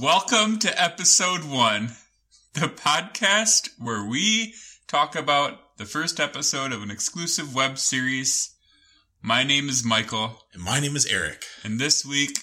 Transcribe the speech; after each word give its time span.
Welcome 0.00 0.58
to 0.60 0.82
episode 0.82 1.44
one, 1.44 1.90
the 2.54 2.68
podcast 2.68 3.68
where 3.78 4.06
we 4.06 4.54
talk 4.88 5.14
about 5.14 5.76
the 5.76 5.84
first 5.84 6.18
episode 6.20 6.72
of 6.72 6.82
an 6.82 6.90
exclusive 6.90 7.54
web 7.54 7.78
series. 7.78 8.53
My 9.26 9.42
name 9.42 9.70
is 9.70 9.82
Michael, 9.82 10.42
And 10.52 10.62
my 10.62 10.80
name 10.80 10.96
is 10.96 11.06
Eric, 11.06 11.46
and 11.62 11.80
this 11.80 12.04
week 12.04 12.38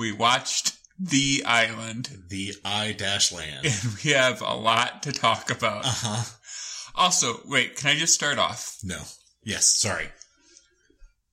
we 0.00 0.10
watched 0.10 0.76
The 0.98 1.44
Island, 1.46 2.24
the 2.28 2.54
I 2.64 2.90
Dash 2.90 3.30
Land. 3.30 3.64
and 3.64 3.94
we 4.02 4.10
have 4.10 4.42
a 4.42 4.54
lot 4.56 5.04
to 5.04 5.12
talk 5.12 5.48
about. 5.48 5.84
Uh 5.84 5.94
huh. 5.94 6.24
Also, 6.96 7.40
wait, 7.44 7.76
can 7.76 7.90
I 7.90 7.94
just 7.96 8.14
start 8.14 8.36
off? 8.36 8.78
No. 8.82 9.00
Yes. 9.44 9.66
Sorry. 9.66 10.08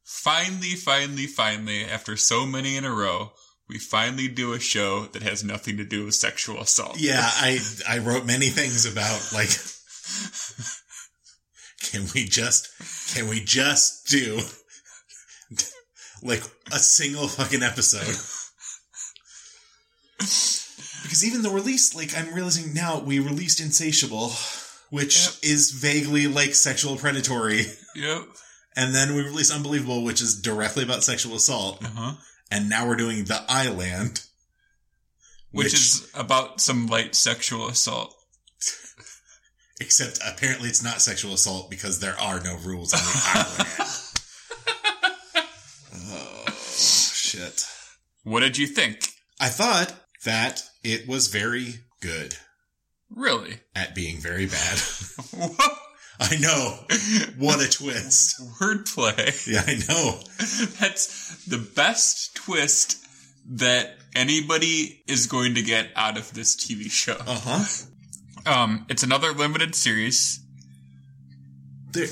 Finally, 0.04 0.76
finally, 0.76 1.26
finally, 1.26 1.84
after 1.84 2.16
so 2.16 2.46
many 2.46 2.78
in 2.78 2.86
a 2.86 2.94
row, 2.94 3.32
we 3.68 3.80
finally 3.80 4.28
do 4.28 4.54
a 4.54 4.60
show 4.60 5.06
that 5.14 5.24
has 5.24 5.44
nothing 5.44 5.78
to 5.78 5.84
do 5.84 6.06
with 6.06 6.14
sexual 6.14 6.62
assault. 6.62 7.00
Yeah, 7.00 7.24
I 7.24 7.60
I 7.90 7.98
wrote 7.98 8.28
many 8.28 8.50
things 8.50 8.86
about 8.86 9.32
like. 9.34 9.50
Can 11.92 12.06
we 12.14 12.26
just 12.26 12.70
can 13.14 13.28
we 13.28 13.40
just 13.44 14.08
do 14.08 14.40
like 16.26 16.44
a 16.72 16.80
single 16.80 17.28
fucking 17.28 17.64
episode? 17.64 18.16
Because 20.18 21.24
even 21.24 21.42
the 21.44 21.50
release, 21.50 21.94
like 21.96 22.18
I'm 22.18 22.34
realizing 22.34 22.74
now, 22.74 23.00
we 23.00 23.20
released 23.20 23.60
Insatiable, 23.62 24.30
which 24.90 25.26
Yep. 25.26 25.34
is 25.44 25.72
vaguely 25.72 26.28
like 26.28 26.56
sexual 26.56 26.98
predatory, 26.98 27.66
Yep. 27.96 28.24
and 28.76 28.94
then 28.96 29.14
we 29.16 29.22
released 29.22 29.54
Unbelievable, 29.54 30.04
which 30.04 30.22
is 30.22 30.42
directly 30.42 30.84
about 30.84 31.04
sexual 31.04 31.36
assault, 31.36 31.84
Uh 31.84 31.90
huh. 31.90 32.14
and 32.50 32.70
now 32.70 32.88
we're 32.88 32.96
doing 32.96 33.26
The 33.26 33.44
Island, 33.48 34.22
Which, 35.52 35.74
is 35.74 36.10
about 36.14 36.60
some 36.62 36.88
light 36.88 37.16
sexual 37.16 37.68
assault. 37.68 38.14
except 39.82 40.18
apparently 40.26 40.70
it's 40.70 40.82
not 40.82 41.02
sexual 41.02 41.34
assault 41.34 41.70
because 41.70 42.00
there 42.00 42.18
are 42.20 42.40
no 42.40 42.56
rules 42.58 42.94
on 42.94 43.00
the 43.00 43.22
island. 43.36 43.70
oh 45.94 46.46
shit! 47.14 47.66
What 48.26 48.42
did 48.42 48.58
you 48.58 48.68
think? 48.68 49.08
I 49.40 49.48
thought 49.50 49.94
that 50.26 50.64
it 50.84 51.08
was 51.08 51.28
very 51.28 51.76
good 52.02 52.36
Really? 53.10 53.60
at 53.76 53.94
being 53.96 54.18
very 54.18 54.48
bad. 54.48 54.80
Whoa. 55.32 55.56
I 56.20 56.38
know. 56.38 56.80
What 57.38 57.62
a 57.64 57.70
twist. 57.70 58.42
Wordplay. 58.60 59.48
Yeah, 59.48 59.64
I 59.66 59.76
know. 59.88 60.20
That's 60.80 61.46
the 61.46 61.58
best 61.76 62.36
twist 62.36 63.06
that 63.48 63.98
anybody 64.16 65.04
is 65.08 65.28
going 65.28 65.56
to 65.56 65.62
get 65.62 65.90
out 65.96 66.18
of 66.18 66.34
this 66.34 66.56
TV 66.56 66.90
show. 66.90 67.18
Uh 67.20 67.40
huh. 67.44 67.66
Um, 68.46 68.86
it's 68.90 69.04
another 69.04 69.34
limited 69.34 69.76
series. 69.76 70.40
They're, 71.92 72.08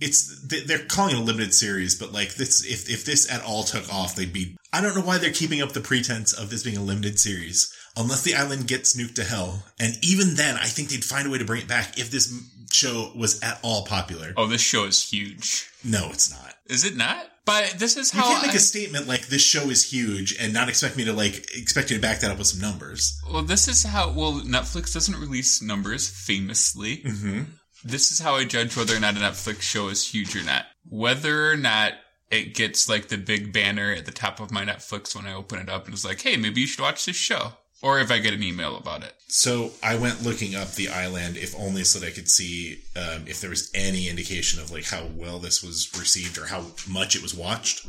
it's 0.00 0.40
they- 0.46 0.60
they're 0.60 0.84
calling 0.84 1.16
it 1.16 1.20
a 1.20 1.22
limited 1.22 1.54
series, 1.54 1.94
but 1.94 2.12
like 2.12 2.34
this, 2.34 2.64
if 2.64 2.88
if 2.90 3.04
this 3.04 3.30
at 3.30 3.42
all 3.42 3.64
took 3.64 3.92
off, 3.92 4.14
they'd 4.16 4.32
be. 4.32 4.56
I 4.72 4.80
don't 4.80 4.94
know 4.96 5.02
why 5.02 5.18
they're 5.18 5.30
keeping 5.32 5.62
up 5.62 5.72
the 5.72 5.80
pretense 5.80 6.32
of 6.32 6.50
this 6.50 6.62
being 6.64 6.76
a 6.76 6.82
limited 6.82 7.20
series, 7.20 7.72
unless 7.96 8.22
the 8.22 8.34
island 8.34 8.66
gets 8.66 8.96
nuked 8.96 9.14
to 9.16 9.24
hell, 9.24 9.64
and 9.78 9.94
even 10.02 10.34
then, 10.34 10.56
I 10.56 10.66
think 10.66 10.88
they'd 10.88 11.04
find 11.04 11.26
a 11.26 11.30
way 11.30 11.38
to 11.38 11.44
bring 11.44 11.62
it 11.62 11.68
back 11.68 11.98
if 11.98 12.10
this 12.10 12.32
show 12.72 13.12
was 13.14 13.40
at 13.42 13.60
all 13.62 13.84
popular. 13.86 14.32
Oh, 14.36 14.46
this 14.48 14.60
show 14.60 14.84
is 14.84 15.08
huge. 15.08 15.68
No, 15.84 16.08
it's 16.10 16.30
not. 16.30 16.54
Is 16.66 16.84
it 16.84 16.96
not? 16.96 17.24
But 17.46 17.74
this 17.78 17.96
is 17.98 18.10
how 18.10 18.26
You 18.26 18.30
can't 18.36 18.46
make 18.46 18.52
I- 18.54 18.56
a 18.56 18.60
statement 18.60 19.06
like 19.06 19.26
this 19.28 19.42
show 19.42 19.68
is 19.68 19.84
huge 19.92 20.34
and 20.40 20.52
not 20.54 20.68
expect 20.70 20.96
me 20.96 21.04
to 21.04 21.12
like 21.12 21.54
expect 21.54 21.90
you 21.90 21.96
to 21.96 22.02
back 22.02 22.20
that 22.20 22.30
up 22.32 22.38
with 22.38 22.46
some 22.48 22.60
numbers. 22.60 23.16
well, 23.30 23.42
this 23.42 23.68
is 23.68 23.84
how 23.84 24.10
well 24.10 24.40
Netflix 24.40 24.92
doesn't 24.94 25.14
release 25.20 25.60
numbers 25.62 26.08
famously. 26.08 26.96
Mm-hmm. 26.98 27.42
This 27.84 28.10
is 28.10 28.18
how 28.18 28.34
I 28.34 28.44
judge 28.44 28.76
whether 28.76 28.96
or 28.96 29.00
not 29.00 29.16
a 29.16 29.20
Netflix 29.20 29.60
show 29.60 29.88
is 29.88 30.08
huge 30.08 30.34
or 30.34 30.42
not. 30.42 30.66
Whether 30.88 31.50
or 31.50 31.56
not 31.56 31.92
it 32.30 32.54
gets 32.54 32.88
like 32.88 33.08
the 33.08 33.18
big 33.18 33.52
banner 33.52 33.92
at 33.92 34.06
the 34.06 34.12
top 34.12 34.40
of 34.40 34.50
my 34.50 34.64
Netflix 34.64 35.14
when 35.14 35.26
I 35.26 35.34
open 35.34 35.58
it 35.58 35.68
up 35.68 35.84
and 35.84 35.94
it's 35.94 36.04
like, 36.04 36.22
hey, 36.22 36.36
maybe 36.36 36.62
you 36.62 36.66
should 36.66 36.82
watch 36.82 37.04
this 37.04 37.16
show. 37.16 37.52
Or 37.82 37.98
if 38.00 38.10
I 38.10 38.18
get 38.18 38.32
an 38.32 38.42
email 38.42 38.76
about 38.76 39.02
it. 39.02 39.12
So 39.28 39.72
I 39.82 39.96
went 39.96 40.22
looking 40.22 40.54
up 40.54 40.72
the 40.72 40.88
island, 40.88 41.36
if 41.36 41.54
only 41.54 41.84
so 41.84 41.98
that 41.98 42.06
I 42.06 42.10
could 42.10 42.30
see 42.30 42.78
um, 42.96 43.24
if 43.26 43.42
there 43.42 43.50
was 43.50 43.70
any 43.74 44.08
indication 44.08 44.58
of 44.58 44.70
like 44.70 44.86
how 44.86 45.04
well 45.14 45.38
this 45.38 45.62
was 45.62 45.92
received 45.98 46.38
or 46.38 46.46
how 46.46 46.64
much 46.88 47.14
it 47.14 47.20
was 47.20 47.34
watched. 47.34 47.86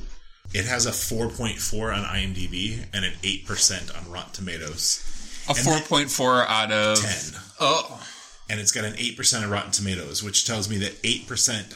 It 0.54 0.66
has 0.66 0.86
a 0.86 0.92
4.4 0.92 1.96
on 1.96 2.04
IMDb 2.04 2.86
and 2.94 3.06
an 3.06 3.14
8% 3.24 3.98
on 3.98 4.12
Rotten 4.12 4.34
Tomatoes. 4.34 5.02
A 5.48 5.54
4.4 5.54 6.46
out 6.48 6.72
of 6.72 7.00
10. 7.00 7.42
Oh. 7.62 8.06
And 8.50 8.60
it's 8.60 8.72
got 8.72 8.86
an 8.86 8.94
8% 8.94 9.44
of 9.44 9.50
Rotten 9.50 9.72
Tomatoes, 9.72 10.22
which 10.22 10.46
tells 10.46 10.70
me 10.70 10.78
that 10.78 11.02
8% 11.02 11.76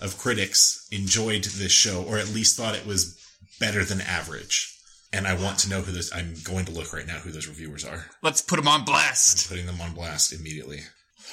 of 0.00 0.18
critics 0.18 0.88
enjoyed 0.90 1.44
this 1.44 1.72
show 1.72 2.02
or 2.02 2.18
at 2.18 2.28
least 2.28 2.56
thought 2.56 2.74
it 2.74 2.86
was 2.86 3.16
better 3.60 3.84
than 3.84 4.00
average. 4.00 4.76
And 5.12 5.26
I 5.26 5.34
want 5.34 5.58
to 5.60 5.70
know 5.70 5.82
who 5.82 5.92
this, 5.92 6.14
I'm 6.14 6.34
going 6.44 6.64
to 6.66 6.72
look 6.72 6.92
right 6.92 7.06
now 7.06 7.18
who 7.18 7.30
those 7.30 7.48
reviewers 7.48 7.84
are. 7.84 8.06
Let's 8.22 8.42
put 8.42 8.56
them 8.56 8.68
on 8.68 8.84
blast. 8.84 9.48
putting 9.48 9.66
them 9.66 9.80
on 9.80 9.92
blast 9.92 10.32
immediately. 10.32 10.80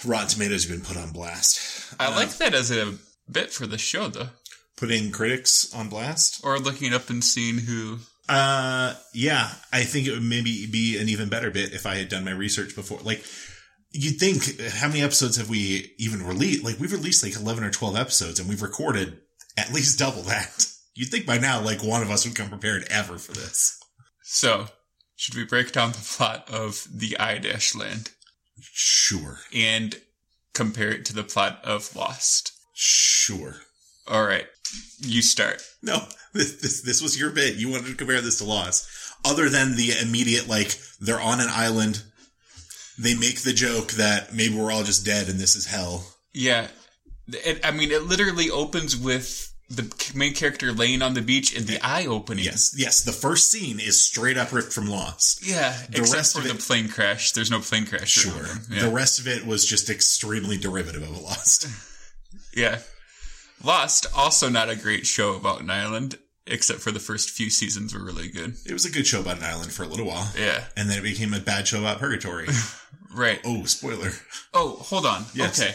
Rotten 0.05 0.27
Tomatoes 0.27 0.65
have 0.67 0.71
been 0.77 0.85
put 0.85 0.97
on 1.01 1.11
blast. 1.11 1.93
I 1.99 2.13
like 2.15 2.29
that 2.37 2.53
as 2.53 2.71
a 2.71 2.95
bit 3.31 3.51
for 3.51 3.65
the 3.67 3.77
show 3.77 4.09
though. 4.09 4.29
Putting 4.75 5.11
critics 5.11 5.73
on 5.73 5.89
blast? 5.89 6.41
Or 6.43 6.59
looking 6.59 6.93
up 6.93 7.09
and 7.09 7.23
seeing 7.23 7.59
who 7.59 7.99
Uh, 8.29 8.93
yeah, 9.13 9.49
I 9.71 9.83
think 9.83 10.05
it 10.07 10.11
would 10.11 10.23
maybe 10.23 10.67
be 10.67 10.97
an 10.97 11.09
even 11.09 11.29
better 11.29 11.49
bit 11.49 11.73
if 11.73 11.85
I 11.85 11.95
had 11.95 12.09
done 12.09 12.25
my 12.25 12.31
research 12.31 12.75
before. 12.75 12.99
Like, 13.01 13.23
you'd 13.91 14.19
think, 14.19 14.61
how 14.73 14.87
many 14.87 15.01
episodes 15.01 15.37
have 15.37 15.49
we 15.49 15.93
even 15.97 16.25
released? 16.25 16.63
Like, 16.63 16.79
we've 16.79 16.91
released 16.91 17.23
like 17.23 17.35
11 17.35 17.63
or 17.63 17.71
12 17.71 17.95
episodes 17.95 18.39
and 18.39 18.47
we've 18.49 18.61
recorded 18.61 19.19
at 19.57 19.73
least 19.73 19.99
double 19.99 20.21
that. 20.23 20.67
You'd 20.95 21.09
think 21.09 21.27
by 21.27 21.37
now, 21.37 21.61
like, 21.61 21.83
one 21.83 22.01
of 22.01 22.09
us 22.09 22.25
would 22.25 22.35
come 22.35 22.49
prepared 22.49 22.87
ever 22.89 23.19
for 23.19 23.31
this. 23.31 23.79
So, 24.23 24.67
should 25.15 25.35
we 25.35 25.45
break 25.45 25.71
down 25.71 25.91
the 25.91 25.97
plot 26.17 26.49
of 26.51 26.87
The 26.91 27.17
I 27.19 27.37
Dash 27.37 27.75
Land 27.75 28.11
Sure. 28.59 29.39
and 29.53 29.95
compare 30.53 30.89
it 30.89 31.05
to 31.05 31.13
the 31.13 31.23
plot 31.23 31.59
of 31.63 31.95
Lost? 31.95 32.51
Sure. 32.73 33.57
All 34.07 34.25
right, 34.25 34.47
you 34.99 35.21
start. 35.21 35.61
No, 35.81 35.99
this, 36.33 36.61
this 36.61 36.81
this 36.81 37.01
was 37.01 37.19
your 37.19 37.29
bit. 37.29 37.55
You 37.55 37.69
wanted 37.69 37.87
to 37.87 37.95
compare 37.95 38.21
this 38.21 38.37
to 38.39 38.45
Lost. 38.45 38.87
Other 39.25 39.49
than 39.49 39.75
the 39.75 39.93
immediate, 40.01 40.47
like 40.47 40.79
they're 40.99 41.19
on 41.19 41.41
an 41.41 41.49
island, 41.49 42.03
they 42.97 43.15
make 43.15 43.41
the 43.41 43.53
joke 43.53 43.91
that 43.91 44.33
maybe 44.33 44.55
we're 44.55 44.71
all 44.71 44.83
just 44.83 45.05
dead 45.05 45.29
and 45.29 45.39
this 45.39 45.55
is 45.55 45.65
hell. 45.65 46.05
Yeah, 46.33 46.67
it, 47.27 47.65
I 47.65 47.71
mean, 47.71 47.91
it 47.91 48.03
literally 48.03 48.49
opens 48.49 48.95
with 48.95 49.53
the 49.69 50.11
main 50.15 50.33
character 50.33 50.71
laying 50.71 51.01
on 51.01 51.13
the 51.13 51.21
beach 51.21 51.55
and 51.55 51.67
the 51.67 51.79
eye 51.85 52.05
opening. 52.05 52.45
Yes, 52.45 52.73
yes. 52.77 53.03
The 53.03 53.11
first 53.11 53.51
scene 53.51 53.79
is 53.79 54.01
straight 54.01 54.37
up 54.37 54.53
ripped 54.53 54.71
from 54.71 54.87
Lost. 54.87 55.45
Yeah, 55.45 55.75
except 55.89 56.13
rest 56.13 56.33
for 56.33 56.41
of 56.41 56.47
the 56.47 56.63
plane 56.63 56.87
crash. 56.87 57.33
There's 57.33 57.51
no 57.51 57.59
plane 57.59 57.85
crash. 57.85 58.09
Sure. 58.09 58.47
Yeah. 58.71 58.83
The 58.83 58.91
rest 58.91 59.19
of 59.19 59.27
it 59.27 59.45
was 59.45 59.65
just 59.65 59.89
extremely 59.89 60.57
derivative 60.57 61.03
of 61.03 61.21
Lost. 61.21 61.67
yeah. 62.55 62.79
Lost, 63.63 64.05
also 64.15 64.49
not 64.49 64.69
a 64.69 64.75
great 64.75 65.05
show 65.07 65.35
about 65.35 65.61
an 65.61 65.69
island, 65.69 66.17
except 66.45 66.79
for 66.79 66.91
the 66.91 66.99
first 66.99 67.31
few 67.31 67.49
seasons 67.49 67.93
were 67.93 68.03
really 68.03 68.29
good. 68.29 68.55
It 68.65 68.73
was 68.73 68.85
a 68.85 68.91
good 68.91 69.07
show 69.07 69.21
about 69.21 69.37
an 69.37 69.43
island 69.43 69.71
for 69.73 69.83
a 69.83 69.87
little 69.87 70.05
while, 70.05 70.31
Yeah, 70.37 70.63
and 70.77 70.89
then 70.89 70.99
it 70.99 71.03
became 71.03 71.33
a 71.33 71.39
bad 71.39 71.67
show 71.67 71.79
about 71.79 71.99
purgatory. 71.99 72.47
right. 73.17 73.39
oh, 73.43 73.63
spoiler. 73.65 74.11
Oh, 74.53 74.77
hold 74.79 75.05
on. 75.05 75.25
Yes. 75.33 75.59
Okay. 75.61 75.73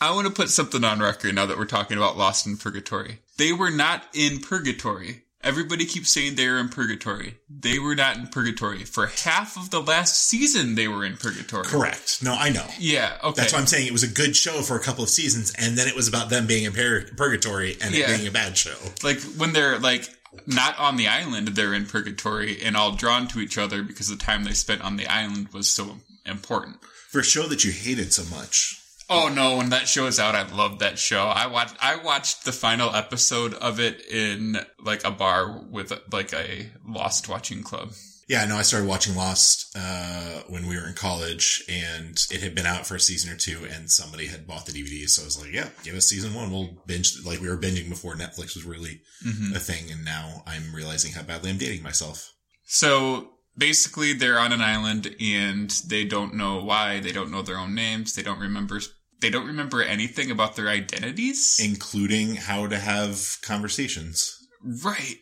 I 0.00 0.14
want 0.14 0.26
to 0.26 0.32
put 0.32 0.48
something 0.48 0.82
on 0.82 1.00
record 1.00 1.34
now 1.34 1.46
that 1.46 1.58
we're 1.58 1.64
talking 1.66 1.96
about 1.98 2.16
Lost 2.16 2.46
in 2.46 2.56
Purgatory. 2.56 3.18
They 3.36 3.52
were 3.52 3.70
not 3.70 4.04
in 4.14 4.40
Purgatory. 4.40 5.22
Everybody 5.42 5.86
keeps 5.86 6.10
saying 6.10 6.34
they 6.34 6.48
were 6.48 6.58
in 6.58 6.68
Purgatory. 6.68 7.36
They 7.48 7.78
were 7.78 7.94
not 7.94 8.16
in 8.18 8.26
Purgatory. 8.26 8.84
For 8.84 9.06
half 9.06 9.56
of 9.56 9.70
the 9.70 9.80
last 9.80 10.16
season, 10.28 10.74
they 10.74 10.86
were 10.88 11.04
in 11.04 11.16
Purgatory. 11.16 11.64
Correct. 11.64 12.22
No, 12.22 12.34
I 12.34 12.50
know. 12.50 12.66
Yeah, 12.78 13.16
okay. 13.24 13.40
That's 13.42 13.52
why 13.54 13.58
I'm 13.58 13.66
saying 13.66 13.86
it 13.86 13.92
was 13.92 14.02
a 14.02 14.08
good 14.08 14.36
show 14.36 14.60
for 14.60 14.76
a 14.76 14.80
couple 14.80 15.02
of 15.02 15.08
seasons, 15.10 15.52
and 15.58 15.78
then 15.78 15.88
it 15.88 15.96
was 15.96 16.08
about 16.08 16.28
them 16.28 16.46
being 16.46 16.64
in 16.64 16.72
pur- 16.74 17.06
purgatory 17.16 17.76
and 17.82 17.94
Yeah. 17.94 18.10
it 18.10 18.16
being 18.18 18.28
a 18.28 18.30
bad 18.30 18.56
show. 18.58 18.74
like 19.02 19.20
when 19.38 19.52
they're 19.54 19.78
like 19.78 20.08
not 20.46 20.78
on 20.78 20.96
the 20.96 21.08
island, 21.08 21.48
they're 21.48 21.74
in 21.74 21.86
Purgatory 21.86 22.62
and 22.62 22.76
all 22.76 22.92
drawn 22.92 23.26
to 23.28 23.40
each 23.40 23.58
other 23.58 23.82
because 23.82 24.08
the 24.08 24.16
time 24.16 24.44
they 24.44 24.52
spent 24.52 24.82
on 24.82 24.96
the 24.96 25.06
island 25.06 25.48
was 25.52 25.68
so 25.68 25.98
important. 26.24 26.82
For 27.08 27.20
a 27.20 27.24
show 27.24 27.46
that 27.48 27.64
you 27.64 27.72
hated 27.72 28.12
so 28.12 28.24
much. 28.34 28.79
Oh 29.12 29.28
no! 29.28 29.56
When 29.56 29.70
that 29.70 29.88
show 29.88 30.06
is 30.06 30.20
out, 30.20 30.34
I 30.36 30.42
love 30.54 30.78
that 30.78 30.98
show. 30.98 31.24
I 31.24 31.46
watched 31.48 31.74
I 31.80 31.96
watched 31.96 32.44
the 32.44 32.52
final 32.52 32.94
episode 32.94 33.54
of 33.54 33.80
it 33.80 34.06
in 34.06 34.56
like 34.82 35.04
a 35.04 35.10
bar 35.10 35.62
with 35.68 35.92
like 36.12 36.32
a 36.32 36.70
Lost 36.86 37.28
watching 37.28 37.62
club. 37.62 37.90
Yeah, 38.28 38.44
no, 38.44 38.54
I 38.56 38.62
started 38.62 38.88
watching 38.88 39.16
Lost 39.16 39.76
uh, 39.76 40.42
when 40.46 40.68
we 40.68 40.76
were 40.76 40.86
in 40.86 40.94
college, 40.94 41.64
and 41.68 42.16
it 42.30 42.40
had 42.40 42.54
been 42.54 42.64
out 42.66 42.86
for 42.86 42.94
a 42.94 43.00
season 43.00 43.32
or 43.32 43.36
two, 43.36 43.66
and 43.68 43.90
somebody 43.90 44.26
had 44.28 44.46
bought 44.46 44.66
the 44.66 44.72
DVD, 44.72 45.08
so 45.08 45.22
I 45.22 45.24
was 45.24 45.42
like, 45.42 45.52
"Yeah, 45.52 45.68
give 45.82 45.96
us 45.96 46.06
season 46.06 46.32
one. 46.32 46.52
We'll 46.52 46.70
binge." 46.86 47.24
Like 47.26 47.40
we 47.40 47.48
were 47.48 47.56
binging 47.58 47.88
before 47.88 48.14
Netflix 48.14 48.54
was 48.54 48.64
really 48.64 49.00
Mm-hmm. 49.26 49.54
a 49.56 49.58
thing, 49.58 49.90
and 49.90 50.04
now 50.04 50.44
I'm 50.46 50.72
realizing 50.74 51.12
how 51.12 51.22
badly 51.24 51.50
I'm 51.50 51.58
dating 51.58 51.82
myself. 51.82 52.32
So 52.66 53.32
basically, 53.58 54.12
they're 54.12 54.38
on 54.38 54.52
an 54.52 54.62
island 54.62 55.14
and 55.20 55.68
they 55.88 56.04
don't 56.04 56.34
know 56.34 56.62
why. 56.62 57.00
They 57.00 57.12
don't 57.12 57.30
know 57.32 57.42
their 57.42 57.58
own 57.58 57.74
names. 57.74 58.14
They 58.14 58.22
don't 58.22 58.38
remember. 58.38 58.80
They 59.20 59.30
don't 59.30 59.46
remember 59.46 59.82
anything 59.82 60.30
about 60.30 60.56
their 60.56 60.68
identities. 60.68 61.58
including 61.62 62.36
how 62.36 62.66
to 62.66 62.78
have 62.78 63.38
conversations. 63.42 64.36
Right. 64.62 65.16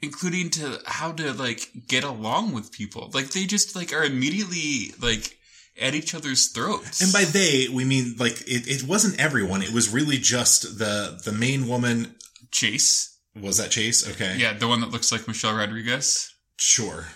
Including 0.00 0.50
to 0.50 0.80
how 0.86 1.12
to 1.12 1.32
like 1.32 1.68
get 1.86 2.02
along 2.02 2.52
with 2.52 2.72
people. 2.72 3.10
Like 3.14 3.30
they 3.30 3.44
just 3.44 3.76
like 3.76 3.92
are 3.92 4.02
immediately 4.04 4.92
like 5.00 5.38
at 5.80 5.94
each 5.94 6.12
other's 6.14 6.48
throats. 6.48 7.00
And 7.00 7.12
by 7.12 7.22
they, 7.24 7.68
we 7.72 7.84
mean 7.84 8.16
like 8.18 8.40
it, 8.42 8.66
it 8.66 8.82
wasn't 8.82 9.20
everyone. 9.20 9.62
It 9.62 9.72
was 9.72 9.88
really 9.90 10.18
just 10.18 10.78
the 10.78 11.20
the 11.24 11.32
main 11.32 11.68
woman. 11.68 12.16
Chase. 12.50 13.16
Was 13.40 13.56
that 13.58 13.70
Chase? 13.70 14.06
Okay, 14.10 14.36
Yeah, 14.38 14.52
the 14.52 14.68
one 14.68 14.80
that 14.82 14.90
looks 14.90 15.10
like 15.10 15.26
Michelle 15.26 15.54
Rodriguez. 15.56 16.34
sure, 16.58 17.06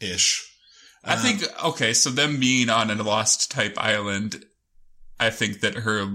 ish. 0.00 0.48
I 1.02 1.14
Uh, 1.14 1.22
think 1.22 1.42
okay, 1.64 1.92
so 1.94 2.10
them 2.10 2.38
being 2.38 2.68
on 2.70 2.90
a 2.92 3.02
lost 3.02 3.50
type 3.50 3.74
island, 3.76 4.44
I 5.20 5.30
think 5.30 5.60
that 5.60 5.74
her 5.74 6.06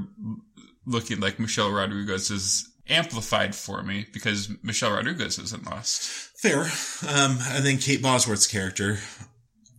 looking 0.85 1.19
like 1.19 1.39
Michelle 1.39 1.71
Rodriguez 1.71 2.29
is 2.31 2.67
amplified 2.87 3.55
for 3.55 3.83
me 3.83 4.05
because 4.13 4.49
Michelle 4.63 4.91
Rodriguez 4.93 5.37
isn't 5.39 5.65
lost. 5.65 6.01
fair. 6.41 6.61
Um, 7.07 7.37
and 7.49 7.65
then 7.65 7.77
Kate 7.77 8.01
Bosworth's 8.01 8.47
character, 8.47 8.97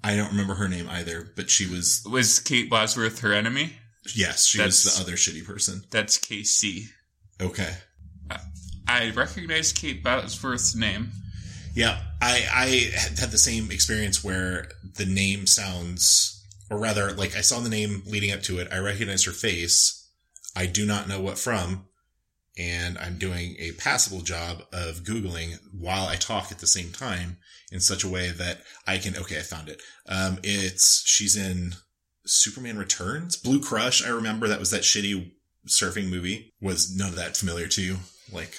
I 0.04 0.16
don't 0.16 0.30
remember 0.30 0.54
her 0.54 0.68
name 0.68 0.88
either, 0.88 1.32
but 1.36 1.50
she 1.50 1.66
was 1.66 2.02
Was 2.10 2.38
Kate 2.38 2.70
Bosworth 2.70 3.20
her 3.20 3.32
enemy? 3.32 3.72
yes, 4.14 4.46
she 4.46 4.58
That's- 4.58 4.84
was 4.84 4.94
the 4.96 5.02
other 5.02 5.12
shitty 5.16 5.44
person. 5.44 5.82
That's 5.90 6.18
KC. 6.18 6.86
Okay, 7.40 7.74
I 8.88 9.10
recognize 9.10 9.72
Kate 9.72 10.02
Bosworth's 10.02 10.74
name. 10.74 11.10
yeah, 11.74 12.00
I 12.20 12.44
I 12.52 12.66
had 13.20 13.30
the 13.30 13.38
same 13.38 13.70
experience 13.70 14.22
where 14.24 14.68
the 14.96 15.06
name 15.06 15.46
sounds, 15.46 16.29
or 16.70 16.78
rather, 16.78 17.12
like 17.12 17.36
I 17.36 17.40
saw 17.40 17.60
the 17.60 17.68
name 17.68 18.02
leading 18.06 18.30
up 18.30 18.42
to 18.44 18.58
it. 18.58 18.68
I 18.72 18.78
recognize 18.78 19.24
her 19.24 19.32
face. 19.32 20.08
I 20.56 20.66
do 20.66 20.86
not 20.86 21.08
know 21.08 21.20
what 21.20 21.38
from, 21.38 21.86
and 22.56 22.96
I'm 22.98 23.18
doing 23.18 23.56
a 23.58 23.72
passable 23.72 24.22
job 24.22 24.62
of 24.72 25.02
Googling 25.02 25.58
while 25.72 26.06
I 26.06 26.16
talk 26.16 26.50
at 26.50 26.60
the 26.60 26.66
same 26.66 26.92
time 26.92 27.38
in 27.72 27.80
such 27.80 28.04
a 28.04 28.08
way 28.08 28.30
that 28.30 28.62
I 28.86 28.98
can, 28.98 29.16
okay, 29.16 29.38
I 29.38 29.42
found 29.42 29.68
it. 29.68 29.80
Um, 30.08 30.38
it's, 30.42 31.02
she's 31.06 31.36
in 31.36 31.74
Superman 32.24 32.78
Returns, 32.78 33.36
Blue 33.36 33.60
Crush. 33.60 34.04
I 34.04 34.10
remember 34.10 34.48
that 34.48 34.60
was 34.60 34.70
that 34.70 34.82
shitty 34.82 35.32
surfing 35.68 36.08
movie. 36.08 36.52
Was 36.60 36.94
none 36.96 37.10
of 37.10 37.16
that 37.16 37.36
familiar 37.36 37.68
to 37.68 37.82
you? 37.82 37.96
Like, 38.32 38.58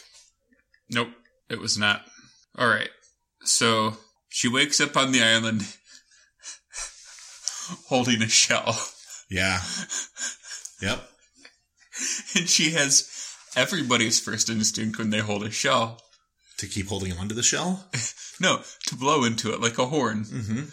Nope, 0.90 1.10
it 1.50 1.60
was 1.60 1.78
not. 1.78 2.06
All 2.58 2.68
right. 2.68 2.90
So 3.44 3.98
she 4.30 4.48
wakes 4.48 4.82
up 4.82 4.98
on 4.98 5.12
the 5.12 5.24
island 5.24 5.64
holding 7.88 8.22
a 8.22 8.28
shell. 8.30 8.78
yeah. 9.30 9.62
Yep. 10.82 11.02
And 12.36 12.50
she 12.50 12.72
has 12.72 13.08
everybody's 13.56 14.20
first 14.20 14.50
instinct 14.50 14.98
when 14.98 15.10
they 15.12 15.20
hold 15.20 15.44
a 15.44 15.52
shell. 15.52 16.02
To 16.58 16.68
keep 16.68 16.88
holding 16.88 17.14
onto 17.14 17.36
the 17.36 17.44
shell? 17.44 17.86
No, 18.42 18.62
to 18.88 18.96
blow 18.96 19.24
into 19.24 19.54
it 19.54 19.62
like 19.62 19.78
a 19.78 19.86
horn. 19.86 20.24
Mm-hmm. 20.26 20.64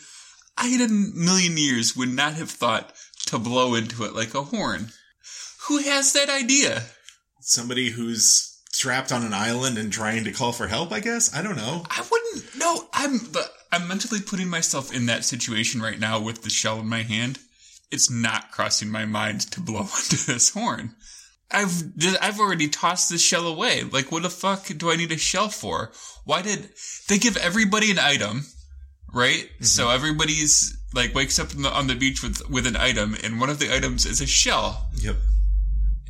I 0.56 0.68
in 0.68 0.80
a 0.80 0.88
million 0.88 1.58
years 1.58 1.94
would 1.94 2.08
not 2.08 2.32
have 2.32 2.50
thought 2.50 2.94
to 3.26 3.38
blow 3.38 3.74
into 3.74 4.04
it 4.04 4.14
like 4.14 4.34
a 4.34 4.42
horn. 4.42 4.88
Who 5.68 5.76
has 5.78 6.14
that 6.14 6.30
idea? 6.30 6.84
Somebody 7.42 7.90
who's 7.90 8.58
trapped 8.72 9.12
on 9.12 9.22
an 9.22 9.34
island 9.34 9.76
and 9.76 9.92
trying 9.92 10.24
to 10.24 10.32
call 10.32 10.52
for 10.52 10.66
help, 10.66 10.92
I 10.92 11.00
guess? 11.00 11.34
I 11.34 11.42
don't 11.42 11.56
know. 11.58 11.84
I 11.90 12.02
wouldn't. 12.10 12.56
No, 12.56 12.88
I'm. 12.94 13.18
But 13.30 13.50
I'm 13.70 13.88
mentally 13.88 14.20
putting 14.20 14.48
myself 14.48 14.92
in 14.94 15.06
that 15.06 15.24
situation 15.24 15.82
right 15.82 15.98
now 15.98 16.20
with 16.20 16.42
the 16.42 16.50
shell 16.50 16.80
in 16.80 16.88
my 16.88 17.02
hand. 17.02 17.38
It's 17.90 18.10
not 18.10 18.50
crossing 18.50 18.90
my 18.90 19.04
mind 19.04 19.42
to 19.52 19.60
blow 19.60 19.80
into 20.10 20.26
this 20.26 20.50
horn. 20.50 20.94
I've 21.50 21.82
I've 22.20 22.40
already 22.40 22.68
tossed 22.68 23.08
this 23.08 23.22
shell 23.22 23.46
away. 23.46 23.82
Like, 23.82 24.12
what 24.12 24.22
the 24.22 24.30
fuck 24.30 24.66
do 24.66 24.90
I 24.90 24.96
need 24.96 25.12
a 25.12 25.18
shell 25.18 25.48
for? 25.48 25.92
Why 26.24 26.42
did 26.42 26.68
they 27.08 27.18
give 27.18 27.36
everybody 27.38 27.90
an 27.90 27.98
item? 27.98 28.46
Right. 29.12 29.44
Mm-hmm. 29.44 29.64
So 29.64 29.88
everybody's 29.88 30.76
like 30.94 31.14
wakes 31.14 31.38
up 31.38 31.48
the, 31.48 31.70
on 31.70 31.86
the 31.86 31.94
beach 31.94 32.22
with 32.22 32.48
with 32.50 32.66
an 32.66 32.76
item, 32.76 33.16
and 33.22 33.40
one 33.40 33.48
of 33.48 33.58
the 33.58 33.74
items 33.74 34.04
is 34.04 34.20
a 34.20 34.26
shell. 34.26 34.90
Yep. 34.96 35.16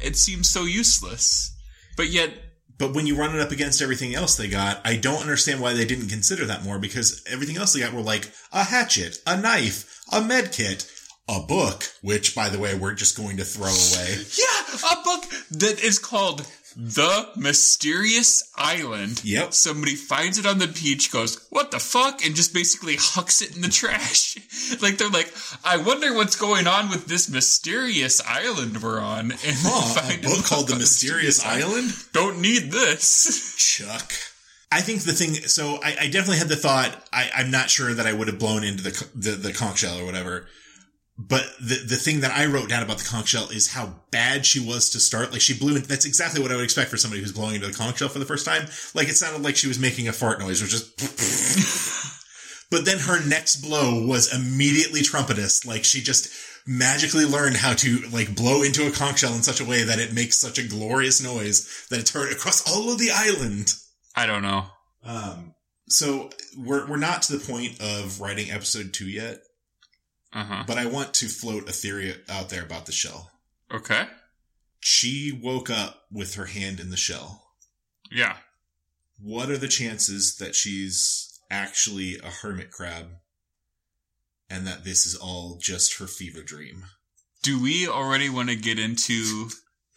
It 0.00 0.16
seems 0.16 0.48
so 0.48 0.64
useless, 0.64 1.56
but 1.96 2.08
yet 2.08 2.32
But 2.78 2.94
when 2.94 3.06
you 3.06 3.16
run 3.16 3.34
it 3.34 3.40
up 3.40 3.50
against 3.50 3.82
everything 3.82 4.14
else 4.14 4.36
they 4.36 4.48
got, 4.48 4.80
I 4.84 4.96
don't 4.96 5.20
understand 5.20 5.60
why 5.60 5.72
they 5.74 5.84
didn't 5.84 6.08
consider 6.08 6.46
that 6.46 6.64
more 6.64 6.78
because 6.78 7.22
everything 7.26 7.56
else 7.56 7.72
they 7.72 7.80
got 7.80 7.92
were 7.92 8.00
like 8.00 8.30
a 8.52 8.62
hatchet, 8.64 9.18
a 9.26 9.36
knife, 9.36 10.04
a 10.12 10.22
med 10.22 10.52
kit, 10.52 10.90
a 11.28 11.40
book, 11.40 11.84
which 12.02 12.34
by 12.34 12.48
the 12.48 12.58
way, 12.58 12.74
we're 12.74 12.94
just 12.94 13.16
going 13.16 13.36
to 13.36 13.44
throw 13.44 13.66
away. 13.66 14.24
Yeah, 14.38 14.92
a 14.92 15.02
book 15.02 15.24
that 15.50 15.80
is 15.82 15.98
called 15.98 16.46
The 16.80 17.30
Mysterious 17.34 18.52
Island. 18.56 19.24
Yep. 19.24 19.52
Somebody 19.52 19.96
finds 19.96 20.38
it 20.38 20.46
on 20.46 20.60
the 20.60 20.68
beach, 20.68 21.10
goes, 21.10 21.44
what 21.50 21.72
the 21.72 21.80
fuck? 21.80 22.24
And 22.24 22.36
just 22.36 22.54
basically 22.54 22.94
hucks 22.96 23.42
it 23.42 23.56
in 23.56 23.62
the 23.62 23.68
trash. 23.68 24.36
like, 24.80 24.96
they're 24.96 25.08
like, 25.08 25.34
I 25.64 25.78
wonder 25.78 26.14
what's 26.14 26.36
going 26.36 26.68
on 26.68 26.88
with 26.88 27.06
this 27.06 27.28
mysterious 27.28 28.22
island 28.24 28.80
we're 28.80 29.00
on. 29.00 29.32
And 29.48 29.56
Huh, 29.58 29.90
a 29.90 30.00
find 30.00 30.22
book 30.22 30.44
called 30.44 30.68
The 30.68 30.76
Mysterious 30.76 31.44
Island? 31.44 31.90
Don't 32.12 32.40
need 32.40 32.70
this. 32.70 33.56
Chuck. 33.58 34.12
I 34.70 34.80
think 34.80 35.00
the 35.02 35.12
thing, 35.12 35.34
so 35.34 35.80
I, 35.82 35.96
I 36.02 36.06
definitely 36.08 36.38
had 36.38 36.48
the 36.48 36.56
thought, 36.56 37.08
I, 37.12 37.30
I'm 37.34 37.50
not 37.50 37.70
sure 37.70 37.92
that 37.92 38.06
I 38.06 38.12
would 38.12 38.28
have 38.28 38.38
blown 38.38 38.62
into 38.62 38.84
the, 38.84 39.08
the, 39.16 39.30
the 39.32 39.52
conch 39.52 39.78
shell 39.78 39.98
or 39.98 40.04
whatever. 40.04 40.46
But 41.18 41.44
the, 41.58 41.74
the 41.84 41.96
thing 41.96 42.20
that 42.20 42.30
I 42.30 42.46
wrote 42.46 42.68
down 42.68 42.84
about 42.84 42.98
the 42.98 43.04
conch 43.04 43.28
shell 43.28 43.48
is 43.48 43.72
how 43.72 43.96
bad 44.12 44.46
she 44.46 44.60
was 44.60 44.90
to 44.90 45.00
start. 45.00 45.32
Like 45.32 45.40
she 45.40 45.58
blew 45.58 45.74
in, 45.74 45.82
that's 45.82 46.04
exactly 46.04 46.40
what 46.40 46.52
I 46.52 46.54
would 46.54 46.62
expect 46.62 46.90
for 46.90 46.96
somebody 46.96 47.20
who's 47.20 47.32
blowing 47.32 47.56
into 47.56 47.66
the 47.66 47.72
conch 47.72 47.98
shell 47.98 48.08
for 48.08 48.20
the 48.20 48.24
first 48.24 48.46
time. 48.46 48.68
Like 48.94 49.08
it 49.08 49.16
sounded 49.16 49.42
like 49.42 49.56
she 49.56 49.66
was 49.66 49.80
making 49.80 50.06
a 50.06 50.12
fart 50.12 50.38
noise, 50.38 50.62
which 50.62 50.70
just, 50.70 50.96
but 52.70 52.84
then 52.84 52.98
her 52.98 53.26
next 53.26 53.56
blow 53.56 54.06
was 54.06 54.32
immediately 54.32 55.02
trumpetous. 55.02 55.66
Like 55.66 55.82
she 55.82 56.02
just 56.02 56.32
magically 56.68 57.24
learned 57.24 57.56
how 57.56 57.72
to 57.72 57.98
like 58.12 58.36
blow 58.36 58.62
into 58.62 58.86
a 58.86 58.92
conch 58.92 59.20
shell 59.20 59.34
in 59.34 59.42
such 59.42 59.60
a 59.60 59.64
way 59.64 59.82
that 59.82 59.98
it 59.98 60.12
makes 60.12 60.36
such 60.36 60.58
a 60.58 60.68
glorious 60.68 61.20
noise 61.20 61.86
that 61.90 61.98
it's 61.98 62.12
heard 62.12 62.30
across 62.30 62.70
all 62.70 62.92
of 62.92 62.98
the 63.00 63.10
island. 63.10 63.72
I 64.14 64.26
don't 64.26 64.42
know. 64.42 64.66
Um, 65.02 65.54
so 65.88 66.30
we're 66.56 66.86
we're 66.86 66.96
not 66.96 67.22
to 67.22 67.36
the 67.36 67.44
point 67.44 67.80
of 67.80 68.20
writing 68.20 68.50
episode 68.50 68.92
two 68.92 69.08
yet, 69.08 69.38
Uh 70.32 70.44
huh. 70.44 70.64
but 70.66 70.76
I 70.76 70.86
want 70.86 71.14
to 71.14 71.26
float 71.26 71.68
a 71.68 71.72
theory 71.72 72.14
out 72.28 72.50
there 72.50 72.62
about 72.62 72.86
the 72.86 72.92
shell. 72.92 73.30
Okay. 73.72 74.06
She 74.80 75.32
woke 75.32 75.70
up 75.70 76.04
with 76.12 76.34
her 76.34 76.46
hand 76.46 76.80
in 76.80 76.90
the 76.90 76.96
shell. 76.96 77.52
Yeah. 78.10 78.36
What 79.20 79.50
are 79.50 79.56
the 79.56 79.68
chances 79.68 80.36
that 80.36 80.54
she's 80.54 81.40
actually 81.50 82.18
a 82.18 82.28
hermit 82.28 82.70
crab 82.70 83.06
and 84.50 84.66
that 84.66 84.84
this 84.84 85.06
is 85.06 85.16
all 85.16 85.58
just 85.60 85.98
her 85.98 86.06
fever 86.06 86.42
dream? 86.42 86.84
Do 87.42 87.60
we 87.60 87.88
already 87.88 88.28
want 88.28 88.50
to 88.50 88.56
get 88.56 88.78
into 88.78 89.48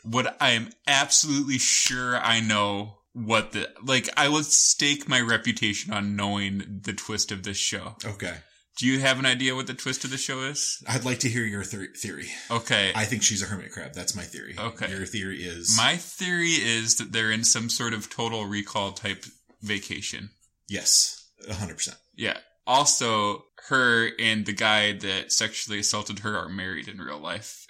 what 0.04 0.36
I 0.40 0.52
am 0.52 0.70
absolutely 0.88 1.58
sure 1.58 2.18
I 2.18 2.40
know 2.40 2.98
what 3.14 3.52
the 3.52 3.70
like 3.84 4.10
I 4.16 4.30
would 4.30 4.46
stake 4.46 5.08
my 5.08 5.20
reputation 5.20 5.94
on 5.94 6.16
knowing 6.16 6.82
the 6.84 6.94
twist 6.94 7.32
of 7.32 7.44
this 7.44 7.58
show. 7.58 7.96
Okay. 8.06 8.36
Do 8.78 8.88
you 8.88 9.00
have 9.00 9.20
an 9.20 9.26
idea 9.26 9.54
what 9.56 9.68
the 9.68 9.74
twist 9.74 10.04
of 10.06 10.12
the 10.12 10.18
show 10.18 10.42
is? 10.42 10.82
I'd 10.88 11.06
like 11.06 11.20
to 11.20 11.30
hear 11.30 11.44
your 11.44 11.64
ther- 11.64 11.94
theory. 11.96 12.28
Okay. 12.50 12.92
I 12.96 13.06
think 13.06 13.22
she's 13.22 13.44
a 13.44 13.46
hermit 13.46 13.72
crab. 13.72 13.94
That's 13.94 14.16
my 14.16 14.24
theory. 14.24 14.56
Okay. 14.58 14.90
Your 14.90 15.06
theory 15.06 15.44
is 15.44 15.76
my 15.78 15.98
theory 15.98 16.52
is 16.52 16.96
that 16.96 17.12
they're 17.12 17.32
in 17.32 17.44
some 17.44 17.70
sort 17.70 17.94
of 17.94 18.10
total 18.10 18.46
recall 18.46 18.94
type 18.94 19.26
vacation. 19.62 20.30
yes, 20.68 21.28
hundred 21.52 21.76
percent. 21.76 21.98
Yeah. 22.16 22.38
Also, 22.66 23.46
her 23.68 24.10
and 24.20 24.46
the 24.46 24.54
guy 24.54 24.94
that 24.94 25.32
sexually 25.32 25.80
assaulted 25.80 26.20
her 26.20 26.38
are 26.38 26.50
married 26.50 26.88
in 26.88 27.00
real 27.00 27.20
life. 27.20 27.66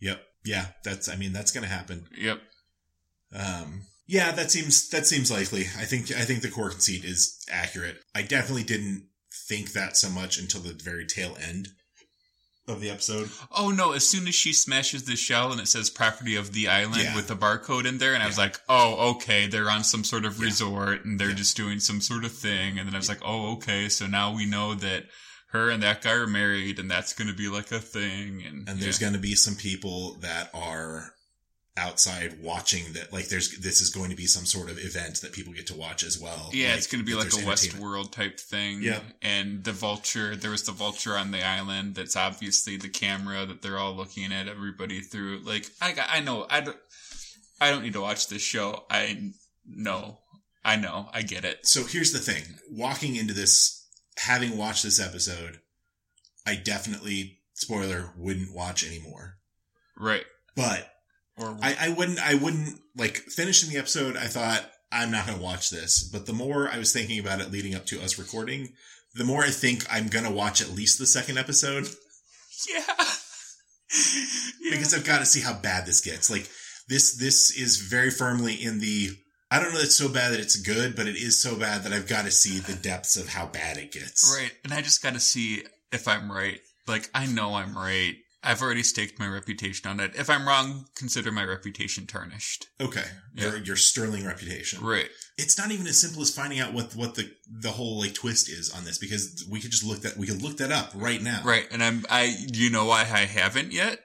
Yep. 0.00 0.20
Yeah, 0.44 0.66
that's. 0.84 1.08
I 1.08 1.16
mean, 1.16 1.32
that's 1.32 1.52
going 1.52 1.64
to 1.64 1.70
happen. 1.70 2.06
Yep. 2.18 2.40
Um, 3.34 3.82
yeah, 4.06 4.32
that 4.32 4.50
seems 4.50 4.88
that 4.88 5.06
seems 5.06 5.30
likely. 5.30 5.62
I 5.78 5.84
think 5.84 6.10
I 6.10 6.22
think 6.24 6.42
the 6.42 6.50
core 6.50 6.70
conceit 6.70 7.04
is 7.04 7.44
accurate. 7.50 7.98
I 8.14 8.22
definitely 8.22 8.64
didn't 8.64 9.06
think 9.50 9.72
that 9.72 9.96
so 9.96 10.08
much 10.08 10.38
until 10.38 10.60
the 10.60 10.72
very 10.72 11.04
tail 11.06 11.36
end 11.40 11.68
of 12.68 12.80
the 12.80 12.88
episode. 12.90 13.28
Oh 13.50 13.70
no! 13.70 13.90
As 13.92 14.08
soon 14.08 14.28
as 14.28 14.34
she 14.34 14.52
smashes 14.52 15.02
the 15.04 15.16
shell 15.16 15.50
and 15.50 15.60
it 15.60 15.66
says 15.66 15.90
"property 15.90 16.36
of 16.36 16.52
the 16.52 16.68
island" 16.68 17.02
Yeah. 17.02 17.16
with 17.16 17.26
the 17.26 17.34
barcode 17.36 17.84
in 17.84 17.98
there, 17.98 18.14
and 18.14 18.22
I 18.22 18.26
was 18.28 18.38
like, 18.38 18.60
"Oh, 18.68 19.10
okay, 19.16 19.48
they're 19.48 19.70
on 19.70 19.82
some 19.82 20.04
sort 20.04 20.24
of 20.24 20.38
Yeah. 20.38 20.44
resort 20.44 21.04
and 21.04 21.18
they're 21.18 21.30
Yeah. 21.30 21.34
just 21.44 21.56
doing 21.56 21.80
some 21.80 22.00
sort 22.00 22.24
of 22.24 22.32
thing." 22.36 22.78
And 22.78 22.86
then 22.86 22.94
I 22.94 22.98
was 22.98 23.08
like, 23.08 23.22
"Oh, 23.24 23.52
okay, 23.54 23.88
so 23.88 24.06
now 24.06 24.32
we 24.32 24.46
know 24.46 24.74
that 24.74 25.06
her 25.48 25.68
and 25.68 25.82
that 25.82 26.00
guy 26.02 26.12
are 26.12 26.28
married, 26.28 26.78
and 26.78 26.88
that's 26.88 27.12
going 27.12 27.26
to 27.28 27.34
be 27.34 27.48
like 27.48 27.72
a 27.72 27.80
thing." 27.80 28.44
And, 28.46 28.68
And 28.68 28.78
there's 28.80 28.98
yeah. 29.00 29.06
going 29.06 29.14
to 29.14 29.18
be 29.28 29.34
some 29.34 29.56
people 29.56 30.18
that 30.20 30.48
are 30.54 31.12
outside 32.06 32.42
watching 32.42 32.92
that. 32.94 33.12
Like, 33.12 33.28
there's 33.28 33.58
this 33.58 33.80
is 33.80 33.90
going 33.90 34.10
to 34.10 34.16
be 34.16 34.26
some 34.26 34.44
sort 34.44 34.70
of 34.70 34.78
event 34.78 35.20
that 35.20 35.32
people 35.32 35.52
get 35.52 35.66
to 35.68 35.76
watch 35.76 36.02
as 36.02 36.18
well. 36.20 36.50
Yeah, 36.52 36.74
it's 36.74 36.86
going 36.86 37.04
to 37.04 37.06
be 37.06 37.14
like 37.16 37.28
a. 37.28 37.50
Westworld 37.50 38.12
type 38.12 38.38
thing. 38.38 38.82
Yeah. 38.82 39.00
And 39.22 39.64
the 39.64 39.72
vulture, 39.72 40.36
there 40.36 40.50
was 40.50 40.64
the 40.64 40.72
vulture 40.72 41.16
on 41.16 41.30
the 41.30 41.44
island. 41.44 41.94
That's 41.94 42.16
obviously 42.16 42.76
the 42.76 42.88
camera 42.88 43.44
that 43.46 43.62
they're 43.62 43.78
all 43.78 43.94
looking 43.94 44.32
at 44.32 44.46
everybody 44.48 45.00
through. 45.00 45.40
Like, 45.40 45.66
I, 45.80 45.92
got- 45.92 46.08
I 46.10 46.20
know, 46.20 46.46
I 46.48 46.60
don't, 46.60 46.76
I 47.60 47.70
don't 47.70 47.82
need 47.82 47.94
to 47.94 48.00
watch 48.00 48.28
this 48.28 48.42
show. 48.42 48.84
I 48.90 49.32
know, 49.66 50.18
I 50.64 50.76
know, 50.76 51.08
I 51.12 51.22
get 51.22 51.44
it. 51.44 51.66
So 51.66 51.84
here's 51.84 52.12
the 52.12 52.18
thing: 52.18 52.42
walking 52.70 53.16
into 53.16 53.34
this, 53.34 53.86
having 54.16 54.56
watched 54.56 54.82
this 54.84 55.00
episode, 55.00 55.60
I 56.46 56.54
definitely 56.54 57.38
spoiler 57.54 58.12
wouldn't 58.16 58.54
watch 58.54 58.86
anymore. 58.86 59.36
Right. 59.96 60.24
But 60.56 60.89
Or 61.40 61.56
I, 61.62 61.76
I 61.80 61.88
wouldn't. 61.90 62.18
I 62.18 62.34
wouldn't 62.34 62.80
like 62.96 63.16
finishing 63.16 63.70
the 63.70 63.78
episode. 63.78 64.16
I 64.16 64.26
thought 64.26 64.62
I'm 64.92 65.10
not 65.10 65.26
going 65.26 65.38
to 65.38 65.44
watch 65.44 65.70
this. 65.70 66.02
But 66.02 66.26
the 66.26 66.32
more 66.32 66.68
I 66.68 66.78
was 66.78 66.92
thinking 66.92 67.18
about 67.18 67.40
it 67.40 67.50
leading 67.50 67.74
up 67.74 67.86
to 67.86 68.00
us 68.02 68.18
recording, 68.18 68.74
the 69.14 69.24
more 69.24 69.42
I 69.42 69.50
think 69.50 69.84
I'm 69.90 70.08
going 70.08 70.24
to 70.24 70.30
watch 70.30 70.60
at 70.60 70.70
least 70.70 70.98
the 70.98 71.06
second 71.06 71.38
episode 71.38 71.84
yeah. 72.68 72.84
yeah. 74.60 74.70
because 74.70 74.94
I've 74.94 75.04
got 75.04 75.18
to 75.20 75.26
see 75.26 75.40
how 75.40 75.54
bad 75.54 75.86
this 75.86 76.00
gets. 76.00 76.30
Like 76.30 76.48
this, 76.88 77.16
this 77.16 77.56
is 77.56 77.78
very 77.78 78.10
firmly 78.10 78.54
in 78.54 78.80
the. 78.80 79.10
I 79.52 79.58
don't 79.58 79.74
know 79.74 79.80
it's 79.80 79.96
so 79.96 80.08
bad 80.08 80.32
that 80.32 80.38
it's 80.40 80.54
good, 80.54 80.94
but 80.94 81.08
it 81.08 81.16
is 81.16 81.40
so 81.40 81.56
bad 81.56 81.82
that 81.82 81.92
I've 81.92 82.06
got 82.06 82.24
to 82.24 82.30
see 82.30 82.60
the 82.60 82.80
depths 82.80 83.16
of 83.16 83.28
how 83.28 83.46
bad 83.46 83.78
it 83.78 83.90
gets. 83.90 84.36
right. 84.38 84.52
And 84.62 84.72
I 84.72 84.80
just 84.80 85.02
got 85.02 85.14
to 85.14 85.20
see 85.20 85.64
if 85.90 86.06
I'm 86.06 86.30
right. 86.30 86.60
Like, 86.86 87.10
I 87.12 87.26
know 87.26 87.54
I'm 87.54 87.76
right. 87.76 88.14
I've 88.42 88.62
already 88.62 88.82
staked 88.82 89.18
my 89.18 89.26
reputation 89.26 89.90
on 89.90 90.00
it. 90.00 90.12
If 90.14 90.30
I'm 90.30 90.48
wrong, 90.48 90.86
consider 90.94 91.30
my 91.30 91.44
reputation 91.44 92.06
tarnished. 92.06 92.66
Okay, 92.80 93.04
your 93.34 93.58
your 93.58 93.76
sterling 93.76 94.24
reputation. 94.26 94.82
Right. 94.82 95.08
It's 95.36 95.58
not 95.58 95.70
even 95.70 95.86
as 95.86 95.98
simple 95.98 96.22
as 96.22 96.34
finding 96.34 96.58
out 96.60 96.72
what 96.72 96.94
what 96.96 97.14
the 97.16 97.30
the 97.50 97.70
whole 97.72 97.98
like 97.98 98.14
twist 98.14 98.48
is 98.48 98.70
on 98.70 98.84
this 98.84 98.98
because 98.98 99.46
we 99.50 99.60
could 99.60 99.70
just 99.70 99.84
look 99.84 100.00
that 100.02 100.16
we 100.16 100.26
could 100.26 100.42
look 100.42 100.56
that 100.58 100.72
up 100.72 100.92
right 100.94 101.22
now. 101.22 101.42
Right. 101.44 101.66
And 101.70 101.82
I'm, 101.82 102.04
I, 102.10 102.34
you 102.52 102.70
know 102.70 102.86
why 102.86 103.00
I 103.02 103.26
haven't 103.26 103.72
yet? 103.72 104.00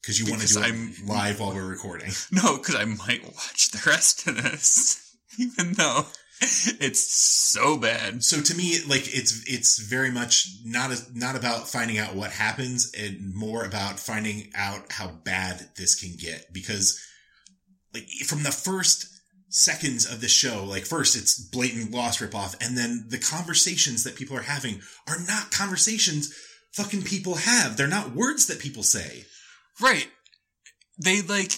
because 0.00 0.18
you 0.18 0.30
want 0.30 0.40
to 0.40 0.48
do 0.54 0.60
it 0.60 0.64
I'm- 0.64 0.94
live 1.06 1.40
while 1.40 1.52
we're 1.52 1.66
recording. 1.66 2.12
No, 2.32 2.56
because 2.56 2.74
I 2.76 2.84
might 2.84 3.24
watch 3.24 3.70
the 3.70 3.82
rest 3.90 4.26
of 4.26 4.42
this, 4.42 5.16
even 5.38 5.74
though 5.74 6.06
it's 6.80 7.12
so 7.12 7.76
bad. 7.76 8.22
So 8.22 8.40
to 8.40 8.54
me, 8.54 8.78
like 8.86 9.14
it's 9.14 9.42
it's 9.46 9.78
very 9.78 10.10
much 10.10 10.48
not 10.64 10.92
a, 10.92 10.98
not 11.12 11.36
about 11.36 11.68
finding 11.68 11.98
out 11.98 12.14
what 12.14 12.30
happens, 12.30 12.92
and 12.96 13.34
more 13.34 13.64
about 13.64 13.98
finding 13.98 14.50
out 14.54 14.92
how 14.92 15.08
bad 15.08 15.70
this 15.76 15.94
can 15.94 16.14
get. 16.16 16.52
Because 16.52 17.00
like 17.92 18.08
from 18.26 18.44
the 18.44 18.52
first 18.52 19.08
seconds 19.48 20.10
of 20.10 20.20
the 20.20 20.28
show, 20.28 20.64
like 20.64 20.84
first 20.84 21.16
it's 21.16 21.40
blatant 21.40 21.90
lost 21.90 22.20
ripoff, 22.20 22.54
and 22.64 22.76
then 22.76 23.06
the 23.08 23.18
conversations 23.18 24.04
that 24.04 24.16
people 24.16 24.36
are 24.36 24.42
having 24.42 24.80
are 25.08 25.18
not 25.26 25.50
conversations 25.50 26.32
fucking 26.72 27.02
people 27.02 27.34
have. 27.34 27.76
They're 27.76 27.88
not 27.88 28.14
words 28.14 28.46
that 28.46 28.60
people 28.60 28.84
say. 28.84 29.24
Right. 29.80 30.08
They 31.02 31.22
like 31.22 31.52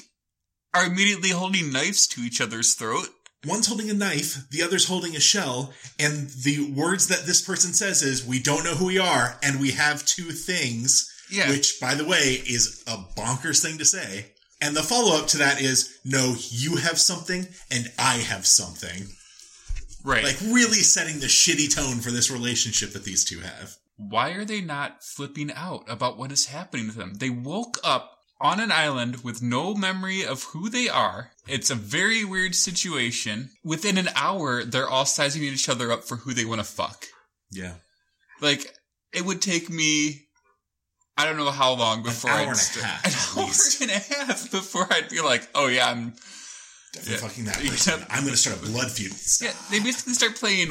are 0.72 0.86
immediately 0.86 1.30
holding 1.30 1.72
knives 1.72 2.06
to 2.08 2.22
each 2.22 2.40
other's 2.40 2.74
throat. 2.74 3.08
One's 3.46 3.66
holding 3.68 3.88
a 3.90 3.94
knife, 3.94 4.48
the 4.50 4.62
other's 4.62 4.86
holding 4.86 5.16
a 5.16 5.20
shell, 5.20 5.72
and 5.98 6.28
the 6.30 6.70
words 6.74 7.08
that 7.08 7.24
this 7.24 7.40
person 7.40 7.72
says 7.72 8.02
is, 8.02 8.24
we 8.24 8.38
don't 8.38 8.64
know 8.64 8.74
who 8.74 8.86
we 8.86 8.98
are, 8.98 9.38
and 9.42 9.58
we 9.60 9.70
have 9.70 10.04
two 10.04 10.30
things, 10.30 11.10
Yeah. 11.30 11.48
which, 11.48 11.80
by 11.80 11.94
the 11.94 12.04
way, 12.04 12.42
is 12.46 12.82
a 12.86 12.98
bonkers 13.16 13.62
thing 13.62 13.78
to 13.78 13.84
say. 13.86 14.32
And 14.60 14.76
the 14.76 14.82
follow 14.82 15.16
up 15.16 15.26
to 15.28 15.38
that 15.38 15.58
is, 15.60 15.98
no, 16.04 16.34
you 16.50 16.76
have 16.76 16.98
something, 16.98 17.48
and 17.70 17.90
I 17.98 18.16
have 18.16 18.46
something. 18.46 19.08
right. 20.04 20.24
Like, 20.24 20.40
really 20.42 20.82
setting 20.82 21.20
the 21.20 21.26
shitty 21.26 21.74
tone 21.74 22.00
for 22.00 22.10
this 22.10 22.30
relationship 22.30 22.92
that 22.92 23.04
these 23.04 23.24
two 23.24 23.40
have. 23.40 23.76
why 23.96 24.30
are 24.30 24.46
they 24.46 24.62
not 24.62 25.04
flipping 25.04 25.52
out 25.52 25.84
about 25.86 26.16
what 26.16 26.32
is 26.32 26.46
happening 26.46 26.90
to 26.90 26.96
them? 26.96 27.14
They 27.14 27.28
woke 27.28 27.78
up 27.84 28.16
on 28.40 28.58
an 28.60 28.72
island 28.72 29.22
with 29.22 29.42
no 29.42 29.74
memory 29.74 30.24
of 30.24 30.42
who 30.44 30.70
they 30.70 30.88
are. 30.88 31.32
It's 31.50 31.70
a 31.70 31.74
very 31.74 32.24
weird 32.24 32.54
situation. 32.54 33.50
Within 33.64 33.98
an 33.98 34.08
hour, 34.14 34.64
they're 34.64 34.88
all 34.88 35.04
sizing 35.06 35.42
each 35.42 35.68
other 35.68 35.90
up 35.92 36.04
for 36.04 36.16
who 36.16 36.32
they 36.34 36.44
want 36.44 36.60
to 36.60 36.64
fuck. 36.66 37.06
Yeah. 37.50 37.74
Like, 38.40 38.74
it 39.12 39.24
would 39.24 39.42
take 39.42 39.68
me, 39.68 40.22
I 41.16 41.24
don't 41.26 41.36
know 41.36 41.50
how 41.50 41.72
long 41.74 42.02
before 42.02 42.30
hour 42.30 42.38
I'd 42.38 42.42
and 42.48 42.52
a 42.52 42.54
st- 42.56 42.84
half, 42.84 43.04
an 43.36 43.38
hour 43.40 43.46
least. 43.46 43.80
and 43.82 43.90
a 43.90 43.94
half 43.94 44.50
before 44.50 44.86
I'd 44.92 45.08
be 45.10 45.20
like, 45.20 45.48
oh 45.54 45.66
yeah, 45.68 45.88
I'm, 45.90 46.14
Definitely 46.92 47.12
Yeah. 47.14 47.20
fucking 47.20 47.44
that 47.44 47.86
Yeah. 47.86 48.06
I'm 48.10 48.22
going 48.22 48.32
to 48.32 48.36
start 48.38 48.56
a 48.56 48.60
blood 48.70 48.90
feud. 48.90 49.12
yeah, 49.40 49.52
they 49.70 49.78
basically 49.84 50.14
start 50.14 50.34
playing 50.36 50.70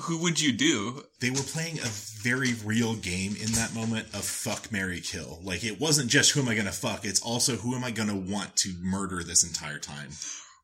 who 0.00 0.18
would 0.18 0.40
you 0.40 0.52
do? 0.52 1.02
they 1.20 1.30
were 1.30 1.36
playing 1.36 1.78
a 1.78 1.88
very 2.22 2.54
real 2.64 2.94
game 2.94 3.34
in 3.40 3.52
that 3.52 3.74
moment 3.74 4.06
of 4.14 4.24
fuck 4.24 4.70
Mary 4.70 5.00
kill. 5.00 5.40
Like 5.42 5.64
it 5.64 5.80
wasn't 5.80 6.10
just 6.10 6.30
who 6.32 6.40
am 6.40 6.48
I 6.48 6.54
gonna 6.54 6.72
fuck, 6.72 7.04
it's 7.04 7.20
also 7.22 7.56
who 7.56 7.74
am 7.74 7.84
I 7.84 7.90
gonna 7.90 8.16
want 8.16 8.56
to 8.56 8.72
murder 8.80 9.22
this 9.22 9.44
entire 9.44 9.78
time. 9.78 10.10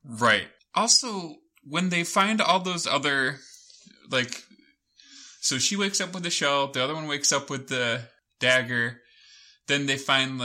Right. 0.05 0.47
Also, 0.75 1.37
when 1.65 1.89
they 1.89 2.05
find 2.05 2.41
all 2.41 2.61
those 2.61 2.87
other, 2.87 3.39
like, 4.11 4.43
so 5.41 5.59
she 5.59 5.77
wakes 5.77 6.01
up 6.01 6.15
with 6.15 6.23
the 6.23 6.31
shell, 6.31 6.69
the 6.69 6.83
other 6.83 6.95
one 6.95 7.07
wakes 7.07 7.33
up 7.33 7.51
with 7.51 7.69
the 7.69 8.03
dagger, 8.41 9.01
then 9.67 9.87
they 9.87 9.97
find 9.97 10.41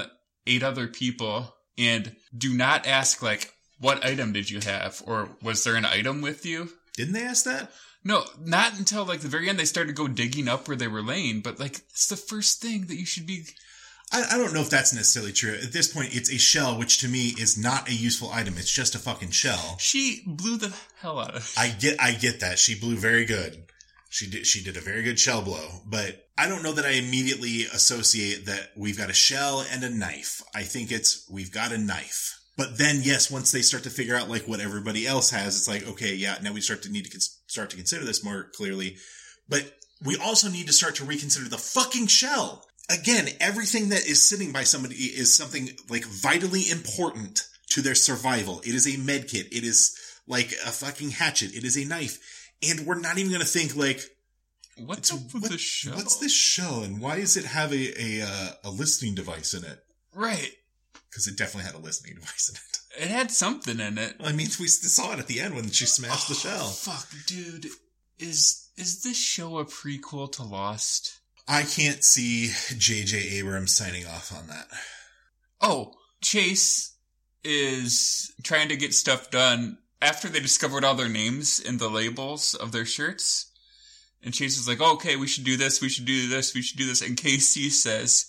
eight 0.47 0.63
other 0.63 0.87
people 0.87 1.53
and 1.77 2.15
do 2.35 2.55
not 2.55 2.87
ask, 2.87 3.21
like, 3.21 3.53
what 3.79 4.05
item 4.05 4.33
did 4.33 4.49
you 4.49 4.59
have? 4.59 5.01
Or 5.05 5.29
was 5.41 5.63
there 5.63 5.75
an 5.75 5.85
item 5.85 6.21
with 6.21 6.45
you? 6.45 6.69
Didn't 6.95 7.13
they 7.13 7.23
ask 7.23 7.45
that? 7.45 7.71
No, 8.09 8.25
not 8.43 8.75
until 8.79 9.05
like 9.05 9.19
the 9.19 9.27
very 9.27 9.47
end 9.47 9.59
they 9.59 9.65
started 9.65 9.95
to 9.95 10.01
go 10.01 10.07
digging 10.07 10.47
up 10.47 10.67
where 10.67 10.75
they 10.75 10.87
were 10.87 11.03
laying, 11.03 11.41
but 11.41 11.59
like 11.59 11.81
it's 11.91 12.07
the 12.07 12.15
first 12.15 12.59
thing 12.59 12.87
that 12.87 12.95
you 12.95 13.05
should 13.05 13.27
be 13.27 13.45
I, 14.11 14.25
I 14.31 14.37
don't 14.39 14.51
know 14.51 14.61
if 14.61 14.71
that's 14.71 14.95
necessarily 14.95 15.31
true. 15.31 15.53
At 15.53 15.73
this 15.73 15.93
point, 15.93 16.15
it's 16.15 16.31
a 16.31 16.39
shell, 16.39 16.75
which 16.79 16.97
to 17.01 17.07
me 17.07 17.35
is 17.37 17.55
not 17.55 17.87
a 17.87 17.93
useful 17.93 18.31
item. 18.31 18.55
It's 18.57 18.71
just 18.71 18.95
a 18.95 18.97
fucking 18.97 19.29
shell. 19.29 19.77
She 19.77 20.23
blew 20.25 20.57
the 20.57 20.75
hell 21.01 21.19
out 21.19 21.35
of 21.35 21.43
it. 21.43 21.53
I 21.55 21.69
get, 21.69 22.01
I 22.01 22.13
get 22.13 22.39
that. 22.39 22.57
She 22.57 22.79
blew 22.79 22.95
very 22.95 23.25
good. 23.25 23.65
She 24.09 24.27
did, 24.27 24.47
she 24.47 24.63
did 24.63 24.75
a 24.75 24.81
very 24.81 25.03
good 25.03 25.19
shell 25.19 25.43
blow, 25.43 25.69
but 25.85 26.29
I 26.35 26.49
don't 26.49 26.63
know 26.63 26.71
that 26.71 26.85
I 26.85 26.93
immediately 26.93 27.65
associate 27.65 28.47
that 28.47 28.71
we've 28.75 28.97
got 28.97 29.11
a 29.11 29.13
shell 29.13 29.63
and 29.71 29.83
a 29.83 29.89
knife. 29.91 30.41
I 30.55 30.63
think 30.63 30.91
it's, 30.91 31.29
we've 31.29 31.51
got 31.51 31.71
a 31.71 31.77
knife. 31.77 32.38
But 32.59 32.77
then, 32.77 32.99
yes, 33.03 33.31
once 33.31 33.53
they 33.53 33.61
start 33.61 33.83
to 33.83 33.89
figure 33.89 34.17
out 34.17 34.29
like 34.29 34.43
what 34.49 34.59
everybody 34.59 35.07
else 35.07 35.29
has, 35.31 35.55
it's 35.55 35.67
like, 35.69 35.87
okay, 35.91 36.13
yeah, 36.13 36.35
now 36.43 36.51
we 36.51 36.59
start 36.59 36.81
to 36.83 36.91
need 36.91 37.05
to 37.05 37.09
cons- 37.09 37.39
start 37.47 37.69
to 37.69 37.77
consider 37.77 38.03
this 38.03 38.21
more 38.21 38.49
clearly. 38.53 38.97
But 39.47 39.63
we 40.03 40.17
also 40.17 40.49
need 40.49 40.67
to 40.67 40.73
start 40.73 40.95
to 40.95 41.05
reconsider 41.05 41.47
the 41.47 41.57
fucking 41.57 42.07
shell. 42.07 42.65
Again, 42.89 43.29
everything 43.39 43.89
that 43.89 44.05
is 44.05 44.21
sitting 44.21 44.51
by 44.51 44.63
somebody 44.63 44.95
is 44.95 45.33
something 45.33 45.69
like 45.89 46.03
vitally 46.03 46.69
important 46.69 47.47
to 47.69 47.81
their 47.81 47.95
survival. 47.95 48.59
It 48.65 48.75
is 48.75 48.93
a 48.93 48.97
med 48.99 49.29
kit. 49.29 49.47
It 49.53 49.63
is 49.63 49.97
like 50.27 50.51
a 50.51 50.71
fucking 50.71 51.11
hatchet. 51.11 51.55
It 51.55 51.63
is 51.63 51.77
a 51.77 51.85
knife. 51.85 52.19
And 52.67 52.85
we're 52.85 52.99
not 52.99 53.17
even 53.17 53.31
going 53.31 53.41
to 53.41 53.47
think 53.47 53.77
like, 53.77 54.01
What's 54.77 55.13
up 55.13 55.19
with 55.33 55.43
what- 55.43 55.51
the 55.51 55.57
show? 55.57 55.91
what's 55.91 56.17
this 56.17 56.33
shell 56.35 56.83
and 56.83 56.99
why 56.99 57.21
does 57.21 57.37
it 57.37 57.45
have 57.45 57.71
a, 57.71 58.01
a, 58.01 58.21
uh, 58.25 58.49
a 58.65 58.69
listening 58.69 59.15
device 59.15 59.53
in 59.53 59.63
it? 59.63 59.79
Right. 60.13 60.51
Because 61.09 61.27
it 61.27 61.37
definitely 61.37 61.65
had 61.65 61.75
a 61.75 61.83
listening 61.83 62.15
device 62.19 62.49
in 62.49 62.55
it. 62.55 63.03
It 63.03 63.11
had 63.11 63.31
something 63.31 63.79
in 63.79 63.97
it. 63.97 64.15
I 64.19 64.31
mean, 64.31 64.47
we 64.59 64.67
saw 64.67 65.13
it 65.13 65.19
at 65.19 65.27
the 65.27 65.39
end 65.39 65.55
when 65.55 65.69
she 65.69 65.85
smashed 65.85 66.27
the 66.27 66.33
oh, 66.33 66.37
shell. 66.37 66.67
Fuck, 66.67 67.07
dude. 67.27 67.67
Is 68.17 68.69
is 68.75 69.03
this 69.03 69.17
show 69.17 69.59
a 69.59 69.65
prequel 69.65 70.31
to 70.33 70.43
Lost? 70.43 71.19
I 71.47 71.63
can't 71.63 72.03
see 72.03 72.51
J.J. 72.77 73.17
Abrams 73.39 73.73
signing 73.73 74.05
off 74.05 74.31
on 74.35 74.47
that. 74.47 74.67
Oh, 75.61 75.93
Chase 76.21 76.95
is 77.43 78.33
trying 78.43 78.69
to 78.69 78.75
get 78.75 78.93
stuff 78.93 79.31
done 79.31 79.79
after 80.01 80.27
they 80.27 80.39
discovered 80.39 80.83
all 80.83 80.95
their 80.95 81.09
names 81.09 81.59
in 81.59 81.77
the 81.77 81.89
labels 81.89 82.53
of 82.53 82.71
their 82.71 82.85
shirts. 82.85 83.51
And 84.21 84.33
Chase 84.33 84.57
is 84.57 84.67
like, 84.67 84.81
oh, 84.81 84.93
"Okay, 84.93 85.15
we 85.15 85.27
should 85.27 85.45
do 85.45 85.55
this. 85.55 85.81
We 85.81 85.89
should 85.89 86.05
do 86.05 86.27
this. 86.27 86.53
We 86.53 86.61
should 86.61 86.77
do 86.77 86.85
this." 86.85 87.01
And 87.01 87.17
KC 87.17 87.71
says, 87.71 88.25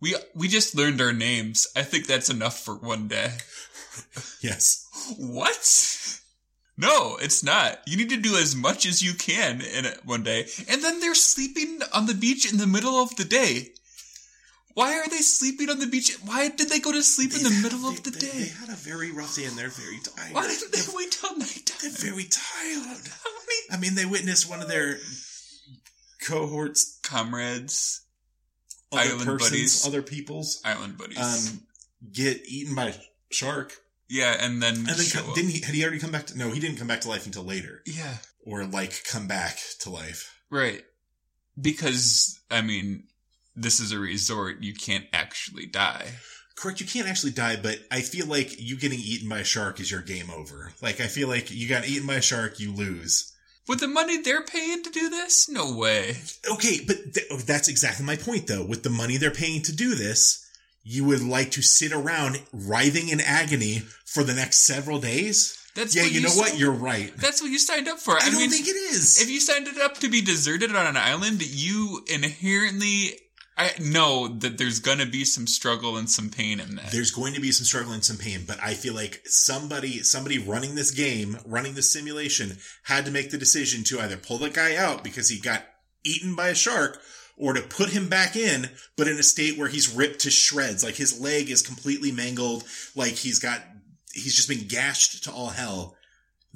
"We 0.00 0.14
we 0.34 0.48
just 0.48 0.74
learned 0.74 1.00
our 1.00 1.12
names. 1.12 1.66
I 1.76 1.82
think 1.82 2.06
that's 2.06 2.30
enough 2.30 2.58
for 2.60 2.74
one 2.74 3.08
day." 3.08 3.32
Yes. 4.42 4.86
What? 5.16 6.20
No, 6.76 7.16
it's 7.16 7.42
not. 7.42 7.78
You 7.86 7.96
need 7.96 8.10
to 8.10 8.18
do 8.18 8.36
as 8.36 8.54
much 8.54 8.84
as 8.84 9.02
you 9.02 9.14
can 9.14 9.62
in 9.62 9.86
it 9.86 10.00
one 10.04 10.22
day. 10.22 10.46
And 10.68 10.82
then 10.84 11.00
they're 11.00 11.14
sleeping 11.14 11.80
on 11.94 12.04
the 12.04 12.12
beach 12.14 12.44
in 12.50 12.58
the 12.58 12.66
middle 12.66 13.00
of 13.00 13.16
the 13.16 13.24
day. 13.24 13.72
Why 14.74 14.98
are 14.98 15.08
they 15.08 15.22
sleeping 15.22 15.70
on 15.70 15.78
the 15.78 15.86
beach? 15.86 16.14
Why 16.26 16.48
did 16.50 16.68
they 16.68 16.78
go 16.80 16.92
to 16.92 17.02
sleep 17.02 17.32
in 17.32 17.42
the 17.42 17.48
They've- 17.48 17.62
middle 17.62 17.78
they- 17.90 17.96
of 17.96 18.02
the 18.02 18.10
they- 18.10 18.18
day? 18.20 18.38
They 18.40 18.48
had 18.48 18.68
a 18.68 18.76
very 18.76 19.10
rough 19.10 19.34
day 19.34 19.44
and 19.46 19.56
they're 19.56 19.70
very 19.70 19.98
tired. 20.00 20.34
Why 20.34 20.46
didn't 20.46 20.72
they 20.72 20.82
wait 20.94 21.12
till 21.12 21.34
They're 21.38 21.90
very 21.90 22.24
tired. 22.24 23.08
How 23.24 23.30
many 23.32 23.58
I 23.70 23.76
mean, 23.78 23.94
they 23.94 24.04
witnessed 24.04 24.46
one 24.46 24.60
of 24.60 24.68
their 24.68 25.00
cohorts, 26.20 26.98
comrades, 27.02 28.02
other 28.92 29.02
Island 29.02 29.24
persons, 29.26 29.50
buddies. 29.50 29.86
other 29.86 30.02
peoples, 30.02 30.60
island 30.64 30.96
buddies? 30.98 31.18
um, 31.18 31.60
get 32.12 32.42
eaten 32.46 32.74
by 32.74 32.88
a 32.88 32.94
shark. 33.30 33.74
yeah, 34.08 34.36
and 34.38 34.62
then 34.62 34.74
And 34.76 34.86
then 34.86 35.06
co- 35.24 35.34
didn't 35.34 35.50
he? 35.50 35.60
Had 35.60 35.74
he 35.74 35.82
already 35.82 35.98
come 35.98 36.12
back 36.12 36.26
to? 36.26 36.38
No, 36.38 36.50
he 36.50 36.60
didn't 36.60 36.76
come 36.78 36.86
back 36.88 37.00
to 37.02 37.08
life 37.08 37.26
until 37.26 37.44
later, 37.44 37.82
yeah, 37.86 38.18
or 38.44 38.64
like 38.64 39.02
come 39.10 39.26
back 39.26 39.58
to 39.80 39.90
life. 39.90 40.38
right. 40.50 40.82
Because 41.60 42.38
I 42.50 42.60
mean, 42.60 43.04
this 43.54 43.80
is 43.80 43.92
a 43.92 43.98
resort. 43.98 44.62
You 44.62 44.74
can't 44.74 45.06
actually 45.12 45.66
die. 45.66 46.06
Correct. 46.56 46.80
You 46.80 46.86
can't 46.86 47.08
actually 47.08 47.32
die, 47.32 47.56
but 47.56 47.78
I 47.90 48.00
feel 48.02 48.26
like 48.26 48.60
you 48.60 48.76
getting 48.76 48.98
eaten 49.00 49.28
by 49.28 49.40
a 49.40 49.44
shark 49.44 49.80
is 49.80 49.90
your 49.90 50.02
game 50.02 50.30
over. 50.30 50.72
Like 50.82 51.00
I 51.00 51.06
feel 51.06 51.28
like 51.28 51.50
you 51.50 51.68
got 51.68 51.88
eaten 51.88 52.06
by 52.06 52.14
a 52.16 52.22
shark, 52.22 52.60
you 52.60 52.72
lose. 52.72 53.32
With 53.68 53.80
the 53.80 53.88
money 53.88 54.20
they're 54.20 54.44
paying 54.44 54.82
to 54.84 54.90
do 54.90 55.10
this, 55.10 55.48
no 55.48 55.74
way. 55.74 56.16
Okay, 56.52 56.80
but 56.86 57.14
th- 57.14 57.26
oh, 57.30 57.38
that's 57.38 57.68
exactly 57.68 58.06
my 58.06 58.16
point, 58.16 58.46
though. 58.46 58.64
With 58.64 58.84
the 58.84 58.90
money 58.90 59.16
they're 59.16 59.30
paying 59.30 59.62
to 59.62 59.74
do 59.74 59.94
this, 59.94 60.48
you 60.84 61.04
would 61.04 61.22
like 61.22 61.50
to 61.52 61.62
sit 61.62 61.92
around 61.92 62.42
writhing 62.52 63.08
in 63.08 63.20
agony 63.20 63.82
for 64.04 64.22
the 64.22 64.34
next 64.34 64.58
several 64.58 65.00
days. 65.00 65.58
That's 65.74 65.94
yeah, 65.94 66.02
what 66.02 66.12
you 66.12 66.20
know 66.22 66.30
what? 66.30 66.56
You're 66.56 66.70
right. 66.70 67.12
That's 67.16 67.42
what 67.42 67.50
you 67.50 67.58
signed 67.58 67.88
up 67.88 67.98
for. 67.98 68.12
I, 68.12 68.18
I, 68.22 68.30
don't 68.30 68.38
mean, 68.38 68.50
think 68.50 68.68
it 68.68 68.76
is. 68.76 69.20
if 69.20 69.28
you 69.28 69.40
signed 69.40 69.66
it 69.66 69.78
up 69.78 69.98
to 69.98 70.08
be 70.08 70.22
deserted 70.22 70.74
on 70.74 70.86
an 70.86 70.96
island, 70.96 71.42
you 71.42 72.02
inherently 72.06 73.18
I 73.56 73.72
know 73.80 74.28
that 74.28 74.58
there's 74.58 74.80
gonna 74.80 75.06
be 75.06 75.24
some 75.24 75.46
struggle 75.46 75.96
and 75.96 76.10
some 76.10 76.28
pain 76.28 76.60
in 76.60 76.76
that. 76.76 76.92
There's 76.92 77.10
going 77.10 77.34
to 77.34 77.40
be 77.40 77.52
some 77.52 77.64
struggle 77.64 77.92
and 77.92 78.04
some 78.04 78.18
pain, 78.18 78.44
but 78.46 78.58
I 78.62 78.74
feel 78.74 78.94
like 78.94 79.22
somebody, 79.24 80.02
somebody 80.02 80.38
running 80.38 80.74
this 80.74 80.90
game, 80.90 81.38
running 81.46 81.74
this 81.74 81.90
simulation, 81.90 82.58
had 82.84 83.06
to 83.06 83.10
make 83.10 83.30
the 83.30 83.38
decision 83.38 83.82
to 83.84 84.00
either 84.00 84.16
pull 84.16 84.38
the 84.38 84.50
guy 84.50 84.76
out 84.76 85.02
because 85.02 85.30
he 85.30 85.40
got 85.40 85.64
eaten 86.04 86.36
by 86.36 86.48
a 86.48 86.54
shark, 86.54 87.00
or 87.36 87.52
to 87.52 87.62
put 87.62 87.90
him 87.90 88.08
back 88.08 88.36
in, 88.36 88.70
but 88.96 89.08
in 89.08 89.18
a 89.18 89.22
state 89.22 89.58
where 89.58 89.68
he's 89.68 89.94
ripped 89.94 90.20
to 90.20 90.30
shreds, 90.30 90.82
like 90.82 90.94
his 90.94 91.20
leg 91.20 91.50
is 91.50 91.62
completely 91.62 92.10
mangled, 92.12 92.64
like 92.94 93.12
he's 93.12 93.38
got, 93.38 93.60
he's 94.12 94.34
just 94.34 94.48
been 94.48 94.66
gashed 94.66 95.24
to 95.24 95.32
all 95.32 95.48
hell. 95.48 95.95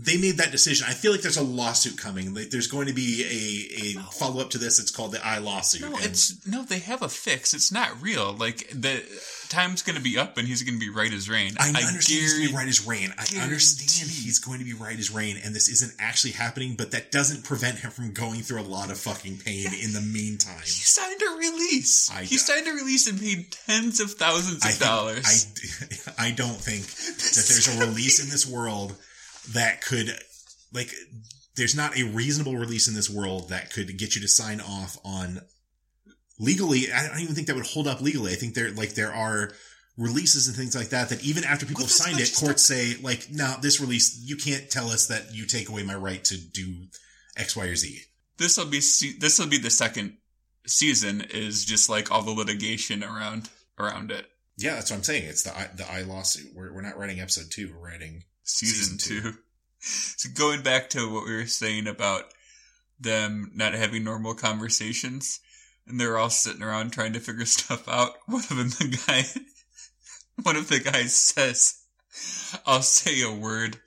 They 0.03 0.17
made 0.17 0.37
that 0.39 0.51
decision. 0.51 0.87
I 0.89 0.93
feel 0.95 1.13
like 1.13 1.21
there's 1.23 1.37
a 1.37 1.43
lawsuit 1.43 1.99
coming. 1.99 2.33
Like 2.35 2.51
there's 2.51 2.67
going 2.69 2.87
to 2.87 2.93
be 2.95 3.23
a, 3.25 3.99
a 3.99 4.03
follow 4.13 4.41
up 4.41 4.51
to 4.51 4.59
this. 4.59 4.79
It's 4.79 4.91
called 4.91 5.13
the 5.13 5.25
I 5.25 5.39
lawsuit. 5.39 5.83
no, 5.83 5.95
And- 5.97 6.05
it's 6.05 6.47
no. 6.47 6.63
They 6.65 6.79
have 6.79 7.03
a 7.03 7.09
fix. 7.09 7.53
It's 7.55 7.71
not 7.73 8.01
real. 8.01 8.33
Like 8.33 8.69
the 8.73 9.03
time's 9.49 9.83
gonna 9.83 10.01
be 10.01 10.17
up, 10.17 10.39
and 10.39 10.47
he's 10.47 10.63
gonna 10.63 10.79
be 10.79 10.89
right 10.91 11.13
as 11.13 11.29
rain. 11.29 11.55
I 11.59 11.69
understand 11.69 12.21
he's 12.21 12.33
going 12.35 12.47
to 12.47 12.49
be 12.51 12.57
right 12.57 12.69
as 12.69 12.87
rain. 12.87 13.13
I 13.19 13.43
understand 13.43 14.11
he's 14.11 14.39
going 14.39 14.59
to 14.61 14.65
be 14.65 14.73
right 14.75 14.99
as 14.99 15.11
rain, 15.11 15.37
and 15.45 15.55
this 15.55 15.69
isn't 15.69 15.93
actually 15.99 16.33
happening, 16.33 16.77
but 16.77 16.93
that 16.93 17.11
doesn't 17.11 17.45
prevent 17.45 17.79
him 17.81 17.91
from 17.91 18.13
going 18.13 18.41
through 18.43 18.61
a 18.61 18.63
lot 18.63 18.91
of 18.91 18.99
fucking 18.99 19.39
pain 19.39 19.67
in 19.83 19.93
the 19.93 20.01
meantime. 20.01 20.61
He 20.63 20.71
signed 20.71 21.21
a 21.21 21.37
release. 21.37 22.11
I- 22.11 22.23
he 22.23 22.39
signed 22.39 22.69
a 22.69 22.73
release 22.73 23.09
and 23.09 23.19
paid 23.21 23.51
tens 23.67 23.99
of 24.01 24.13
thousands 24.13 24.59
of 24.59 24.63
I, 24.65 24.73
think- 24.73 24.81
dollars. 24.91 25.47
I, 26.19 26.27
I 26.29 26.31
don't 26.31 26.57
think 26.57 26.87
that 26.87 27.45
there's 27.49 27.69
a 27.77 27.81
release 27.81 28.23
in 28.23 28.31
this 28.31 28.47
world 28.47 28.95
that 29.53 29.83
could, 29.83 30.17
like, 30.73 30.93
there's 31.57 31.75
not 31.75 31.99
a 31.99 32.05
reasonable 32.05 32.57
release 32.57 32.89
in 32.89 32.95
this 32.95 33.11
world 33.11 33.49
that 33.51 33.73
could 33.73 33.99
get 33.99 34.15
you 34.15 34.23
to 34.23 34.29
sign 34.29 34.61
off 34.61 34.99
on 35.05 35.41
legally. 36.39 36.93
I 36.93 37.09
don't 37.09 37.21
even 37.21 37.35
think 37.35 37.47
that 37.49 37.57
would 37.57 37.67
hold 37.67 37.87
up 37.89 38.01
legally. 38.01 38.33
I 38.33 38.37
think 38.37 38.55
there, 38.55 38.71
like, 38.71 38.95
there 38.95 39.13
are 39.13 39.53
releases 39.97 40.47
and 40.49 40.57
things 40.57 40.75
like 40.75 40.91
that 40.91 41.11
that 41.11 41.23
even 41.25 41.45
after 41.45 41.67
people 41.67 41.81
Well, 41.81 41.89
have 41.89 41.93
signed 41.93 42.21
it, 42.21 42.35
courts 42.39 42.65
say, 42.65 42.95
like, 43.03 43.29
no, 43.31 43.55
this 43.61 43.81
release, 43.81 44.23
you 44.25 44.37
can't 44.37 44.71
tell 44.71 44.89
us 44.91 45.09
that 45.09 45.35
you 45.35 45.47
take 45.47 45.69
away 45.69 45.83
my 45.83 45.95
right 45.95 46.23
to 46.25 46.39
do 46.39 46.87
X, 47.37 47.57
Y, 47.57 47.65
or 47.67 47.77
Z. 47.77 48.01
this 48.39 48.57
will 48.57 48.67
be 48.67 48.79
this 48.79 49.39
will 49.39 49.47
be 49.49 49.59
the 49.59 49.71
second 49.71 50.17
season. 50.67 51.23
Is 51.33 51.65
just 51.65 51.89
like 51.89 52.11
all 52.11 52.23
the 52.23 52.31
litigation 52.31 53.05
around 53.05 53.51
around 53.79 54.11
it. 54.11 54.27
Yeah, 54.57 54.75
that's 54.75 54.91
what 54.91 54.99
I'm 54.99 55.03
saying. 55.05 55.25
It's 55.25 55.43
the 55.43 55.57
I, 55.57 55.69
the 55.75 55.91
I 55.91 56.03
lawsuit. 56.03 56.55
We're, 56.55 56.73
we're 56.73 56.83
not 56.83 56.99
writing 56.99 57.21
episode 57.21 57.51
two. 57.51 57.73
We're 57.73 57.89
writing 57.91 58.25
season, 58.59 58.99
Season 58.99 59.23
two. 59.23 59.39
So 59.83 60.29
going 60.35 60.61
back 60.61 60.91
to 60.91 61.11
what 61.11 61.25
we 61.25 61.35
were 61.35 61.47
saying 61.47 61.87
about 61.87 62.25
them 63.01 63.51
not 63.55 63.73
having 63.73 64.05
normal 64.05 64.35
conversations, 64.35 65.41
and 65.87 65.99
they're 65.99 66.19
all 66.19 66.31
sitting 66.31 66.63
around 66.63 66.93
trying 66.93 67.15
to 67.15 67.21
figure 67.21 67.45
stuff 67.47 67.89
out. 67.89 68.13
One 68.27 68.43
of 68.43 68.57
them, 68.57 68.69
the 68.69 69.03
guy, 69.07 69.25
one 70.43 70.57
of 70.57 70.69
the 70.69 70.81
guys 70.81 71.15
says, 71.15 71.83
"I'll 72.67 72.83
say 72.83 73.23
a 73.23 73.33
word." 73.33 73.79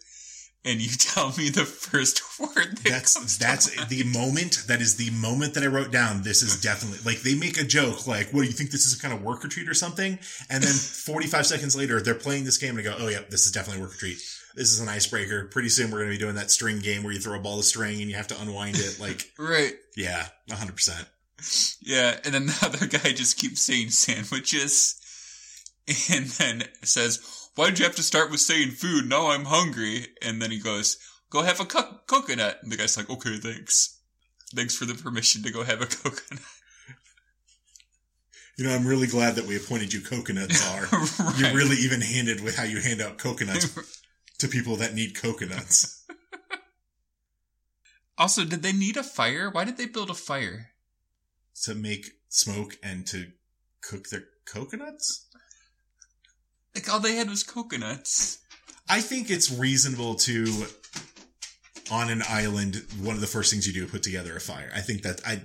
And 0.65 0.79
you 0.79 0.87
tell 0.97 1.33
me 1.37 1.49
the 1.49 1.65
first 1.65 2.39
word 2.39 2.77
that 2.77 2.83
that's 2.85 3.37
that's 3.37 3.85
the 3.87 4.05
moment 4.05 4.63
that 4.67 4.79
is 4.79 4.95
the 4.95 5.11
moment 5.11 5.55
that 5.55 5.63
I 5.63 5.67
wrote 5.67 5.91
down. 5.91 6.23
This 6.23 6.41
is 6.41 6.61
definitely 6.61 6.99
like 7.05 7.21
they 7.21 7.35
make 7.35 7.59
a 7.59 7.65
joke 7.65 8.07
like, 8.07 8.31
"What 8.31 8.43
do 8.43 8.47
you 8.47 8.53
think 8.53 8.71
this 8.71 8.85
is 8.85 8.97
a 8.97 9.01
kind 9.01 9.13
of 9.13 9.21
work 9.21 9.43
retreat 9.43 9.67
or 9.67 9.73
something?" 9.73 10.17
And 10.49 10.63
then 10.63 10.73
45 10.73 11.45
seconds 11.45 11.75
later, 11.75 11.99
they're 11.99 12.15
playing 12.15 12.45
this 12.45 12.57
game 12.57 12.77
and 12.77 12.79
I 12.79 12.91
go, 12.91 12.95
"Oh 12.97 13.09
yeah, 13.09 13.23
this 13.29 13.45
is 13.45 13.51
definitely 13.51 13.81
work 13.81 13.91
retreat. 13.91 14.19
This 14.55 14.71
is 14.71 14.79
an 14.79 14.89
icebreaker. 14.89 15.45
Pretty 15.45 15.69
soon 15.69 15.89
we're 15.89 15.97
going 15.99 16.11
to 16.11 16.15
be 16.17 16.23
doing 16.23 16.35
that 16.35 16.51
string 16.51 16.79
game 16.79 17.03
where 17.03 17.11
you 17.13 17.19
throw 17.19 17.37
a 17.37 17.41
ball 17.41 17.59
of 17.59 17.65
string 17.65 17.99
and 18.01 18.09
you 18.09 18.15
have 18.15 18.27
to 18.27 18.39
unwind 18.41 18.77
it. 18.77 18.99
Like, 18.99 19.31
right. 19.39 19.73
yeah, 19.97 20.27
100. 20.47 20.73
percent 20.73 21.07
Yeah, 21.81 22.17
and 22.23 22.33
then 22.33 22.45
the 22.45 22.59
other 22.65 22.85
guy 22.85 23.11
just 23.13 23.37
keeps 23.37 23.61
saying 23.61 23.89
sandwiches, 23.89 24.95
and 26.11 26.25
then 26.25 26.63
says, 26.83 27.49
Why 27.55 27.69
did 27.69 27.79
you 27.79 27.85
have 27.85 27.95
to 27.95 28.03
start 28.03 28.29
with 28.31 28.39
saying 28.41 28.71
food? 28.71 29.09
Now 29.09 29.31
I'm 29.31 29.45
hungry." 29.45 30.07
And 30.21 30.41
then 30.41 30.51
he 30.51 30.59
goes, 30.59 30.97
"Go 31.29 31.41
have 31.41 31.59
a 31.59 31.65
co- 31.65 31.99
coconut." 32.07 32.59
And 32.61 32.71
the 32.71 32.77
guy's 32.77 32.95
like, 32.95 33.09
"Okay, 33.09 33.37
thanks. 33.37 33.99
Thanks 34.55 34.75
for 34.75 34.85
the 34.85 34.93
permission 34.93 35.41
to 35.43 35.51
go 35.51 35.63
have 35.63 35.81
a 35.81 35.85
coconut." 36.03 36.43
You 38.57 38.65
know, 38.67 38.75
I'm 38.75 38.85
really 38.85 39.07
glad 39.07 39.35
that 39.35 39.45
we 39.47 39.55
appointed 39.57 39.91
you 39.93 40.01
coconut 40.01 40.51
czar. 40.51 40.83
right. 40.91 41.33
You're 41.39 41.55
really 41.55 41.77
even 41.77 42.01
handed 42.01 42.41
with 42.43 42.55
how 42.55 42.63
you 42.63 42.79
hand 42.81 43.01
out 43.01 43.17
coconuts 43.17 43.65
to 44.43 44.47
people 44.47 44.75
that 44.77 44.93
need 44.93 45.15
coconuts. 45.15 46.05
also, 48.17 48.45
did 48.45 48.61
they 48.61 48.73
need 48.73 48.97
a 48.97 49.03
fire? 49.03 49.49
Why 49.49 49.65
did 49.65 49.77
they 49.77 49.87
build 49.87 50.09
a 50.09 50.13
fire? 50.13 50.73
to 51.61 51.75
make 51.75 52.11
smoke 52.29 52.77
and 52.83 53.05
to 53.07 53.27
cook 53.81 54.09
their 54.09 54.25
coconuts? 54.45 55.27
Like 56.75 56.91
all 56.91 56.99
they 56.99 57.15
had 57.15 57.29
was 57.29 57.43
coconuts. 57.43 58.39
I 58.89 59.01
think 59.01 59.29
it's 59.29 59.51
reasonable 59.51 60.15
to, 60.15 60.65
on 61.91 62.09
an 62.09 62.23
island, 62.27 62.83
one 63.01 63.15
of 63.15 63.21
the 63.21 63.27
first 63.27 63.51
things 63.51 63.67
you 63.67 63.73
do 63.73 63.85
is 63.85 63.91
put 63.91 64.03
together 64.03 64.35
a 64.35 64.41
fire. 64.41 64.71
I 64.75 64.81
think 64.81 65.03
that 65.03 65.21
I, 65.25 65.41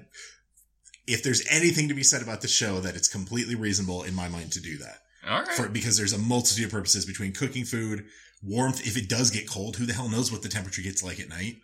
if 1.06 1.22
there's 1.22 1.46
anything 1.50 1.88
to 1.88 1.94
be 1.94 2.02
said 2.02 2.22
about 2.22 2.40
the 2.40 2.48
show, 2.48 2.80
that 2.80 2.96
it's 2.96 3.08
completely 3.08 3.54
reasonable 3.54 4.02
in 4.02 4.14
my 4.14 4.28
mind 4.28 4.52
to 4.52 4.60
do 4.60 4.78
that. 4.78 4.98
All 5.28 5.42
right. 5.42 5.48
For, 5.48 5.68
because 5.68 5.96
there's 5.96 6.12
a 6.12 6.18
multitude 6.18 6.66
of 6.66 6.70
purposes 6.70 7.04
between 7.04 7.32
cooking 7.32 7.64
food, 7.64 8.06
warmth. 8.42 8.86
If 8.86 8.96
it 8.96 9.08
does 9.08 9.30
get 9.30 9.48
cold, 9.48 9.76
who 9.76 9.86
the 9.86 9.92
hell 9.92 10.08
knows 10.08 10.30
what 10.30 10.42
the 10.42 10.48
temperature 10.48 10.82
gets 10.82 11.02
like 11.02 11.20
at 11.20 11.28
night? 11.28 11.56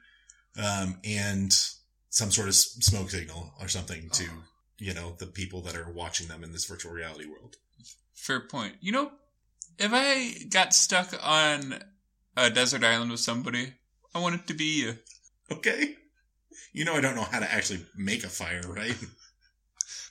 Um, 0.56 0.98
and 1.04 1.52
some 2.10 2.30
sort 2.30 2.48
of 2.48 2.54
smoke 2.54 3.10
signal 3.10 3.52
or 3.60 3.68
something 3.68 4.08
to, 4.10 4.24
you 4.78 4.94
know, 4.94 5.14
the 5.18 5.26
people 5.26 5.60
that 5.62 5.76
are 5.76 5.90
watching 5.90 6.28
them 6.28 6.44
in 6.44 6.52
this 6.52 6.66
virtual 6.66 6.92
reality 6.92 7.26
world. 7.26 7.56
Fair 8.14 8.40
point. 8.40 8.74
You 8.80 8.92
know, 8.92 9.10
if 9.78 9.90
I 9.92 10.44
got 10.50 10.74
stuck 10.74 11.12
on 11.22 11.82
a 12.36 12.50
desert 12.50 12.84
island 12.84 13.10
with 13.10 13.20
somebody, 13.20 13.74
I 14.14 14.20
want 14.20 14.36
it 14.36 14.46
to 14.46 14.54
be 14.54 14.80
you. 14.80 14.98
Okay. 15.50 15.96
You 16.72 16.84
know, 16.84 16.94
I 16.94 17.00
don't 17.00 17.16
know 17.16 17.22
how 17.22 17.40
to 17.40 17.52
actually 17.52 17.84
make 17.96 18.24
a 18.24 18.28
fire, 18.28 18.62
right? 18.66 18.96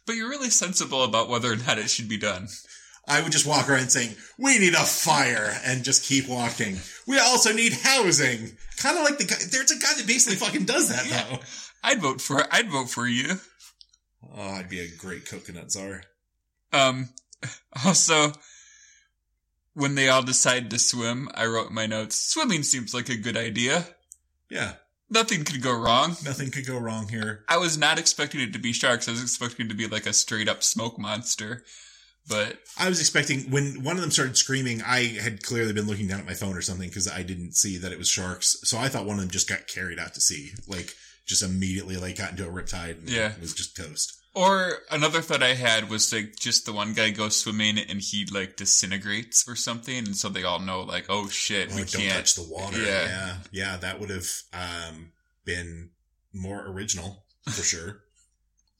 But 0.06 0.16
you're 0.16 0.30
really 0.30 0.50
sensible 0.50 1.04
about 1.04 1.30
whether 1.30 1.52
or 1.52 1.56
not 1.56 1.78
it 1.78 1.90
should 1.90 2.10
be 2.10 2.18
done. 2.18 2.48
I 3.08 3.22
would 3.22 3.32
just 3.34 3.46
walk 3.46 3.70
around 3.70 3.90
saying, 3.90 4.16
we 4.38 4.58
need 4.60 4.74
a 4.76 4.78
fire 4.78 5.54
and 5.66 5.84
just 5.84 6.06
keep 6.06 6.28
walking. 6.30 6.78
We 7.06 7.20
also 7.20 7.52
need 7.54 7.74
housing. 7.74 8.52
Kind 8.78 8.98
of 8.98 9.04
like 9.04 9.18
the 9.18 9.26
guy, 9.26 9.36
there's 9.52 9.72
a 9.72 9.76
guy 9.80 9.94
that 9.98 10.08
basically 10.08 10.38
fucking 10.38 10.66
does 10.66 10.90
that 10.90 11.06
Yeah. 11.10 11.26
though. 11.30 11.40
I'd 11.84 12.02
vote 12.02 12.22
for 12.22 12.42
I'd 12.54 12.70
vote 12.72 12.90
for 12.90 13.06
you. 13.06 13.40
Oh, 14.34 14.42
I'd 14.42 14.70
be 14.70 14.80
a 14.80 14.88
great 14.98 15.26
coconut 15.30 15.72
czar. 15.72 16.04
Um 16.72 17.10
also 17.86 18.32
when 19.74 19.96
they 19.96 20.08
all 20.08 20.24
decide 20.24 20.70
to 20.70 20.80
swim, 20.80 21.30
I 21.34 21.46
wrote 21.46 21.70
in 21.70 21.76
my 21.76 21.88
notes, 21.88 22.16
swimming 22.16 22.64
seems 22.64 22.94
like 22.94 23.10
a 23.10 23.18
good 23.18 23.36
idea. 23.36 23.86
Yeah. 24.50 24.74
Nothing 25.10 25.44
could 25.44 25.62
go 25.62 25.74
wrong. 25.78 26.12
Nothing 26.24 26.52
could 26.52 26.66
go 26.66 26.78
wrong 26.78 27.08
here. 27.10 27.44
I 27.50 27.58
was 27.58 27.78
not 27.78 28.00
expecting 28.00 28.40
it 28.40 28.54
to 28.54 28.60
be 28.60 28.72
sharks. 28.72 29.08
I 29.08 29.12
was 29.12 29.22
expecting 29.22 29.66
it 29.66 29.70
to 29.70 29.76
be 29.76 29.88
like 29.88 30.06
a 30.06 30.14
straight 30.14 30.48
up 30.48 30.64
smoke 30.64 30.98
monster. 30.98 31.64
But 32.30 32.58
I 32.78 32.88
was 32.90 33.00
expecting 33.02 33.52
when 33.52 33.84
one 33.84 33.96
of 33.98 34.02
them 34.02 34.12
started 34.12 34.38
screaming, 34.38 34.82
I 34.82 35.18
had 35.22 35.44
clearly 35.44 35.74
been 35.74 35.88
looking 35.88 36.08
down 36.08 36.20
at 36.22 36.26
my 36.26 36.34
phone 36.34 36.56
or 36.56 36.62
something 36.62 36.88
because 36.88 37.08
I 37.12 37.22
didn't 37.24 37.54
see 37.56 37.78
that 37.80 37.92
it 37.92 37.98
was 37.98 38.08
sharks. 38.08 38.58
So 38.64 38.78
I 38.78 38.88
thought 38.88 39.06
one 39.06 39.16
of 39.18 39.22
them 39.22 39.30
just 39.32 39.50
got 39.50 39.68
carried 39.68 40.00
out 40.00 40.14
to 40.14 40.22
sea. 40.22 40.52
Like, 40.68 40.94
just 41.26 41.44
immediately 41.44 41.96
like 41.98 42.18
got 42.18 42.32
into 42.32 42.48
a 42.48 42.52
riptide 42.52 43.00
and 43.00 43.10
Yeah. 43.10 43.34
was 43.42 43.54
just 43.54 43.76
toast. 43.78 44.20
Or 44.36 44.80
another 44.90 45.22
thought 45.22 45.44
I 45.44 45.54
had 45.54 45.90
was 45.90 46.12
like 46.12 46.36
just 46.38 46.66
the 46.66 46.74
one 46.74 46.94
guy 46.94 47.12
goes 47.12 47.38
swimming 47.40 47.78
and 47.78 48.02
he 48.02 48.26
like 48.32 48.56
disintegrates 48.58 49.48
or 49.48 49.56
something, 49.56 49.96
and 49.96 50.16
so 50.18 50.28
they 50.30 50.44
all 50.44 50.60
know 50.60 50.82
like, 50.82 51.06
oh 51.10 51.28
shit, 51.30 51.70
Oh, 51.72 51.76
we 51.76 51.82
don't 51.84 52.02
can't. 52.02 52.14
touch 52.16 52.36
the 52.36 52.44
water. 52.50 52.82
Yeah. 52.82 53.06
Yeah. 53.06 53.36
Yeah. 53.52 53.78
That 53.78 54.00
would 54.00 54.10
have 54.10 54.28
um, 54.54 55.12
been 55.46 55.92
more 56.34 56.66
original 56.68 57.26
for 57.52 57.64
sure. 57.64 58.00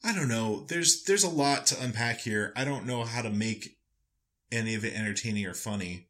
I 0.04 0.14
don't 0.14 0.28
know. 0.28 0.64
There's 0.68 1.04
there's 1.04 1.24
a 1.24 1.30
lot 1.30 1.66
to 1.66 1.82
unpack 1.82 2.20
here. 2.20 2.52
I 2.56 2.64
don't 2.64 2.86
know 2.86 3.04
how 3.04 3.22
to 3.22 3.30
make 3.30 3.76
any 4.52 4.74
of 4.74 4.84
it 4.84 4.94
entertaining 4.94 5.46
or 5.46 5.54
funny. 5.54 6.08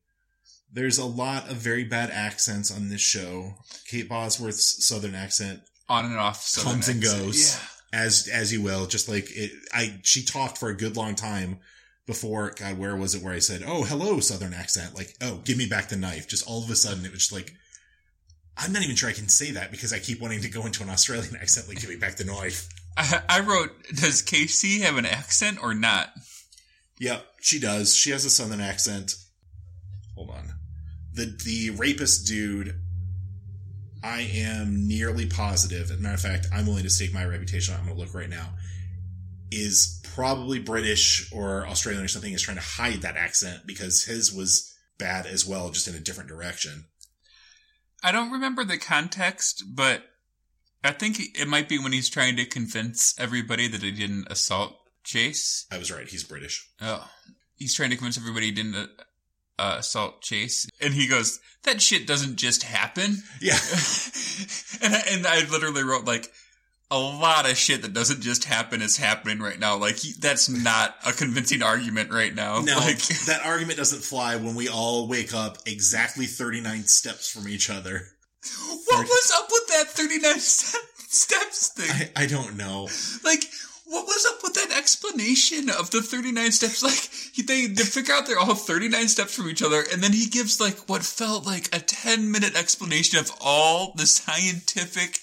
There's 0.72 0.98
a 0.98 1.04
lot 1.04 1.48
of 1.50 1.57
very 1.57 1.85
bad 1.85 2.11
accents 2.11 2.74
on 2.74 2.88
this 2.88 3.00
show. 3.00 3.54
Kate 3.88 4.09
Bosworth's 4.09 4.85
southern 4.85 5.14
accent 5.14 5.61
On 5.88 6.04
and 6.04 6.18
off 6.18 6.42
Southern 6.42 6.72
Comes 6.72 6.88
and 6.88 7.02
accent. 7.04 7.22
goes. 7.24 7.54
Yeah. 7.92 8.00
as 8.00 8.28
as 8.33 8.52
you 8.52 8.61
will, 8.62 8.87
just 8.87 9.09
like 9.09 9.26
it 9.30 9.52
I 9.72 10.00
she 10.02 10.24
talked 10.24 10.59
for 10.59 10.68
a 10.68 10.76
good 10.76 10.96
long 10.96 11.14
time 11.14 11.61
before 12.07 12.50
God, 12.59 12.76
where 12.76 12.96
was 12.96 13.14
it 13.14 13.22
where 13.22 13.33
I 13.33 13.38
said, 13.38 13.62
Oh, 13.64 13.85
hello, 13.85 14.18
southern 14.20 14.52
accent, 14.52 14.94
like, 14.94 15.14
oh, 15.22 15.40
give 15.44 15.57
me 15.57 15.66
back 15.66 15.88
the 15.88 15.96
knife. 15.96 16.28
Just 16.28 16.46
all 16.46 16.62
of 16.62 16.68
a 16.68 16.74
sudden 16.76 17.04
it 17.04 17.12
was 17.12 17.20
just 17.20 17.33
like 17.33 17.54
I'm 18.57 18.72
not 18.72 18.83
even 18.83 18.96
sure 18.96 19.09
I 19.09 19.12
can 19.12 19.28
say 19.28 19.52
that 19.52 19.70
because 19.70 19.92
I 19.92 20.00
keep 20.00 20.20
wanting 20.20 20.40
to 20.42 20.48
go 20.50 20.66
into 20.66 20.83
an 20.83 20.90
Australian 20.90 21.37
accent, 21.40 21.68
like 21.68 21.80
give 21.80 21.90
me 21.90 21.96
back 21.96 22.16
the 22.16 22.24
knife. 22.24 22.68
I, 22.96 23.22
I 23.28 23.40
wrote, 23.40 23.70
does 23.88 24.22
KC 24.22 24.80
have 24.83 24.96
an 24.96 25.07
accent 25.07 25.59
or 25.62 25.74
not? 25.74 26.12
Yep, 27.00 27.24
she 27.40 27.59
does. 27.59 27.94
She 27.94 28.11
has 28.11 28.24
a 28.24 28.30
southern 28.30 28.61
accent. 28.61 29.16
Hold 30.14 30.30
on. 30.30 30.52
The 31.12 31.26
the 31.44 31.70
rapist 31.70 32.26
dude, 32.26 32.80
I 34.02 34.20
am 34.20 34.87
nearly 34.87 35.26
positive. 35.26 35.90
As 35.90 35.98
a 35.98 36.00
matter 36.00 36.14
of 36.14 36.20
fact, 36.20 36.46
I'm 36.52 36.66
willing 36.66 36.85
to 36.85 36.90
stake 36.90 37.12
my 37.12 37.24
reputation. 37.24 37.74
I'm 37.74 37.87
gonna 37.87 37.98
look 37.98 38.14
right 38.14 38.30
now. 38.30 38.54
Is 39.50 40.00
probably 40.14 40.59
British 40.59 41.33
or 41.33 41.66
Australian 41.66 42.04
or 42.04 42.09
something. 42.09 42.33
Is 42.33 42.42
trying 42.42 42.57
to 42.57 42.62
hide 42.62 43.02
that 43.02 43.16
accent 43.16 43.62
because 43.66 44.04
his 44.04 44.33
was 44.33 44.72
bad 44.98 45.26
as 45.26 45.44
well, 45.44 45.70
just 45.70 45.88
in 45.88 45.94
a 45.94 46.00
different 46.00 46.28
direction. 46.28 46.87
I 48.02 48.12
don't 48.12 48.30
remember 48.30 48.64
the 48.64 48.78
context, 48.78 49.64
but 49.74 50.04
I 50.85 50.92
think 50.92 51.18
it 51.35 51.49
might 51.49 51.68
be 51.68 51.79
when 51.79 51.92
he's 51.92 52.11
trying 52.11 52.37
to 52.37 52.44
convince 52.44 53.18
everybody 53.18 53.66
that 53.68 53.83
he 53.83 53.90
didn't 53.90 54.31
assault 54.31 54.77
Chase. 55.03 55.66
I 55.73 55.79
was 55.79 55.90
right. 55.90 56.07
He's 56.07 56.25
British. 56.25 56.68
Oh, 56.81 57.09
he's 57.57 57.75
trying 57.75 57.90
to 57.90 57.97
convince 57.97 58.18
everybody 58.18 58.47
he 58.47 58.53
didn't 58.53 58.75
uh, 58.75 58.87
uh, 59.59 59.77
assault 59.79 60.20
Chase, 60.23 60.68
and 60.81 60.94
he 60.94 61.09
goes, 61.09 61.40
"That 61.62 61.81
shit 61.81 62.07
doesn't 62.07 62.37
just 62.37 62.62
happen." 62.62 63.23
Yeah. 63.40 63.59
and 64.83 64.94
I, 64.94 65.03
and 65.11 65.27
I 65.27 65.51
literally 65.51 65.85
wrote 65.85 66.05
like 66.05 66.31
a 66.90 66.99
lot 66.99 67.51
of 67.51 67.57
shit 67.57 67.83
that 67.83 67.92
doesn't 67.92 68.20
just 68.20 68.44
happen 68.44 68.83
is 68.83 68.97
happening 68.97 69.40
right 69.40 69.59
now. 69.59 69.77
Like 69.77 69.97
he, 69.97 70.12
that's 70.12 70.49
not 70.49 70.94
a 71.07 71.12
convincing 71.12 71.62
argument 71.62 72.12
right 72.12 72.35
now. 72.35 72.61
No, 72.61 72.77
like 72.77 72.99
that 73.27 73.40
argument 73.44 73.79
doesn't 73.79 74.03
fly 74.03 74.37
when 74.37 74.55
we 74.55 74.68
all 74.68 75.09
wake 75.09 75.35
up 75.35 75.59
exactly 75.66 76.27
39 76.27 76.85
steps 76.85 77.31
from 77.31 77.49
each 77.49 77.70
other. 77.70 78.09
What 78.87 79.04
was 79.07 79.33
up 79.37 79.48
with 79.50 79.66
that 79.68 79.87
thirty 79.88 80.18
nine 80.18 80.38
steps 80.40 81.68
thing? 81.68 82.11
I, 82.16 82.24
I 82.24 82.26
don't 82.26 82.57
know. 82.57 82.88
Like, 83.24 83.44
what 83.87 84.07
was 84.07 84.26
up 84.26 84.42
with 84.42 84.54
that 84.54 84.76
explanation 84.76 85.68
of 85.70 85.90
the 85.90 86.00
39 86.02 86.50
steps? 86.52 86.83
Like, 86.83 87.46
they, 87.46 87.66
they 87.66 87.83
figure 87.85 88.14
out 88.14 88.26
they're 88.26 88.38
all 88.38 88.54
39 88.54 89.09
steps 89.09 89.35
from 89.35 89.48
each 89.48 89.62
other, 89.62 89.85
and 89.92 90.02
then 90.02 90.12
he 90.12 90.26
gives, 90.26 90.59
like, 90.61 90.88
what 90.88 91.02
felt 91.04 91.46
like 91.46 91.68
a 91.74 91.78
10 91.78 92.30
minute 92.33 92.57
explanation 92.57 93.18
of 93.18 93.30
all 93.40 93.92
the 93.94 94.07
scientific 94.07 95.20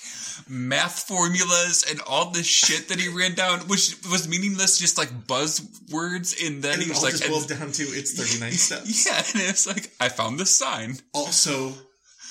math 0.47 0.99
formulas 1.07 1.83
and 1.89 1.99
all 2.07 2.29
the 2.31 2.43
shit 2.43 2.87
that 2.89 2.99
he 2.99 3.09
ran 3.09 3.33
down, 3.35 3.59
which 3.61 3.95
was 4.09 4.27
meaningless, 4.29 4.77
just 4.77 4.97
like 4.97 5.09
buzzwords, 5.27 6.45
and 6.45 6.61
then 6.63 6.73
And 6.75 6.83
he 6.83 6.89
was 6.89 6.99
all 6.99 7.03
like, 7.05 7.13
just 7.13 7.29
boils 7.29 7.47
down 7.47 7.71
to 7.71 7.83
it's 7.83 8.13
39 8.13 8.51
steps. 8.53 9.05
yeah, 9.05 9.17
and 9.17 9.49
it's 9.49 9.67
like, 9.67 9.91
I 9.99 10.07
found 10.09 10.39
the 10.39 10.45
sign. 10.45 10.97
Also, 11.13 11.73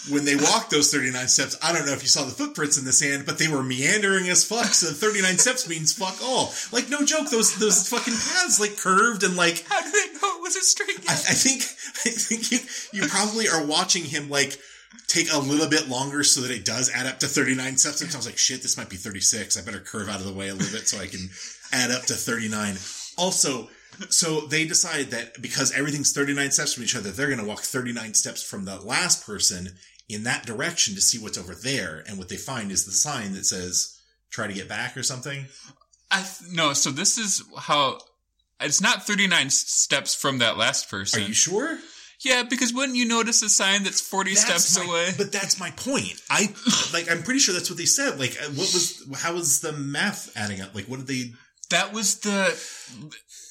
when 0.08 0.24
they 0.24 0.36
walked 0.36 0.70
those 0.70 0.92
39 0.92 1.28
steps, 1.28 1.58
I 1.62 1.72
don't 1.72 1.84
know 1.84 1.92
if 1.92 2.02
you 2.02 2.08
saw 2.08 2.24
the 2.24 2.30
footprints 2.30 2.78
in 2.78 2.84
the 2.84 2.92
sand, 2.92 3.26
but 3.26 3.38
they 3.38 3.48
were 3.48 3.62
meandering 3.62 4.28
as 4.28 4.44
fuck. 4.44 4.72
So 4.72 4.88
39 4.92 5.38
steps 5.38 5.68
means 5.68 5.92
fuck 5.92 6.16
all. 6.22 6.52
Like 6.72 6.88
no 6.88 7.04
joke, 7.04 7.28
those 7.28 7.58
those 7.58 7.88
fucking 7.88 8.14
paths 8.14 8.58
like 8.60 8.78
curved 8.78 9.22
and 9.22 9.36
like 9.36 9.64
How 9.68 9.82
did 9.82 9.92
they 9.92 10.12
know 10.18 10.36
it 10.36 10.42
was 10.42 10.56
a 10.56 10.62
straight 10.62 11.00
I, 11.08 11.12
I 11.12 11.34
think 11.36 11.62
I 12.06 12.10
think 12.16 12.50
you 12.50 12.58
you 12.92 13.08
probably 13.08 13.48
are 13.48 13.64
watching 13.64 14.04
him 14.04 14.30
like 14.30 14.58
take 15.06 15.32
a 15.32 15.38
little 15.38 15.68
bit 15.68 15.88
longer 15.88 16.22
so 16.22 16.40
that 16.40 16.50
it 16.50 16.64
does 16.64 16.90
add 16.90 17.06
up 17.06 17.18
to 17.20 17.26
39 17.26 17.76
steps. 17.76 18.00
And 18.00 18.12
I 18.12 18.16
was 18.16 18.26
like, 18.26 18.38
shit, 18.38 18.62
this 18.62 18.76
might 18.76 18.88
be 18.88 18.96
36. 18.96 19.56
I 19.56 19.62
better 19.62 19.80
curve 19.80 20.08
out 20.08 20.20
of 20.20 20.26
the 20.26 20.32
way 20.32 20.48
a 20.48 20.54
little 20.54 20.72
bit 20.72 20.88
so 20.88 20.98
I 20.98 21.06
can 21.06 21.30
add 21.72 21.90
up 21.90 22.02
to 22.06 22.14
39. 22.14 22.76
Also, 23.18 23.68
so 24.08 24.40
they 24.42 24.66
decide 24.66 25.10
that 25.10 25.40
because 25.42 25.72
everything's 25.72 26.12
39 26.12 26.52
steps 26.52 26.74
from 26.74 26.84
each 26.84 26.96
other, 26.96 27.10
they're 27.10 27.26
going 27.28 27.40
to 27.40 27.44
walk 27.44 27.60
39 27.60 28.14
steps 28.14 28.42
from 28.42 28.64
the 28.64 28.80
last 28.80 29.26
person 29.26 29.74
in 30.14 30.24
that 30.24 30.46
direction 30.46 30.94
to 30.94 31.00
see 31.00 31.18
what's 31.18 31.38
over 31.38 31.54
there. 31.54 32.02
And 32.06 32.18
what 32.18 32.28
they 32.28 32.36
find 32.36 32.70
is 32.70 32.84
the 32.84 32.92
sign 32.92 33.32
that 33.34 33.46
says, 33.46 33.98
try 34.30 34.46
to 34.46 34.52
get 34.52 34.68
back 34.68 34.96
or 34.96 35.02
something. 35.02 35.46
I 36.10 36.18
th- 36.22 36.50
no, 36.52 36.72
so 36.72 36.90
this 36.90 37.18
is 37.18 37.42
how 37.58 37.98
it's 38.60 38.80
not 38.80 39.06
39 39.06 39.50
steps 39.50 40.14
from 40.14 40.38
that 40.38 40.56
last 40.58 40.90
person. 40.90 41.22
Are 41.22 41.26
you 41.26 41.32
sure? 41.34 41.78
yeah, 42.22 42.42
because 42.42 42.74
wouldn't 42.74 42.98
you 42.98 43.06
notice 43.06 43.42
a 43.42 43.48
sign 43.48 43.84
that's 43.84 44.00
40 44.00 44.34
That's 44.34 44.44
steps 44.64 44.78
my- 44.78 44.84
away? 44.84 45.10
But 45.16 45.32
that's 45.32 45.58
my 45.58 45.70
point. 45.70 46.20
I 46.28 46.52
like. 46.92 47.10
I'm 47.10 47.22
pretty 47.22 47.40
sure 47.40 47.54
that's 47.54 47.70
what 47.70 47.78
they 47.78 47.86
said. 47.86 48.18
Like, 48.18 48.36
uh, 48.40 48.46
what 48.50 48.56
was? 48.74 49.02
How 49.16 49.32
was 49.34 49.60
the 49.60 49.72
math 49.72 50.30
adding 50.36 50.60
up? 50.60 50.74
Like, 50.74 50.86
what 50.86 50.98
did 50.98 51.06
they? 51.06 51.32
That 51.70 51.92
was 51.94 52.18
the 52.20 52.48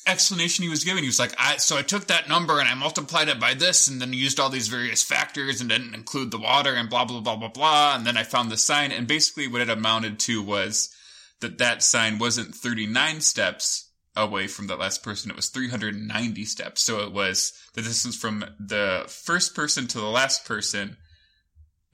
explanation 0.09 0.63
he 0.63 0.69
was 0.69 0.83
giving. 0.83 1.03
He 1.03 1.09
was 1.09 1.19
like, 1.19 1.33
I, 1.37 1.57
so 1.57 1.77
I 1.77 1.81
took 1.81 2.07
that 2.07 2.27
number 2.27 2.59
and 2.59 2.67
I 2.67 2.73
multiplied 2.75 3.29
it 3.29 3.39
by 3.39 3.53
this 3.53 3.87
and 3.87 4.01
then 4.01 4.13
used 4.13 4.39
all 4.39 4.49
these 4.49 4.67
various 4.67 5.03
factors 5.03 5.61
and 5.61 5.69
didn't 5.69 5.95
include 5.95 6.31
the 6.31 6.39
water 6.39 6.73
and 6.73 6.89
blah, 6.89 7.05
blah, 7.05 7.21
blah, 7.21 7.35
blah, 7.35 7.49
blah. 7.49 7.95
And 7.95 8.05
then 8.05 8.17
I 8.17 8.23
found 8.23 8.51
the 8.51 8.57
sign. 8.57 8.91
And 8.91 9.07
basically 9.07 9.47
what 9.47 9.61
it 9.61 9.69
amounted 9.69 10.19
to 10.19 10.43
was 10.43 10.93
that 11.39 11.57
that 11.59 11.83
sign 11.83 12.19
wasn't 12.19 12.55
39 12.55 13.21
steps 13.21 13.89
away 14.15 14.47
from 14.47 14.67
that 14.67 14.79
last 14.79 15.03
person. 15.03 15.31
It 15.31 15.37
was 15.37 15.49
390 15.49 16.45
steps. 16.45 16.81
So 16.81 16.99
it 16.99 17.11
was 17.11 17.53
the 17.73 17.81
distance 17.81 18.17
from 18.17 18.45
the 18.59 19.05
first 19.07 19.55
person 19.55 19.87
to 19.87 19.99
the 19.99 20.05
last 20.05 20.45
person. 20.45 20.97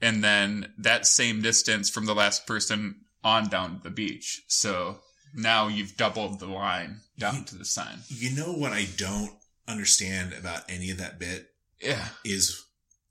And 0.00 0.22
then 0.22 0.72
that 0.78 1.06
same 1.06 1.40
distance 1.40 1.88
from 1.88 2.06
the 2.06 2.14
last 2.14 2.46
person 2.46 3.02
on 3.22 3.48
down 3.48 3.76
to 3.76 3.82
the 3.82 3.90
beach. 3.90 4.42
So 4.48 5.00
now 5.36 5.68
you've 5.68 5.96
doubled 5.96 6.40
the 6.40 6.46
line 6.46 7.00
down 7.18 7.44
to 7.44 7.56
the 7.56 7.64
sign. 7.64 7.98
You 8.08 8.34
know 8.34 8.52
what 8.52 8.72
I 8.72 8.86
don't 8.96 9.30
understand 9.68 10.32
about 10.32 10.62
any 10.68 10.90
of 10.90 10.98
that 10.98 11.18
bit 11.18 11.48
Yeah. 11.80 12.08
is 12.24 12.64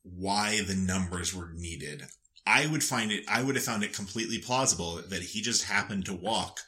why 0.03 0.61
the 0.61 0.75
numbers 0.75 1.33
were 1.33 1.51
needed. 1.53 2.03
I 2.45 2.65
would 2.67 2.83
find 2.83 3.11
it. 3.11 3.23
I 3.27 3.41
would 3.41 3.55
have 3.55 3.63
found 3.65 3.83
it 3.83 3.93
completely 3.93 4.37
plausible 4.39 5.01
that 5.09 5.21
he 5.23 5.41
just 5.41 5.63
happened 5.63 6.05
to 6.05 6.13
walk 6.13 6.59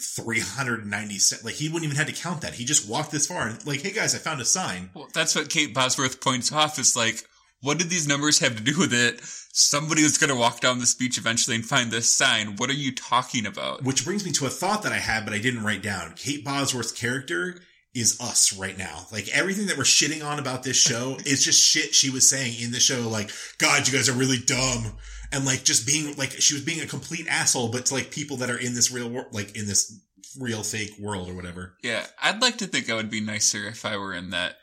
390 0.00 1.18
steps. 1.18 1.44
Like 1.44 1.54
he 1.54 1.68
wouldn't 1.68 1.84
even 1.84 1.96
have 1.96 2.06
to 2.06 2.12
count 2.22 2.42
that. 2.42 2.54
He 2.54 2.64
just 2.64 2.88
walked 2.88 3.10
this 3.10 3.26
far 3.26 3.48
and 3.48 3.66
like, 3.66 3.80
hey 3.80 3.92
guys, 3.92 4.14
I 4.14 4.18
found 4.18 4.40
a 4.40 4.44
sign. 4.44 4.90
Well, 4.94 5.08
that's 5.12 5.34
what 5.34 5.50
Kate 5.50 5.72
Bosworth 5.74 6.20
points 6.20 6.52
off 6.52 6.78
is 6.78 6.96
like, 6.96 7.24
what 7.64 7.78
did 7.78 7.88
these 7.88 8.06
numbers 8.06 8.38
have 8.40 8.56
to 8.56 8.62
do 8.62 8.78
with 8.78 8.92
it? 8.92 9.20
Somebody 9.22 10.02
was 10.02 10.18
going 10.18 10.28
to 10.28 10.36
walk 10.36 10.60
down 10.60 10.80
this 10.80 10.94
beach 10.94 11.16
eventually 11.16 11.56
and 11.56 11.64
find 11.64 11.90
this 11.90 12.10
sign. 12.10 12.56
What 12.56 12.68
are 12.68 12.74
you 12.74 12.94
talking 12.94 13.46
about? 13.46 13.82
Which 13.82 14.04
brings 14.04 14.24
me 14.24 14.32
to 14.32 14.46
a 14.46 14.50
thought 14.50 14.82
that 14.82 14.92
I 14.92 14.98
had, 14.98 15.24
but 15.24 15.32
I 15.32 15.38
didn't 15.38 15.64
write 15.64 15.82
down. 15.82 16.12
Kate 16.14 16.44
Bosworth's 16.44 16.92
character 16.92 17.62
is 17.94 18.20
us 18.20 18.52
right 18.52 18.76
now. 18.76 19.06
Like 19.10 19.28
everything 19.28 19.66
that 19.68 19.78
we're 19.78 19.84
shitting 19.84 20.22
on 20.22 20.38
about 20.38 20.62
this 20.62 20.76
show 20.76 21.16
is 21.24 21.42
just 21.42 21.66
shit 21.66 21.94
she 21.94 22.10
was 22.10 22.28
saying 22.28 22.54
in 22.60 22.70
the 22.70 22.80
show. 22.80 23.08
Like, 23.08 23.30
God, 23.56 23.88
you 23.88 23.94
guys 23.94 24.10
are 24.10 24.18
really 24.18 24.38
dumb. 24.38 24.98
And 25.32 25.46
like 25.46 25.64
just 25.64 25.86
being 25.86 26.14
like, 26.16 26.32
she 26.32 26.52
was 26.52 26.62
being 26.62 26.82
a 26.82 26.86
complete 26.86 27.26
asshole, 27.28 27.70
but 27.70 27.86
to 27.86 27.94
like 27.94 28.10
people 28.10 28.36
that 28.38 28.50
are 28.50 28.58
in 28.58 28.74
this 28.74 28.92
real 28.92 29.08
world, 29.08 29.28
like 29.32 29.56
in 29.56 29.66
this 29.66 30.00
real 30.38 30.62
fake 30.62 30.98
world 30.98 31.30
or 31.30 31.34
whatever. 31.34 31.76
Yeah. 31.82 32.04
I'd 32.22 32.42
like 32.42 32.58
to 32.58 32.66
think 32.66 32.90
I 32.90 32.94
would 32.94 33.10
be 33.10 33.22
nicer 33.22 33.66
if 33.66 33.86
I 33.86 33.96
were 33.96 34.12
in 34.12 34.30
that. 34.30 34.56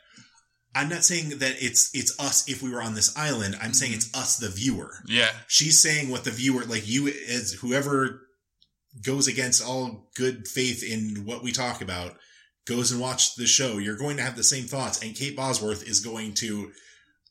I'm 0.74 0.88
not 0.88 1.04
saying 1.04 1.38
that 1.40 1.56
it's, 1.60 1.90
it's 1.94 2.18
us 2.18 2.48
if 2.48 2.62
we 2.62 2.70
were 2.70 2.82
on 2.82 2.94
this 2.94 3.16
island. 3.16 3.56
I'm 3.60 3.74
saying 3.74 3.92
it's 3.92 4.14
us, 4.14 4.38
the 4.38 4.48
viewer. 4.48 4.94
Yeah. 5.06 5.30
she's 5.46 5.80
saying 5.82 6.08
what 6.08 6.24
the 6.24 6.30
viewer 6.30 6.64
like 6.64 6.88
you 6.88 7.08
as 7.08 7.52
whoever 7.52 8.22
goes 9.04 9.26
against 9.28 9.62
all 9.66 10.10
good 10.16 10.46
faith 10.48 10.82
in 10.82 11.24
what 11.24 11.42
we 11.42 11.52
talk 11.52 11.80
about 11.80 12.16
goes 12.66 12.92
and 12.92 13.00
watch 13.00 13.34
the 13.36 13.46
show 13.46 13.78
you're 13.78 13.96
going 13.96 14.16
to 14.18 14.22
have 14.22 14.36
the 14.36 14.44
same 14.44 14.64
thoughts 14.64 15.02
and 15.02 15.16
kate 15.16 15.34
bosworth 15.34 15.82
is 15.88 16.00
going 16.00 16.34
to 16.34 16.70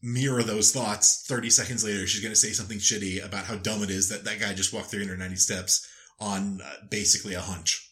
mirror 0.01 0.41
those 0.43 0.71
thoughts 0.71 1.23
30 1.27 1.49
seconds 1.51 1.83
later 1.85 2.07
she's 2.07 2.21
going 2.21 2.33
to 2.33 2.39
say 2.39 2.49
something 2.49 2.79
shitty 2.79 3.23
about 3.23 3.45
how 3.45 3.55
dumb 3.55 3.83
it 3.83 3.91
is 3.91 4.09
that 4.09 4.23
that 4.25 4.39
guy 4.39 4.53
just 4.53 4.73
walked 4.73 4.87
390 4.89 5.35
steps 5.35 5.87
on 6.19 6.59
uh, 6.65 6.73
basically 6.89 7.35
a 7.35 7.41
hunch 7.41 7.87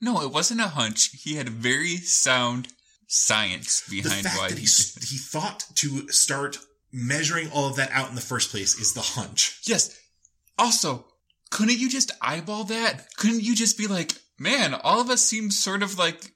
No, 0.00 0.20
it 0.22 0.32
wasn't 0.32 0.60
a 0.60 0.68
hunch. 0.68 1.10
He 1.22 1.36
had 1.36 1.48
very 1.48 1.96
sound 1.98 2.68
science 3.12 3.82
behind 3.90 4.24
why 4.36 4.48
he 4.50 4.60
he, 4.60 5.18
thought 5.18 5.64
to 5.74 6.08
start 6.10 6.58
measuring 6.92 7.50
all 7.50 7.68
of 7.68 7.74
that 7.74 7.90
out 7.90 8.08
in 8.08 8.14
the 8.14 8.20
first 8.20 8.52
place 8.52 8.78
is 8.78 8.94
the 8.94 9.00
hunch 9.00 9.58
Yes. 9.64 9.98
Also, 10.56 11.06
couldn't 11.50 11.78
you 11.78 11.88
just 11.88 12.12
eyeball 12.22 12.62
that? 12.64 13.08
Couldn't 13.16 13.42
you 13.42 13.56
just 13.56 13.76
be 13.76 13.88
like, 13.88 14.12
man, 14.38 14.74
all 14.74 15.00
of 15.00 15.10
us 15.10 15.22
seem 15.22 15.50
sort 15.50 15.82
of 15.82 15.98
like 15.98 16.34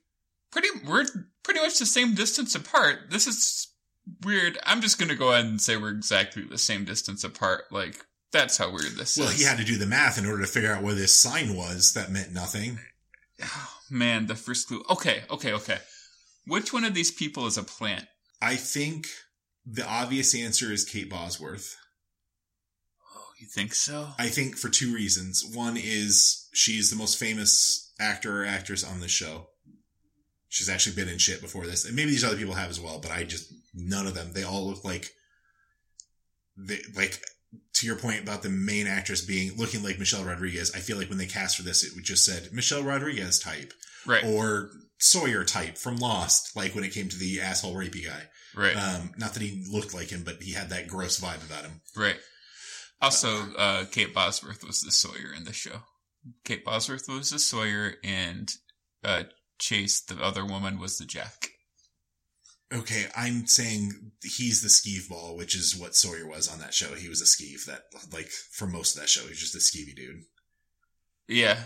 pretty, 0.51 0.67
we're 0.85 1.05
pretty 1.43 1.61
much 1.61 1.79
the 1.79 1.85
same 1.85 2.13
distance 2.13 2.55
apart. 2.55 3.09
This 3.09 3.25
is 3.25 3.69
weird. 4.23 4.57
I'm 4.65 4.81
just 4.81 4.99
going 4.99 5.09
to 5.09 5.15
go 5.15 5.31
ahead 5.31 5.45
and 5.45 5.61
say 5.61 5.77
we're 5.77 5.91
exactly 5.91 6.43
the 6.43 6.57
same 6.57 6.83
distance 6.83 7.23
apart. 7.23 7.65
Like, 7.71 8.03
that's 8.33 8.57
how 8.57 8.69
weird 8.69 8.95
this 8.97 9.17
Well, 9.17 9.29
is. 9.29 9.33
Well, 9.33 9.37
he 9.37 9.43
had 9.45 9.59
to 9.59 9.63
do 9.63 9.77
the 9.77 9.85
math 9.85 10.17
in 10.17 10.25
order 10.25 10.41
to 10.41 10.47
figure 10.47 10.73
out 10.73 10.83
where 10.83 10.93
this 10.95 11.17
sign 11.17 11.55
was 11.55 11.93
that 11.93 12.11
meant 12.11 12.33
nothing. 12.33 12.79
Oh, 13.41 13.69
man, 13.89 14.27
the 14.27 14.35
first 14.35 14.67
clue. 14.67 14.83
Okay, 14.89 15.23
okay, 15.29 15.53
okay. 15.53 15.77
Which 16.47 16.71
one 16.71 16.85
of 16.85 16.93
these 16.93 17.11
people 17.11 17.47
is 17.47 17.57
a 17.57 17.63
plant? 17.63 18.05
I 18.41 18.55
think 18.55 19.07
the 19.65 19.87
obvious 19.87 20.35
answer 20.35 20.71
is 20.71 20.85
Kate 20.85 21.09
Bosworth. 21.09 21.75
Oh, 23.15 23.29
you 23.39 23.47
think 23.47 23.73
so? 23.73 24.09
I 24.19 24.27
think 24.27 24.57
for 24.57 24.69
two 24.69 24.93
reasons. 24.93 25.43
One 25.53 25.77
is 25.77 26.47
she's 26.53 26.89
the 26.89 26.95
most 26.95 27.17
famous 27.17 27.93
actor 27.99 28.43
or 28.43 28.45
actress 28.45 28.83
on 28.83 28.99
the 28.99 29.07
show. 29.07 29.47
She's 30.49 30.69
actually 30.69 30.95
been 30.95 31.09
in 31.09 31.17
shit 31.17 31.41
before 31.41 31.65
this. 31.65 31.85
And 31.85 31.95
maybe 31.95 32.11
these 32.11 32.23
other 32.23 32.37
people 32.37 32.53
have 32.53 32.69
as 32.69 32.79
well, 32.79 32.99
but 32.99 33.11
I 33.11 33.23
just, 33.23 33.51
none 33.73 34.07
of 34.07 34.13
them. 34.13 34.31
They 34.33 34.43
all 34.43 34.67
look 34.67 34.85
like, 34.85 35.09
they, 36.55 36.79
like, 36.95 37.21
to 37.73 37.87
your 37.87 37.97
point 37.97 38.21
about 38.21 38.41
the 38.43 38.49
main 38.49 38.87
actress 38.87 39.21
being, 39.25 39.57
looking 39.57 39.83
like 39.83 39.99
Michelle 39.99 40.23
Rodriguez, 40.23 40.71
I 40.73 40.79
feel 40.79 40.97
like 40.97 41.09
when 41.09 41.17
they 41.17 41.25
cast 41.25 41.57
for 41.57 41.63
this, 41.63 41.83
it 41.83 42.01
just 42.03 42.23
said 42.23 42.53
Michelle 42.53 42.83
Rodriguez 42.83 43.39
type 43.39 43.73
Right, 44.05 44.23
or 44.23 44.69
Sawyer 44.97 45.43
type 45.43 45.77
from 45.77 45.97
Lost, 45.97 46.55
like 46.55 46.73
when 46.75 46.83
it 46.83 46.93
came 46.93 47.09
to 47.09 47.17
the 47.17 47.41
asshole 47.41 47.75
rapey 47.75 48.05
guy. 48.05 48.23
right, 48.55 48.75
Um, 48.75 49.11
not 49.17 49.33
that 49.33 49.41
he 49.43 49.65
looked 49.69 49.93
like 49.93 50.09
him, 50.09 50.23
but 50.23 50.41
he 50.41 50.53
had 50.53 50.69
that 50.69 50.87
gross 50.87 51.19
vibe 51.19 51.45
about 51.45 51.63
him. 51.65 51.81
right. 51.95 52.17
Also, 53.01 53.53
uh, 53.57 53.85
Kate 53.91 54.13
Bosworth 54.13 54.63
was 54.63 54.81
the 54.81 54.91
Sawyer 54.91 55.33
in 55.35 55.43
the 55.43 55.51
show. 55.53 55.83
Kate 56.45 56.63
Bosworth 56.63 57.07
was 57.09 57.29
the 57.29 57.39
Sawyer, 57.39 57.95
and 58.03 58.49
uh, 59.03 59.23
Chase, 59.59 59.99
the 60.01 60.15
other 60.23 60.45
woman, 60.45 60.79
was 60.79 60.97
the 60.97 61.05
Jack. 61.05 61.49
Okay, 62.73 63.05
I'm 63.15 63.45
saying 63.47 64.11
he's 64.23 64.61
the 64.61 64.69
skeeve 64.69 65.07
ball, 65.09 65.35
which 65.37 65.55
is 65.55 65.75
what 65.75 65.93
Sawyer 65.95 66.25
was 66.25 66.47
on 66.51 66.59
that 66.59 66.73
show. 66.73 66.95
He 66.95 67.09
was 67.09 67.21
a 67.21 67.25
skeeve 67.25 67.65
that, 67.65 67.83
like, 68.11 68.29
for 68.29 68.65
most 68.65 68.95
of 68.95 69.01
that 69.01 69.09
show, 69.09 69.21
he 69.23 69.29
was 69.29 69.39
just 69.39 69.55
a 69.55 69.59
skeevy 69.59 69.95
dude. 69.95 70.23
Yeah. 71.27 71.59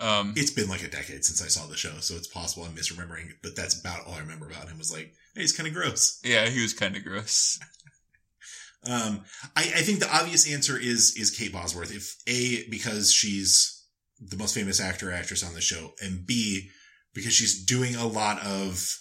Um, 0.00 0.34
It's 0.36 0.50
been 0.52 0.68
like 0.68 0.82
a 0.82 0.88
decade 0.88 1.24
since 1.24 1.42
I 1.42 1.48
saw 1.48 1.66
the 1.66 1.76
show, 1.76 1.94
so 2.00 2.14
it's 2.14 2.28
possible 2.28 2.64
I'm 2.64 2.74
misremembering, 2.76 3.30
but 3.42 3.56
that's 3.56 3.80
about 3.80 4.06
all 4.06 4.14
I 4.14 4.20
remember 4.20 4.46
about 4.48 4.68
him 4.68 4.78
was 4.78 4.92
like, 4.92 5.12
hey, 5.34 5.40
he's 5.40 5.52
kind 5.52 5.66
of 5.68 5.74
gross. 5.74 6.20
yeah, 6.24 6.48
he 6.48 6.62
was 6.62 6.72
kind 6.74 6.96
of 6.96 7.04
gross. 7.04 7.58
Um, 8.88 9.24
I, 9.56 9.62
I 9.62 9.82
think 9.82 9.98
the 9.98 10.16
obvious 10.16 10.50
answer 10.50 10.78
is, 10.78 11.16
is 11.16 11.36
Kate 11.36 11.52
Bosworth. 11.52 11.92
If 11.94 12.14
A, 12.28 12.68
because 12.70 13.12
she's 13.12 13.84
the 14.20 14.36
most 14.36 14.54
famous 14.54 14.80
actor 14.80 15.12
actress 15.12 15.44
on 15.44 15.52
the 15.54 15.60
show, 15.60 15.94
and 16.00 16.24
B, 16.24 16.70
because 17.12 17.32
she's 17.34 17.64
doing 17.64 17.96
a 17.96 18.06
lot 18.06 18.40
of 18.40 18.96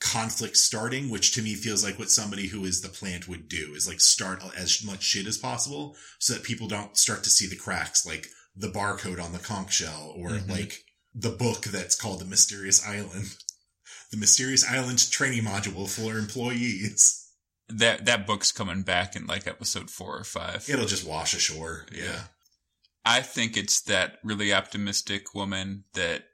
conflict 0.00 0.56
starting, 0.56 1.08
which 1.08 1.32
to 1.34 1.42
me 1.42 1.54
feels 1.54 1.84
like 1.84 1.98
what 1.98 2.10
somebody 2.10 2.48
who 2.48 2.64
is 2.64 2.82
the 2.82 2.88
plant 2.88 3.28
would 3.28 3.48
do 3.48 3.72
is 3.74 3.86
like 3.88 4.00
start 4.00 4.42
as 4.56 4.84
much 4.84 5.02
shit 5.04 5.26
as 5.26 5.38
possible 5.38 5.96
so 6.18 6.34
that 6.34 6.42
people 6.42 6.68
don't 6.68 6.96
start 6.98 7.22
to 7.24 7.30
see 7.30 7.46
the 7.46 7.56
cracks, 7.56 8.04
like 8.04 8.26
the 8.56 8.68
barcode 8.68 9.22
on 9.22 9.32
the 9.32 9.38
conch 9.38 9.74
shell 9.74 10.12
or 10.16 10.30
Mhm. 10.30 10.48
like 10.48 10.84
the 11.14 11.30
book 11.30 11.62
that's 11.64 11.94
called 11.94 12.20
The 12.20 12.24
Mysterious 12.24 12.84
Island. 12.84 13.36
The 14.12 14.16
Mysterious 14.18 14.64
Island 14.64 15.10
training 15.10 15.42
module 15.42 15.88
for 15.90 16.16
employees. 16.16 17.28
That 17.68 18.04
that 18.04 18.24
book's 18.26 18.52
coming 18.52 18.82
back 18.82 19.16
in 19.16 19.26
like 19.26 19.48
episode 19.48 19.90
four 19.90 20.16
or 20.16 20.22
five. 20.22 20.64
It'll 20.68 20.86
just 20.86 21.04
wash 21.04 21.34
ashore. 21.34 21.86
Yeah. 21.92 22.04
yeah. 22.04 22.22
I 23.04 23.20
think 23.22 23.56
it's 23.56 23.80
that 23.82 24.18
really 24.22 24.52
optimistic 24.54 25.34
woman 25.34 25.84
that 25.94 26.24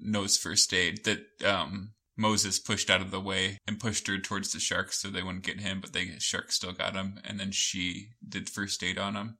knows 0.00 0.36
first 0.36 0.72
aid 0.74 1.04
that 1.04 1.20
um, 1.44 1.94
Moses 2.16 2.58
pushed 2.58 2.90
out 2.90 3.00
of 3.00 3.12
the 3.12 3.20
way 3.20 3.58
and 3.66 3.78
pushed 3.80 4.08
her 4.08 4.18
towards 4.18 4.52
the 4.52 4.58
sharks 4.60 5.00
so 5.00 5.08
they 5.08 5.22
wouldn't 5.22 5.44
get 5.44 5.60
him, 5.60 5.80
but 5.80 5.92
the 5.92 6.18
sharks 6.18 6.56
still 6.56 6.72
got 6.72 6.94
him. 6.94 7.20
And 7.24 7.38
then 7.38 7.52
she 7.52 8.08
did 8.28 8.48
first 8.50 8.82
aid 8.82 8.98
on 8.98 9.14
him. 9.14 9.38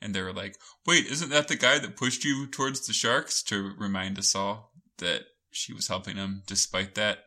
And 0.00 0.14
they 0.14 0.22
were 0.22 0.32
like, 0.32 0.56
wait, 0.86 1.06
isn't 1.06 1.30
that 1.30 1.48
the 1.48 1.56
guy 1.56 1.78
that 1.78 1.96
pushed 1.96 2.24
you 2.24 2.46
towards 2.46 2.86
the 2.86 2.92
sharks? 2.92 3.42
To 3.44 3.72
remind 3.78 4.18
us 4.18 4.34
all 4.34 4.72
that 4.98 5.22
she 5.50 5.72
was 5.72 5.88
helping 5.88 6.16
him 6.16 6.42
despite 6.46 6.94
that. 6.94 7.18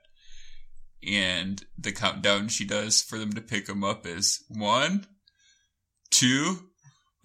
And 1.07 1.63
the 1.77 1.91
countdown 1.91 2.47
she 2.47 2.65
does 2.65 3.01
for 3.01 3.17
them 3.17 3.33
to 3.33 3.41
pick 3.41 3.67
him 3.67 3.83
up 3.83 4.05
is 4.05 4.43
one, 4.49 5.07
two, 6.11 6.69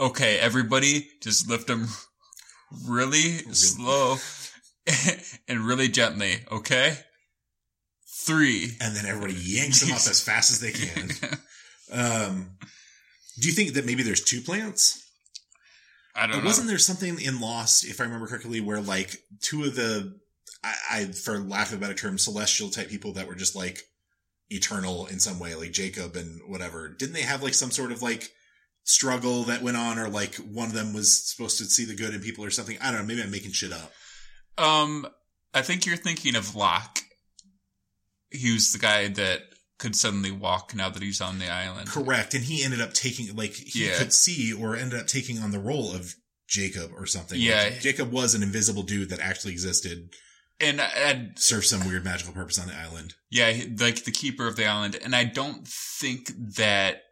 okay, 0.00 0.38
everybody 0.38 1.08
just 1.22 1.48
lift 1.48 1.68
him 1.68 1.88
really 2.86 3.38
slow 3.52 4.16
and 5.48 5.60
really 5.60 5.88
gently, 5.88 6.36
okay? 6.50 6.98
Three. 8.08 8.76
And 8.80 8.96
then 8.96 9.06
everybody 9.06 9.34
yanks 9.34 9.80
them 9.80 9.90
up 9.90 9.96
as 9.96 10.22
fast 10.22 10.50
as 10.50 10.60
they 10.60 10.72
can. 10.72 11.10
Um, 11.88 12.56
do 13.38 13.46
you 13.46 13.54
think 13.54 13.74
that 13.74 13.86
maybe 13.86 14.02
there's 14.02 14.24
two 14.24 14.40
plants? 14.40 15.05
I 16.16 16.26
don't 16.26 16.38
know. 16.38 16.44
wasn't 16.44 16.68
there 16.68 16.78
something 16.78 17.20
in 17.20 17.40
Lost, 17.40 17.84
if 17.84 18.00
I 18.00 18.04
remember 18.04 18.26
correctly, 18.26 18.60
where 18.60 18.80
like 18.80 19.16
two 19.42 19.64
of 19.64 19.74
the, 19.74 20.18
I, 20.64 20.74
I 20.90 21.04
for 21.06 21.38
lack 21.38 21.68
of 21.68 21.74
a 21.74 21.80
better 21.80 21.94
term, 21.94 22.18
celestial 22.18 22.70
type 22.70 22.88
people 22.88 23.12
that 23.12 23.26
were 23.28 23.34
just 23.34 23.54
like 23.54 23.82
eternal 24.48 25.06
in 25.06 25.18
some 25.18 25.38
way, 25.38 25.54
like 25.54 25.72
Jacob 25.72 26.16
and 26.16 26.40
whatever. 26.46 26.88
Didn't 26.88 27.14
they 27.14 27.22
have 27.22 27.42
like 27.42 27.54
some 27.54 27.70
sort 27.70 27.92
of 27.92 28.02
like 28.02 28.30
struggle 28.84 29.42
that 29.44 29.62
went 29.62 29.76
on, 29.76 29.98
or 29.98 30.08
like 30.08 30.36
one 30.36 30.68
of 30.68 30.74
them 30.74 30.94
was 30.94 31.30
supposed 31.30 31.58
to 31.58 31.64
see 31.64 31.84
the 31.84 31.94
good 31.94 32.14
in 32.14 32.20
people 32.20 32.44
or 32.44 32.50
something? 32.50 32.78
I 32.80 32.90
don't 32.90 33.00
know. 33.00 33.06
Maybe 33.06 33.22
I'm 33.22 33.30
making 33.30 33.52
shit 33.52 33.72
up. 33.72 33.92
Um, 34.58 35.06
I 35.52 35.62
think 35.62 35.84
you're 35.84 35.96
thinking 35.96 36.34
of 36.34 36.54
Locke. 36.54 37.00
He 38.30 38.52
was 38.52 38.72
the 38.72 38.78
guy 38.78 39.08
that 39.08 39.42
could 39.78 39.94
suddenly 39.94 40.30
walk 40.30 40.74
now 40.74 40.88
that 40.88 41.02
he's 41.02 41.20
on 41.20 41.38
the 41.38 41.48
island. 41.50 41.88
Correct. 41.88 42.32
And 42.34 42.44
he 42.44 42.64
ended 42.64 42.80
up 42.80 42.94
taking, 42.94 43.34
like, 43.36 43.52
he 43.54 43.86
Yeah. 43.86 43.98
could 43.98 44.12
see 44.12 44.52
or 44.52 44.74
ended 44.76 44.98
up 44.98 45.06
taking 45.06 45.38
on 45.38 45.50
the 45.50 45.58
role 45.58 45.94
of 45.94 46.14
Jacob 46.48 46.92
or 46.96 47.06
something. 47.06 47.38
Yeah. 47.40 47.64
Like, 47.64 47.80
Jacob 47.80 48.10
was 48.12 48.34
an 48.34 48.42
invisible 48.42 48.82
dude 48.84 49.10
that 49.10 49.20
actually 49.20 49.52
existed, 49.52 50.10
And, 50.60 50.80
and 50.80 51.38
served 51.38 51.66
some 51.66 51.86
weird 51.86 52.04
magical 52.04 52.32
purpose 52.32 52.58
on 52.58 52.68
the 52.68 52.74
island. 52.74 53.14
yeah, 53.30 53.64
like 53.78 54.04
the 54.04 54.10
keeper 54.12 54.46
of 54.46 54.56
the 54.56 54.64
island. 54.64 54.94
And 54.96 55.14
I 55.14 55.24
don't 55.24 55.68
think 55.68 56.30
that 56.56 57.02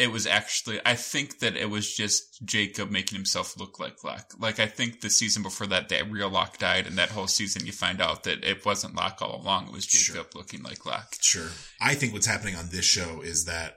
it 0.00 0.10
was 0.10 0.26
actually, 0.26 0.80
I 0.84 0.94
think 0.94 1.40
that 1.40 1.56
it 1.56 1.68
was 1.68 1.94
just 1.94 2.44
Jacob 2.44 2.90
making 2.90 3.16
himself 3.16 3.58
look 3.58 3.78
like 3.78 4.02
Locke. 4.02 4.32
Like, 4.38 4.58
I 4.58 4.66
think 4.66 5.00
the 5.00 5.10
season 5.10 5.42
before 5.42 5.66
that, 5.68 5.90
that 5.90 6.10
real 6.10 6.30
Locke 6.30 6.58
died. 6.58 6.86
And 6.86 6.96
that 6.96 7.10
whole 7.10 7.26
season, 7.26 7.66
you 7.66 7.72
find 7.72 8.00
out 8.00 8.24
that 8.24 8.42
it 8.42 8.64
wasn't 8.64 8.96
Locke 8.96 9.20
all 9.20 9.40
along. 9.40 9.66
It 9.66 9.72
was 9.72 9.84
Sure. 9.84 10.16
Jacob 10.16 10.34
looking 10.34 10.62
like 10.62 10.86
Locke. 10.86 11.16
Sure. 11.20 11.50
I 11.80 11.94
think 11.94 12.12
what's 12.12 12.26
happening 12.26 12.56
on 12.56 12.70
this 12.70 12.84
show 12.84 13.20
is 13.20 13.44
that 13.44 13.76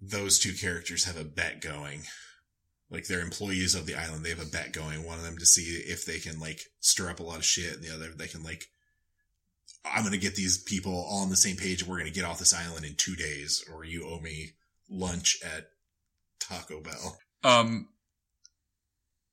those 0.00 0.38
two 0.40 0.52
characters 0.52 1.04
have 1.04 1.16
a 1.16 1.24
bet 1.24 1.60
going. 1.60 2.02
Like 2.90 3.06
they're 3.06 3.20
employees 3.20 3.74
of 3.74 3.86
the 3.86 3.94
island. 3.94 4.24
They 4.24 4.30
have 4.30 4.42
a 4.42 4.50
bet 4.50 4.72
going. 4.72 5.04
One 5.04 5.18
of 5.18 5.24
them 5.24 5.38
to 5.38 5.46
see 5.46 5.62
if 5.62 6.04
they 6.04 6.18
can 6.18 6.40
like 6.40 6.60
stir 6.80 7.08
up 7.08 7.20
a 7.20 7.22
lot 7.22 7.38
of 7.38 7.44
shit 7.44 7.74
and 7.74 7.82
the 7.82 7.94
other 7.94 8.08
they 8.08 8.26
can 8.26 8.42
like 8.42 8.66
I'm 9.84 10.04
gonna 10.04 10.18
get 10.18 10.34
these 10.34 10.58
people 10.58 10.92
all 10.92 11.22
on 11.22 11.30
the 11.30 11.36
same 11.36 11.56
page 11.56 11.80
and 11.80 11.90
we're 11.90 11.98
gonna 11.98 12.10
get 12.10 12.24
off 12.24 12.38
this 12.38 12.52
island 12.52 12.84
in 12.84 12.94
two 12.96 13.16
days 13.16 13.64
or 13.72 13.84
you 13.84 14.06
owe 14.06 14.20
me 14.20 14.50
lunch 14.92 15.38
at 15.44 15.64
Taco 16.40 16.80
Bell. 16.80 17.18
Um, 17.42 17.88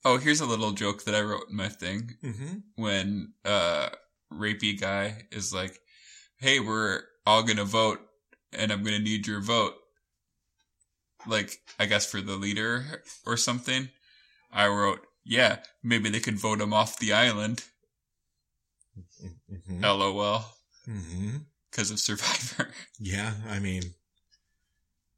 oh, 0.05 0.17
here's 0.17 0.41
a 0.41 0.45
little 0.45 0.71
joke 0.71 1.03
that 1.03 1.13
I 1.15 1.21
wrote 1.21 1.49
in 1.49 1.55
my 1.55 1.67
thing. 1.69 2.11
Mm-hmm. 2.23 2.55
when 2.75 3.33
uh 3.45 3.89
rapey 4.33 4.79
guy 4.79 5.23
is 5.31 5.53
like, 5.53 5.77
"Hey, 6.39 6.59
we're 6.59 7.01
all 7.25 7.43
gonna 7.43 7.65
vote, 7.65 7.99
and 8.53 8.71
I'm 8.71 8.83
gonna 8.83 8.99
need 8.99 9.27
your 9.27 9.41
vote." 9.41 9.73
Like, 11.27 11.57
I 11.77 11.85
guess 11.85 12.05
for 12.09 12.21
the 12.21 12.35
leader 12.35 13.03
or 13.25 13.35
something. 13.37 13.89
I 14.51 14.67
wrote, 14.67 15.01
"Yeah, 15.23 15.57
maybe 15.83 16.09
they 16.09 16.19
could 16.21 16.39
vote 16.39 16.61
him 16.61 16.73
off 16.73 16.97
the 16.99 17.13
island." 17.13 17.63
Mm-hmm. 19.51 19.83
LOL, 19.83 20.45
Mm-hmm. 20.87 21.37
because 21.69 21.91
of 21.91 21.99
Survivor. 21.99 22.71
Yeah, 22.99 23.33
I 23.47 23.59
mean, 23.59 23.83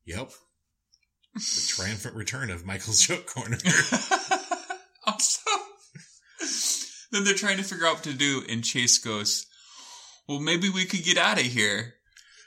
yep. 0.06 0.32
The 1.34 1.74
triumphant 1.76 2.16
return 2.16 2.50
of 2.50 2.66
Michael's 2.66 3.02
joke 3.08 3.26
corner. 3.26 3.58
also, 5.08 5.50
then 7.12 7.24
they're 7.24 7.34
trying 7.34 7.58
to 7.58 7.64
figure 7.64 7.86
out 7.88 7.96
what 7.96 8.04
to 8.04 8.14
do, 8.14 8.44
and 8.50 8.64
Chase 8.64 8.98
goes, 8.98 9.46
"Well, 10.28 10.40
maybe 10.40 10.70
we 10.70 10.86
could 10.86 11.04
get 11.04 11.18
out 11.18 11.40
of 11.40 11.46
here." 11.46 11.96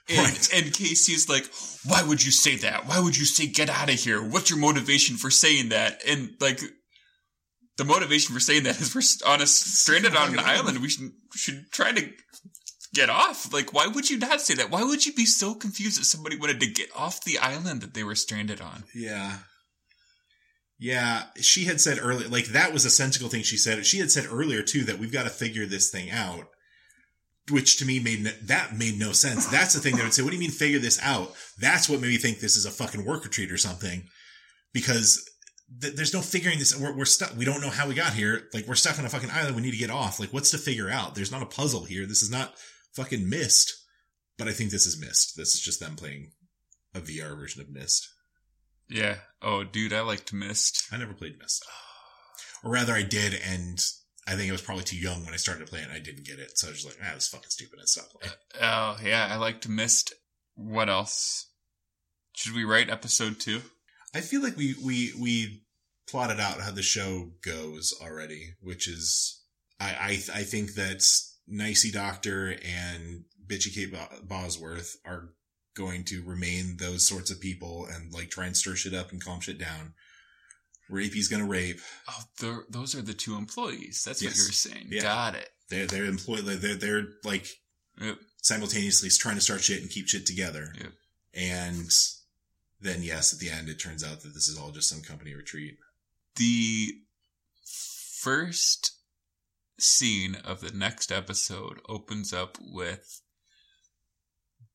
And, 0.08 0.18
Right. 0.18 0.48
and 0.52 0.66
KC's 0.66 1.30
like, 1.30 1.50
"Why 1.86 2.02
would 2.02 2.22
you 2.24 2.30
say 2.30 2.56
that? 2.56 2.86
Why 2.86 3.00
would 3.00 3.16
you 3.16 3.24
say 3.24 3.46
get 3.46 3.70
out 3.70 3.88
of 3.88 3.94
here? 3.98 4.22
What's 4.22 4.50
your 4.50 4.58
motivation 4.58 5.16
for 5.16 5.30
saying 5.30 5.70
that?" 5.70 6.02
And 6.06 6.34
like, 6.40 6.60
the 7.76 7.84
motivation 7.84 8.34
for 8.34 8.40
saying 8.40 8.64
that 8.64 8.80
is 8.80 8.94
we're 8.94 9.30
on 9.30 9.40
a 9.40 9.46
stranded 9.46 10.14
on 10.14 10.34
an 10.34 10.38
island. 10.40 10.78
We 10.82 10.88
should 10.90 11.12
should 11.34 11.70
try 11.72 11.92
to 11.92 12.10
get 12.94 13.10
off. 13.10 13.52
Like, 13.52 13.72
why 13.72 13.86
would 13.86 14.08
you 14.08 14.18
not 14.18 14.40
say 14.40 14.54
that? 14.54 14.70
Why 14.70 14.82
would 14.82 15.04
you 15.04 15.12
be 15.12 15.26
so 15.26 15.54
confused 15.54 16.00
that 16.00 16.04
somebody 16.04 16.36
wanted 16.36 16.60
to 16.60 16.66
get 16.66 16.90
off 16.96 17.24
the 17.24 17.38
island 17.38 17.80
that 17.82 17.94
they 17.94 18.04
were 18.04 18.14
stranded 18.14 18.60
on? 18.60 18.84
Yeah. 18.94 19.38
Yeah, 20.78 21.24
she 21.40 21.64
had 21.64 21.80
said 21.80 21.98
earlier, 22.00 22.28
like 22.28 22.46
that 22.46 22.72
was 22.72 22.84
a 22.84 22.90
sensible 22.90 23.28
thing 23.28 23.42
she 23.42 23.56
said. 23.56 23.86
She 23.86 23.98
had 23.98 24.10
said 24.10 24.26
earlier 24.30 24.62
too 24.62 24.84
that 24.84 24.98
we've 24.98 25.12
got 25.12 25.22
to 25.22 25.30
figure 25.30 25.66
this 25.66 25.90
thing 25.90 26.10
out, 26.10 26.48
which 27.50 27.78
to 27.78 27.86
me 27.86 28.00
made 28.00 28.24
that 28.42 28.76
made 28.76 28.98
no 28.98 29.12
sense. 29.12 29.46
That's 29.46 29.72
the 29.72 29.80
thing 29.80 29.96
that 29.96 30.02
would 30.02 30.12
say, 30.12 30.22
"What 30.22 30.30
do 30.30 30.36
you 30.36 30.40
mean 30.40 30.50
figure 30.50 30.80
this 30.80 31.00
out?" 31.00 31.32
That's 31.58 31.88
what 31.88 32.00
made 32.00 32.08
me 32.08 32.16
think 32.16 32.40
this 32.40 32.56
is 32.56 32.66
a 32.66 32.70
fucking 32.70 33.04
work 33.04 33.24
retreat 33.24 33.52
or 33.52 33.56
something, 33.56 34.08
because 34.72 35.30
th- 35.80 35.94
there's 35.94 36.12
no 36.12 36.20
figuring 36.20 36.58
this. 36.58 36.76
We're, 36.76 36.94
we're 36.94 37.04
stuck. 37.04 37.36
We 37.36 37.44
don't 37.44 37.60
know 37.60 37.70
how 37.70 37.86
we 37.88 37.94
got 37.94 38.12
here. 38.12 38.48
Like 38.52 38.66
we're 38.66 38.74
stuck 38.74 38.98
on 38.98 39.04
a 39.04 39.08
fucking 39.08 39.30
island. 39.30 39.54
We 39.56 39.62
need 39.62 39.72
to 39.72 39.78
get 39.78 39.90
off. 39.90 40.18
Like 40.18 40.32
what's 40.32 40.50
to 40.50 40.58
figure 40.58 40.90
out? 40.90 41.14
There's 41.14 41.32
not 41.32 41.42
a 41.42 41.46
puzzle 41.46 41.84
here. 41.84 42.04
This 42.04 42.22
is 42.22 42.30
not 42.30 42.54
fucking 42.94 43.28
Myst. 43.28 43.72
But 44.36 44.48
I 44.48 44.52
think 44.52 44.70
this 44.70 44.86
is 44.86 45.00
Myst. 45.00 45.36
This 45.36 45.54
is 45.54 45.60
just 45.60 45.80
them 45.80 45.96
playing 45.96 46.32
a 46.94 47.00
VR 47.00 47.36
version 47.36 47.60
of 47.60 47.70
Myst. 47.70 48.08
Yeah. 48.88 49.16
Oh, 49.40 49.64
dude, 49.64 49.92
I 49.92 50.00
liked 50.00 50.32
Myst. 50.32 50.88
I 50.92 50.96
never 50.96 51.14
played 51.14 51.38
Myst. 51.38 51.64
Or 52.64 52.72
rather, 52.72 52.94
I 52.94 53.02
did, 53.02 53.34
and 53.46 53.78
I 54.26 54.34
think 54.34 54.48
I 54.48 54.52
was 54.52 54.62
probably 54.62 54.84
too 54.84 54.98
young 54.98 55.24
when 55.24 55.34
I 55.34 55.38
started 55.38 55.68
playing. 55.68 55.88
I 55.92 55.98
didn't 55.98 56.26
get 56.26 56.38
it, 56.38 56.58
so 56.58 56.66
I 56.66 56.70
was 56.70 56.82
just 56.82 56.98
like, 56.98 57.06
ah, 57.06 57.14
this 57.14 57.24
is 57.24 57.28
fucking 57.28 57.50
stupid. 57.50 57.78
I 57.80 57.84
stopped 57.84 58.14
playing. 58.14 58.34
Oh, 58.60 58.96
yeah, 59.04 59.28
I 59.30 59.36
liked 59.36 59.68
Myst. 59.68 60.14
What 60.54 60.88
else? 60.88 61.50
Should 62.34 62.54
we 62.54 62.64
write 62.64 62.90
episode 62.90 63.38
two? 63.38 63.62
I 64.14 64.20
feel 64.20 64.42
like 64.42 64.56
we 64.56 64.74
we 64.82 65.12
we 65.20 65.62
plotted 66.08 66.40
out 66.40 66.60
how 66.60 66.70
the 66.70 66.82
show 66.82 67.32
goes 67.44 67.94
already, 68.00 68.54
which 68.60 68.88
is 68.88 69.42
I 69.80 69.90
I, 69.90 70.10
I 70.10 70.42
think 70.42 70.74
that 70.74 71.04
Nicey 71.46 71.90
Doctor 71.90 72.56
and 72.64 73.24
Bitchy 73.46 73.74
Kate 73.74 73.94
Bosworth 74.26 74.96
are 75.04 75.30
going 75.74 76.04
to 76.04 76.22
remain 76.22 76.76
those 76.78 77.06
sorts 77.06 77.30
of 77.30 77.40
people 77.40 77.86
and 77.86 78.12
like 78.12 78.30
try 78.30 78.46
and 78.46 78.56
stir 78.56 78.74
shit 78.74 78.94
up 78.94 79.12
and 79.12 79.22
calm 79.22 79.40
shit 79.40 79.58
down. 79.58 79.94
Rapey's 80.88 81.28
gonna 81.28 81.46
rape. 81.46 81.80
Oh, 82.08 82.62
those 82.68 82.94
are 82.94 83.02
the 83.02 83.14
two 83.14 83.36
employees. 83.36 84.04
That's 84.04 84.22
yes. 84.22 84.32
what 84.32 84.44
you're 84.44 84.52
saying. 84.52 84.88
Yeah. 84.90 85.02
Got 85.02 85.34
it. 85.34 85.50
They're 85.70 85.86
they're 85.86 86.04
employed. 86.04 86.44
They're 86.44 86.74
they're 86.74 87.06
like 87.24 87.46
yep. 88.00 88.18
simultaneously 88.42 89.08
trying 89.10 89.36
to 89.36 89.40
start 89.40 89.62
shit 89.62 89.80
and 89.80 89.90
keep 89.90 90.08
shit 90.08 90.26
together. 90.26 90.72
Yep. 90.78 90.92
And 91.34 91.90
then 92.80 93.02
yes, 93.02 93.32
at 93.32 93.40
the 93.40 93.50
end 93.50 93.68
it 93.68 93.80
turns 93.80 94.04
out 94.04 94.20
that 94.20 94.34
this 94.34 94.48
is 94.48 94.58
all 94.58 94.70
just 94.70 94.90
some 94.90 95.00
company 95.00 95.34
retreat. 95.34 95.78
The 96.36 96.92
first 97.64 98.92
scene 99.78 100.36
of 100.44 100.60
the 100.60 100.72
next 100.72 101.10
episode 101.10 101.80
opens 101.88 102.32
up 102.32 102.58
with 102.60 103.20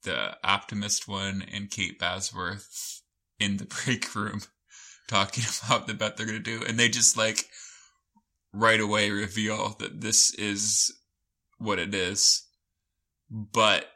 the 0.04 0.38
optimist 0.44 1.08
one 1.08 1.44
and 1.52 1.70
Kate 1.70 2.00
Bosworth 2.00 3.02
in 3.40 3.58
the 3.58 3.66
break 3.86 4.14
room 4.16 4.42
talking 5.08 5.44
about 5.66 5.88
the 5.88 5.94
bet 5.94 6.18
they're 6.18 6.26
going 6.26 6.42
to 6.42 6.60
do. 6.60 6.64
And 6.66 6.80
they 6.80 6.90
just 6.90 7.18
like 7.18 7.46
right 8.54 8.80
away 8.80 9.12
reveal 9.12 9.76
that 9.80 10.02
this 10.02 10.34
is 10.36 10.92
what 11.58 11.80
it 11.80 11.94
is. 11.94 12.46
But 13.30 13.88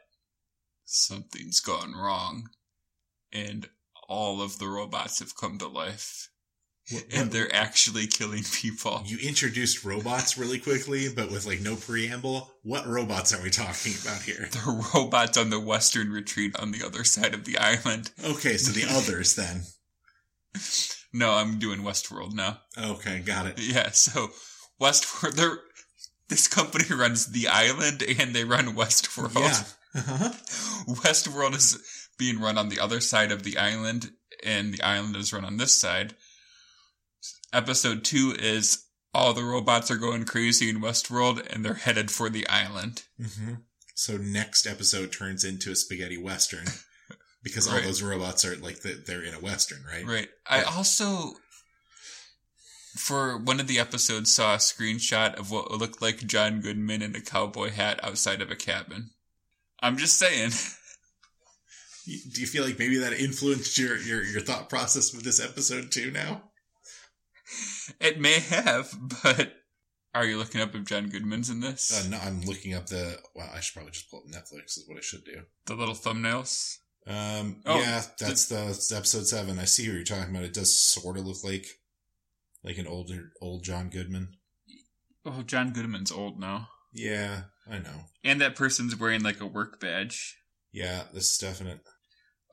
something's 0.84 1.60
gone 1.60 1.92
wrong. 1.92 2.50
And 3.32 3.68
all 4.08 4.42
of 4.42 4.58
the 4.58 4.68
robots 4.68 5.18
have 5.20 5.36
come 5.36 5.58
to 5.58 5.66
life. 5.66 6.28
What, 6.90 7.04
and 7.14 7.30
they're 7.30 7.54
actually 7.54 8.06
killing 8.06 8.42
people. 8.42 9.02
You 9.06 9.16
introduced 9.18 9.84
robots 9.84 10.36
really 10.36 10.58
quickly, 10.58 11.08
but 11.08 11.30
with 11.30 11.46
like 11.46 11.60
no 11.60 11.76
preamble. 11.76 12.50
What 12.62 12.86
robots 12.86 13.32
are 13.32 13.42
we 13.42 13.50
talking 13.50 13.94
about 14.02 14.22
here? 14.22 14.48
The 14.52 14.90
robots 14.94 15.38
on 15.38 15.48
the 15.48 15.60
western 15.60 16.10
retreat 16.10 16.54
on 16.56 16.72
the 16.72 16.84
other 16.84 17.02
side 17.04 17.32
of 17.32 17.46
the 17.46 17.56
island. 17.56 18.10
Okay, 18.22 18.58
so 18.58 18.72
the 18.72 18.84
others 18.90 19.34
then. 19.34 19.62
No, 21.12 21.32
I'm 21.32 21.58
doing 21.58 21.80
Westworld 21.80 22.34
now. 22.34 22.58
Okay, 22.78 23.20
got 23.20 23.46
it. 23.46 23.58
Yeah, 23.58 23.90
so 23.90 24.28
Westworld, 24.80 25.34
they're, 25.34 25.58
this 26.28 26.48
company 26.48 26.84
runs 26.94 27.26
the 27.26 27.48
island 27.48 28.02
and 28.18 28.34
they 28.34 28.44
run 28.44 28.74
Westworld. 28.74 29.34
Yeah. 29.34 29.62
Uh-huh. 29.96 30.30
Westworld 30.88 31.54
is 31.54 31.78
being 32.18 32.40
run 32.40 32.58
on 32.58 32.68
the 32.68 32.80
other 32.80 32.98
side 32.98 33.30
of 33.30 33.44
the 33.44 33.56
island, 33.56 34.10
and 34.44 34.74
the 34.74 34.82
island 34.82 35.14
is 35.14 35.32
run 35.32 35.44
on 35.44 35.56
this 35.56 35.72
side 35.72 36.16
episode 37.54 38.04
two 38.04 38.34
is 38.38 38.84
all 39.14 39.32
the 39.32 39.44
robots 39.44 39.90
are 39.90 39.96
going 39.96 40.24
crazy 40.24 40.68
in 40.68 40.80
Westworld 40.80 41.46
and 41.52 41.64
they're 41.64 41.74
headed 41.74 42.10
for 42.10 42.28
the 42.28 42.46
island. 42.48 43.04
Mm-hmm. 43.20 43.54
So 43.94 44.16
next 44.16 44.66
episode 44.66 45.12
turns 45.12 45.44
into 45.44 45.70
a 45.70 45.76
spaghetti 45.76 46.18
western 46.18 46.66
because 47.42 47.68
all 47.68 47.80
those 47.80 48.02
robots 48.02 48.44
are 48.44 48.56
like 48.56 48.80
the, 48.80 49.00
they're 49.06 49.22
in 49.22 49.34
a 49.34 49.40
western, 49.40 49.84
right? 49.86 50.04
Right. 50.04 50.28
I 50.48 50.62
also 50.62 51.34
for 52.96 53.36
one 53.36 53.60
of 53.60 53.66
the 53.66 53.78
episodes 53.78 54.34
saw 54.34 54.54
a 54.54 54.58
screenshot 54.58 55.34
of 55.34 55.50
what 55.50 55.70
looked 55.70 56.00
like 56.00 56.26
John 56.26 56.60
Goodman 56.60 57.02
in 57.02 57.16
a 57.16 57.20
cowboy 57.20 57.70
hat 57.70 58.00
outside 58.02 58.40
of 58.40 58.50
a 58.50 58.56
cabin. 58.56 59.10
I'm 59.80 59.96
just 59.96 60.18
saying. 60.18 60.50
Do 62.06 62.40
you 62.40 62.46
feel 62.46 62.64
like 62.64 62.78
maybe 62.78 62.98
that 62.98 63.14
influenced 63.14 63.78
your, 63.78 63.96
your, 63.96 64.22
your 64.22 64.42
thought 64.42 64.68
process 64.68 65.14
with 65.14 65.24
this 65.24 65.42
episode 65.42 65.90
too 65.90 66.10
now? 66.10 66.42
It 68.00 68.20
may 68.20 68.40
have, 68.40 68.94
but 69.22 69.52
are 70.14 70.24
you 70.24 70.38
looking 70.38 70.60
up 70.60 70.74
if 70.74 70.84
John 70.84 71.08
Goodman's 71.08 71.50
in 71.50 71.60
this? 71.60 71.92
Uh, 71.92 72.08
no, 72.08 72.18
I'm 72.18 72.42
looking 72.42 72.74
up 72.74 72.86
the. 72.86 73.18
Well, 73.34 73.50
I 73.52 73.60
should 73.60 73.74
probably 73.74 73.92
just 73.92 74.10
pull 74.10 74.20
up 74.20 74.26
Netflix. 74.26 74.78
Is 74.78 74.84
what 74.86 74.98
I 74.98 75.00
should 75.00 75.24
do. 75.24 75.42
The 75.66 75.74
little 75.74 75.94
thumbnails. 75.94 76.76
Um. 77.06 77.62
Oh, 77.66 77.78
yeah, 77.78 78.02
that's 78.18 78.46
the, 78.46 78.56
the 78.88 78.96
episode 78.96 79.26
seven. 79.26 79.58
I 79.58 79.64
see 79.64 79.88
what 79.88 79.94
you're 79.96 80.04
talking 80.04 80.30
about. 80.30 80.44
It 80.44 80.54
does 80.54 80.76
sort 80.76 81.18
of 81.18 81.26
look 81.26 81.42
like 81.42 81.66
like 82.62 82.78
an 82.78 82.86
older 82.86 83.32
old 83.40 83.64
John 83.64 83.90
Goodman. 83.90 84.36
Oh, 85.26 85.42
John 85.42 85.72
Goodman's 85.72 86.12
old 86.12 86.38
now. 86.38 86.68
Yeah, 86.92 87.42
I 87.68 87.78
know. 87.78 88.06
And 88.22 88.40
that 88.40 88.56
person's 88.56 88.96
wearing 88.96 89.22
like 89.22 89.40
a 89.40 89.46
work 89.46 89.80
badge. 89.80 90.36
Yeah, 90.72 91.02
this 91.12 91.32
is 91.32 91.38
definite. 91.38 91.80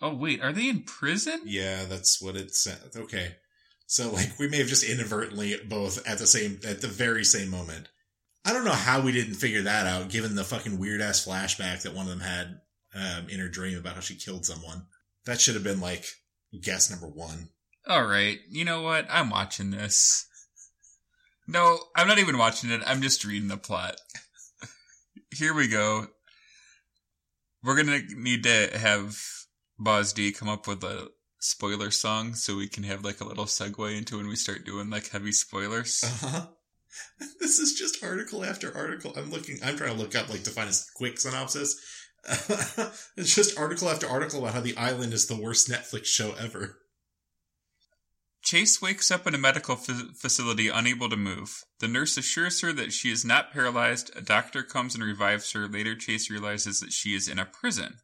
Oh 0.01 0.15
wait, 0.15 0.41
are 0.41 0.51
they 0.51 0.67
in 0.67 0.81
prison? 0.81 1.41
Yeah, 1.45 1.85
that's 1.85 2.21
what 2.21 2.35
it 2.35 2.55
said. 2.55 2.79
Okay. 2.95 3.35
So 3.91 4.09
like 4.09 4.39
we 4.39 4.47
may 4.47 4.59
have 4.59 4.69
just 4.69 4.85
inadvertently 4.85 5.57
both 5.67 6.07
at 6.07 6.17
the 6.17 6.25
same 6.25 6.61
at 6.65 6.79
the 6.79 6.87
very 6.87 7.25
same 7.25 7.49
moment. 7.49 7.89
I 8.45 8.53
don't 8.53 8.63
know 8.63 8.71
how 8.71 9.01
we 9.01 9.11
didn't 9.11 9.33
figure 9.33 9.63
that 9.63 9.85
out, 9.85 10.07
given 10.07 10.35
the 10.35 10.45
fucking 10.45 10.79
weird 10.79 11.01
ass 11.01 11.25
flashback 11.25 11.81
that 11.81 11.93
one 11.93 12.05
of 12.05 12.09
them 12.09 12.21
had 12.21 12.61
um, 12.95 13.27
in 13.27 13.41
her 13.41 13.49
dream 13.49 13.77
about 13.77 13.95
how 13.95 13.99
she 13.99 14.15
killed 14.15 14.45
someone. 14.45 14.85
That 15.25 15.41
should 15.41 15.55
have 15.55 15.65
been 15.65 15.81
like 15.81 16.05
guess 16.61 16.89
number 16.89 17.05
one. 17.05 17.49
All 17.85 18.05
right, 18.05 18.39
you 18.49 18.63
know 18.63 18.81
what? 18.81 19.07
I'm 19.09 19.29
watching 19.29 19.71
this. 19.71 20.25
No, 21.45 21.77
I'm 21.93 22.07
not 22.07 22.19
even 22.19 22.37
watching 22.37 22.71
it. 22.71 22.81
I'm 22.85 23.01
just 23.01 23.25
reading 23.25 23.49
the 23.49 23.57
plot. 23.57 23.97
Here 25.35 25.53
we 25.53 25.67
go. 25.67 26.07
We're 27.61 27.75
gonna 27.75 27.99
need 28.15 28.43
to 28.43 28.69
have 28.73 29.21
Boz 29.77 30.13
D 30.13 30.31
come 30.31 30.47
up 30.47 30.65
with 30.65 30.81
a 30.85 31.09
spoiler 31.41 31.89
song 31.89 32.35
so 32.35 32.55
we 32.55 32.67
can 32.67 32.83
have 32.83 33.03
like 33.03 33.19
a 33.19 33.25
little 33.25 33.45
segue 33.45 33.97
into 33.97 34.17
when 34.17 34.27
we 34.27 34.35
start 34.35 34.65
doing 34.65 34.89
like 34.89 35.09
heavy 35.09 35.31
spoilers. 35.31 36.03
Uh-huh. 36.03 36.47
This 37.39 37.57
is 37.57 37.73
just 37.73 38.03
article 38.03 38.43
after 38.43 38.75
article. 38.75 39.13
I'm 39.15 39.31
looking, 39.31 39.59
I'm 39.63 39.77
trying 39.77 39.93
to 39.93 39.97
look 39.97 40.13
up 40.13 40.27
like 40.27 40.43
to 40.43 40.49
find 40.49 40.69
a 40.69 40.73
quick 40.93 41.19
synopsis. 41.19 41.79
it's 43.15 43.33
just 43.33 43.57
article 43.57 43.89
after 43.89 44.09
article 44.09 44.39
about 44.39 44.55
how 44.55 44.59
The 44.59 44.75
Island 44.75 45.13
is 45.13 45.25
the 45.25 45.41
worst 45.41 45.69
Netflix 45.69 46.07
show 46.07 46.33
ever. 46.37 46.79
Chase 48.43 48.81
wakes 48.81 49.09
up 49.09 49.25
in 49.25 49.33
a 49.33 49.37
medical 49.37 49.75
f- 49.75 50.17
facility 50.17 50.67
unable 50.67 51.07
to 51.09 51.15
move. 51.15 51.63
The 51.79 51.87
nurse 51.87 52.17
assures 52.17 52.59
her 52.59 52.73
that 52.73 52.91
she 52.91 53.09
is 53.09 53.23
not 53.23 53.53
paralyzed. 53.53 54.11
A 54.15 54.21
doctor 54.21 54.61
comes 54.61 54.93
and 54.93 55.03
revives 55.03 55.53
her. 55.53 55.69
Later, 55.69 55.95
Chase 55.95 56.29
realizes 56.29 56.81
that 56.81 56.91
she 56.91 57.15
is 57.15 57.29
in 57.29 57.39
a 57.39 57.45
prison. 57.45 57.99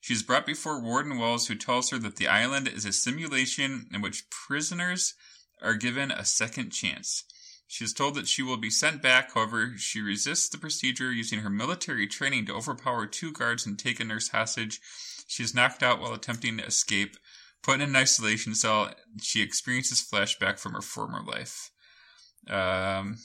She 0.00 0.14
is 0.14 0.22
brought 0.22 0.46
before 0.46 0.80
Warden 0.80 1.18
Wells, 1.18 1.46
who 1.46 1.54
tells 1.54 1.90
her 1.90 1.98
that 1.98 2.16
the 2.16 2.26
island 2.26 2.66
is 2.68 2.84
a 2.84 2.92
simulation 2.92 3.86
in 3.92 4.00
which 4.00 4.28
prisoners 4.30 5.14
are 5.62 5.74
given 5.74 6.10
a 6.10 6.24
second 6.24 6.70
chance. 6.70 7.24
She 7.66 7.84
is 7.84 7.92
told 7.92 8.16
that 8.16 8.26
she 8.26 8.42
will 8.42 8.56
be 8.56 8.70
sent 8.70 9.02
back, 9.02 9.32
however, 9.32 9.74
she 9.76 10.00
resists 10.00 10.48
the 10.48 10.58
procedure, 10.58 11.12
using 11.12 11.40
her 11.40 11.50
military 11.50 12.08
training 12.08 12.46
to 12.46 12.54
overpower 12.54 13.06
two 13.06 13.32
guards 13.32 13.64
and 13.64 13.78
take 13.78 14.00
a 14.00 14.04
nurse 14.04 14.30
hostage. 14.30 14.80
She 15.28 15.44
is 15.44 15.54
knocked 15.54 15.82
out 15.82 16.00
while 16.00 16.12
attempting 16.12 16.56
to 16.58 16.66
escape. 16.66 17.16
Put 17.62 17.76
in 17.76 17.82
an 17.82 17.94
isolation 17.94 18.54
cell, 18.54 18.92
she 19.20 19.42
experiences 19.42 20.02
flashback 20.02 20.58
from 20.58 20.72
her 20.72 20.80
former 20.80 21.22
life. 21.22 21.70
Um, 22.48 23.18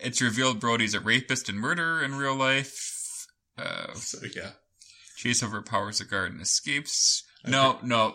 it's 0.00 0.22
revealed 0.22 0.60
Brody's 0.60 0.94
a 0.94 1.00
rapist 1.00 1.48
and 1.48 1.58
murderer 1.58 2.02
in 2.02 2.14
real 2.14 2.36
life. 2.36 3.26
Uh, 3.58 3.92
so, 3.94 4.18
yeah. 4.34 4.52
Chase 5.18 5.42
overpowers 5.42 6.00
a 6.00 6.04
guard 6.04 6.30
and 6.30 6.40
escapes. 6.40 7.24
Okay. 7.44 7.50
No, 7.50 7.80
no, 7.82 8.14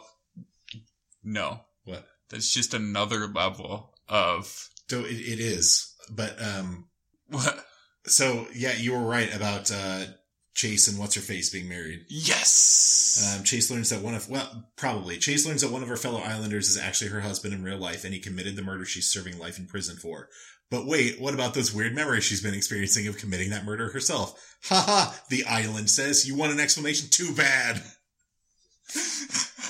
no. 1.22 1.60
What? 1.84 2.08
That's 2.30 2.54
just 2.54 2.74
another 2.74 3.28
level 3.28 3.94
of. 4.08 4.70
So 4.90 5.02
it, 5.02 5.12
it 5.12 5.40
is, 5.42 5.94
but 6.10 6.42
um. 6.42 6.88
What? 7.28 7.66
So 8.06 8.48
yeah, 8.54 8.74
you 8.74 8.94
were 8.94 9.04
right 9.04 9.34
about 9.36 9.70
uh 9.70 10.06
Chase 10.54 10.88
and 10.88 11.00
what's 11.00 11.16
her 11.16 11.22
face 11.22 11.50
being 11.50 11.68
married. 11.68 12.06
Yes. 12.10 13.36
Um, 13.38 13.44
Chase 13.44 13.72
learns 13.72 13.90
that 13.90 14.02
one 14.02 14.14
of 14.14 14.30
well, 14.30 14.70
probably 14.76 15.18
Chase 15.18 15.46
learns 15.46 15.62
that 15.62 15.72
one 15.72 15.82
of 15.82 15.90
her 15.90 15.98
fellow 15.98 16.20
islanders 16.20 16.70
is 16.70 16.78
actually 16.78 17.10
her 17.10 17.22
husband 17.22 17.54
in 17.54 17.64
real 17.64 17.78
life, 17.78 18.04
and 18.04 18.14
he 18.14 18.20
committed 18.20 18.56
the 18.56 18.62
murder 18.62 18.86
she's 18.86 19.12
serving 19.12 19.40
life 19.40 19.58
in 19.58 19.66
prison 19.66 19.98
for. 19.98 20.30
But 20.70 20.86
wait, 20.86 21.20
what 21.20 21.34
about 21.34 21.54
those 21.54 21.74
weird 21.74 21.94
memories 21.94 22.24
she's 22.24 22.42
been 22.42 22.54
experiencing 22.54 23.08
of 23.08 23.18
committing 23.18 23.50
that 23.50 23.66
murder 23.66 23.90
herself? 23.90 24.58
Ha 24.66 24.84
ha! 24.88 25.22
The 25.30 25.46
island 25.46 25.90
says 25.90 26.28
you 26.28 26.36
want 26.36 26.54
an 26.54 26.60
explanation. 26.60 27.10
Too 27.10 27.34
bad. 27.34 27.82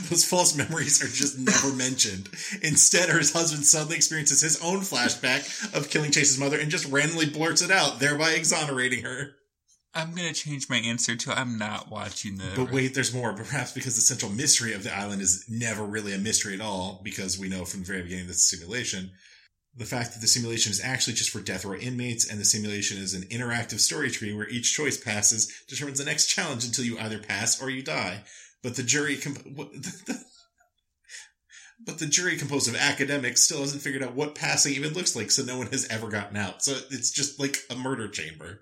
Those 0.09 0.25
false 0.25 0.55
memories 0.55 1.03
are 1.03 1.07
just 1.07 1.37
never 1.37 1.73
mentioned. 1.77 2.29
Instead, 2.61 3.09
her 3.09 3.19
husband 3.19 3.65
suddenly 3.65 3.95
experiences 3.95 4.41
his 4.41 4.61
own 4.61 4.79
flashback 4.79 5.73
of 5.75 5.89
killing 5.89 6.11
Chase's 6.11 6.39
mother 6.39 6.59
and 6.59 6.71
just 6.71 6.91
randomly 6.91 7.27
blurts 7.27 7.61
it 7.61 7.71
out, 7.71 7.99
thereby 7.99 8.31
exonerating 8.31 9.03
her. 9.03 9.35
I'm 9.95 10.15
gonna 10.15 10.33
change 10.33 10.69
my 10.69 10.77
answer 10.77 11.15
to 11.15 11.37
I'm 11.37 11.57
not 11.57 11.91
watching 11.91 12.37
the. 12.37 12.51
But 12.55 12.71
wait, 12.71 12.95
there's 12.95 13.13
more. 13.13 13.33
Perhaps 13.33 13.73
because 13.73 13.95
the 13.95 14.01
central 14.01 14.31
mystery 14.31 14.73
of 14.73 14.83
the 14.83 14.95
island 14.95 15.21
is 15.21 15.45
never 15.47 15.83
really 15.83 16.13
a 16.13 16.17
mystery 16.17 16.55
at 16.55 16.61
all, 16.61 17.01
because 17.03 17.37
we 17.37 17.47
know 17.47 17.63
from 17.65 17.81
the 17.81 17.85
very 17.85 18.01
beginning 18.01 18.25
that 18.25 18.33
it's 18.33 18.51
a 18.51 18.57
simulation. 18.57 19.11
The 19.75 19.85
fact 19.85 20.13
that 20.13 20.21
the 20.21 20.27
simulation 20.27 20.71
is 20.71 20.83
actually 20.83 21.13
just 21.13 21.31
for 21.31 21.41
death 21.41 21.65
row 21.65 21.77
inmates, 21.77 22.29
and 22.29 22.39
the 22.39 22.45
simulation 22.45 22.97
is 22.97 23.13
an 23.13 23.23
interactive 23.23 23.79
story 23.79 24.09
tree 24.09 24.33
where 24.33 24.49
each 24.49 24.73
choice 24.73 24.97
passes 24.97 25.51
determines 25.67 25.99
the 25.99 26.05
next 26.05 26.27
challenge 26.27 26.65
until 26.65 26.85
you 26.85 26.97
either 26.99 27.19
pass 27.19 27.61
or 27.61 27.69
you 27.69 27.83
die. 27.83 28.23
But 28.61 28.75
the 28.75 28.83
jury, 28.83 29.17
comp- 29.17 29.55
but 31.85 31.99
the 31.99 32.05
jury 32.05 32.37
composed 32.37 32.67
of 32.67 32.75
academics 32.75 33.41
still 33.43 33.61
hasn't 33.61 33.81
figured 33.81 34.03
out 34.03 34.13
what 34.15 34.35
passing 34.35 34.73
even 34.73 34.93
looks 34.93 35.15
like, 35.15 35.31
so 35.31 35.43
no 35.43 35.57
one 35.57 35.67
has 35.67 35.87
ever 35.87 36.07
gotten 36.07 36.37
out. 36.37 36.63
So 36.63 36.77
it's 36.91 37.11
just 37.11 37.39
like 37.39 37.57
a 37.69 37.75
murder 37.75 38.07
chamber. 38.07 38.61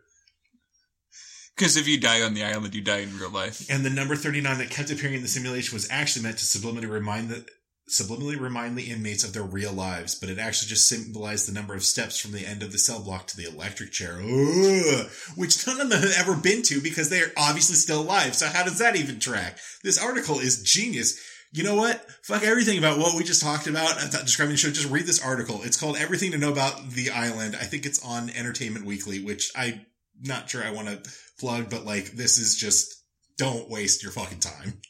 Because 1.62 1.78
if 1.78 1.88
you 1.88 2.00
die 2.00 2.24
on 2.24 2.34
the 2.34 2.44
island, 2.44 2.74
you 2.74 2.82
die 2.82 3.02
in 3.02 3.20
real 3.20 3.30
life. 3.30 3.70
And 3.70 3.86
the 3.86 3.92
number 3.92 4.16
39 4.16 4.58
that 4.58 4.72
kept 4.72 4.90
appearing 4.90 5.18
in 5.18 5.22
the 5.22 5.28
simulation 5.28 5.76
was 5.76 5.88
actually 5.92 6.24
meant 6.24 6.40
to 6.40 6.44
subliminally 6.44 6.90
remind 6.90 7.30
the 7.30 7.46
subliminally 7.88 8.40
remind 8.40 8.76
the 8.76 8.90
inmates 8.90 9.24
of 9.24 9.34
their 9.34 9.44
real 9.44 9.72
lives, 9.72 10.16
but 10.16 10.28
it 10.28 10.40
actually 10.40 10.70
just 10.70 10.90
symbolized 10.90 11.48
the 11.48 11.54
number 11.54 11.76
of 11.76 11.84
steps 11.84 12.20
from 12.20 12.32
the 12.32 12.48
end 12.48 12.64
of 12.64 12.72
the 12.72 12.80
cell 12.80 13.04
block 13.04 13.28
to 13.28 13.38
the 13.38 13.48
electric 13.48 13.92
chair, 13.92 14.14
Ugh, 14.16 15.08
which 15.36 15.68
none 15.68 15.80
of 15.80 15.90
them 15.92 16.02
have 16.02 16.16
ever 16.18 16.36
been 16.36 16.64
to 16.64 16.82
because 16.82 17.12
they 17.12 17.22
are 17.22 17.32
obviously 17.38 17.76
still 17.76 18.02
alive. 18.02 18.34
So 18.34 18.48
how 18.48 18.64
does 18.64 18.80
that 18.80 18.96
even 18.96 19.20
track? 19.20 19.60
This 19.84 20.04
article 20.04 20.40
is 20.40 20.64
genius. 20.64 21.22
You 21.54 21.64
know 21.64 21.76
what? 21.76 22.04
Fuck 22.24 22.42
everything 22.42 22.80
about 22.80 22.98
what 22.98 23.16
we 23.16 23.24
just 23.24 23.44
talked 23.44 23.68
about 23.68 24.00
describing 24.24 24.54
the 24.54 24.58
show. 24.58 24.72
Just 24.72 24.90
read 24.90 25.06
this 25.06 25.24
article. 25.24 25.62
It's 25.64 25.80
called 25.80 25.98
Everything 25.98 26.32
to 26.32 26.40
Know 26.40 26.52
About 26.52 26.90
the 26.90 27.12
Island. 27.12 27.56
I 27.56 27.66
think 27.66 27.86
it's 27.86 28.04
on 28.04 28.32
Entertainment 28.32 28.86
Weekly, 28.86 29.22
which 29.24 29.52
I'm 29.56 29.86
not 30.22 30.50
sure 30.50 30.64
I 30.64 30.72
want 30.72 30.88
to 30.88 31.12
plug, 31.40 31.70
but 31.70 31.86
like, 31.86 32.12
this 32.12 32.38
is 32.38 32.56
just, 32.56 33.04
don't 33.38 33.70
waste 33.70 34.04
your 34.04 34.12
fucking 34.12 34.40
time. 34.40 34.82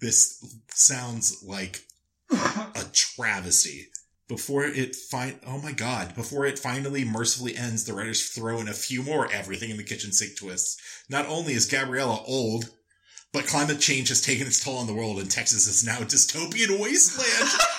This 0.00 0.44
sounds 0.70 1.42
like 1.46 1.82
a 2.30 2.84
travesty. 2.92 3.88
Before 4.28 4.64
it 4.64 4.96
find, 4.96 5.38
oh 5.46 5.60
my 5.60 5.72
god, 5.72 6.14
before 6.16 6.46
it 6.46 6.58
finally 6.58 7.04
mercifully 7.04 7.56
ends, 7.56 7.84
the 7.84 7.94
writers 7.94 8.28
throw 8.28 8.58
in 8.58 8.68
a 8.68 8.72
few 8.72 9.02
more 9.02 9.30
everything 9.30 9.70
in 9.70 9.76
the 9.76 9.84
kitchen 9.84 10.12
sink 10.12 10.36
twists. 10.36 10.76
Not 11.08 11.26
only 11.28 11.54
is 11.54 11.66
Gabriella 11.66 12.20
old, 12.26 12.70
but 13.32 13.46
climate 13.46 13.78
change 13.78 14.08
has 14.08 14.20
taken 14.20 14.46
its 14.46 14.62
toll 14.62 14.78
on 14.78 14.86
the 14.86 14.94
world 14.94 15.20
and 15.20 15.30
Texas 15.30 15.68
is 15.68 15.84
now 15.86 15.98
a 15.98 16.04
dystopian 16.04 16.80
wasteland. 16.80 17.50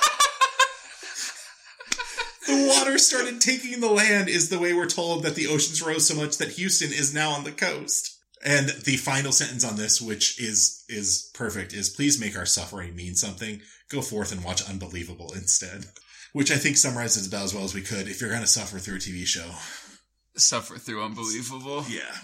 the 2.48 2.68
water 2.68 2.98
started 2.98 3.40
taking 3.42 3.80
the 3.82 3.92
land 3.92 4.30
is 4.30 4.50
the 4.50 4.60
way 4.60 4.74
we're 4.74 4.88
told 4.88 5.24
that 5.24 5.36
the 5.36 5.48
oceans 5.48 5.82
rose 5.82 6.08
so 6.08 6.16
much 6.16 6.38
that 6.38 6.54
Houston 6.54 6.92
is 6.92 7.14
now 7.14 7.32
on 7.32 7.44
the 7.44 7.52
coast. 7.52 8.14
And 8.46 8.70
the 8.70 8.98
final 8.98 9.32
sentence 9.32 9.66
on 9.66 9.76
this, 9.78 10.00
which 10.02 10.40
is, 10.42 10.84
is 10.88 11.30
perfect, 11.34 11.74
is 11.74 11.90
please 11.90 12.20
make 12.20 12.38
our 12.38 12.46
suffering 12.46 12.96
mean 12.96 13.16
something. 13.16 13.62
Go 13.90 14.02
forth 14.02 14.32
and 14.32 14.44
watch 14.44 14.68
Unbelievable 14.70 15.34
instead. 15.34 15.86
Which 16.34 16.52
I 16.52 16.56
think 16.58 16.78
summarizes 16.78 17.28
about 17.28 17.44
as 17.46 17.54
well 17.54 17.64
as 17.64 17.74
we 17.74 17.82
could. 17.82 18.08
If 18.08 18.22
you're 18.22 18.30
going 18.30 18.42
to 18.42 18.48
suffer 18.48 18.80
through 18.80 18.98
a 18.98 19.00
TV 19.00 19.26
show, 19.26 19.50
Suffer 20.36 20.78
through 20.78 21.04
Unbelievable. 21.04 21.84
yeah, 21.90 22.16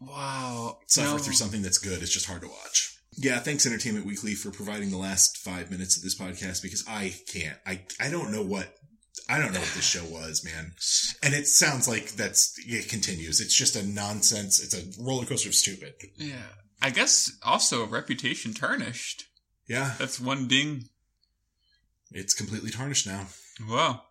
Wow. 0.00 0.78
suffer 0.86 1.10
No. 1.16 1.18
through 1.18 1.34
something 1.34 1.62
that's 1.62 1.78
good. 1.78 2.02
It's 2.02 2.12
just 2.12 2.26
hard 2.26 2.40
to 2.42 2.48
watch. 2.48 2.98
Yeah, 3.16 3.38
thanks 3.38 3.64
Entertainment 3.64 4.06
Weekly 4.06 4.34
for 4.34 4.50
providing 4.50 4.90
the 4.90 4.96
last 4.98 5.38
five 5.38 5.70
minutes 5.70 5.96
of 5.96 6.02
this 6.02 6.18
podcast 6.18 6.62
because 6.62 6.84
I 6.88 7.14
can't. 7.32 7.56
I 7.64 7.82
I 8.00 8.10
don't 8.10 8.32
know 8.32 8.42
what 8.42 8.74
I 9.28 9.38
don't 9.38 9.52
know 9.52 9.60
what 9.60 9.72
this 9.74 9.84
show 9.84 10.04
was, 10.04 10.44
man. 10.44 10.72
And 11.22 11.34
it 11.34 11.46
sounds 11.46 11.86
like 11.88 12.10
that's 12.12 12.54
it 12.66 12.88
continues. 12.88 13.40
It's 13.40 13.54
just 13.54 13.76
a 13.76 13.86
nonsense. 13.86 14.62
It's 14.62 14.74
a 14.74 15.02
roller 15.02 15.24
coaster 15.26 15.48
of 15.48 15.54
stupid. 15.54 15.94
Yeah. 16.16 16.42
I 16.82 16.90
guess 16.90 17.32
also 17.42 17.86
reputation 17.86 18.52
tarnished. 18.52 19.24
Yeah, 19.66 19.94
That's 19.98 20.20
one 20.20 20.46
ding. 20.46 20.88
it's 22.12 22.34
completely 22.34 22.70
tarnished 22.70 23.06
now. 23.06 23.28
Wow. 23.68 24.02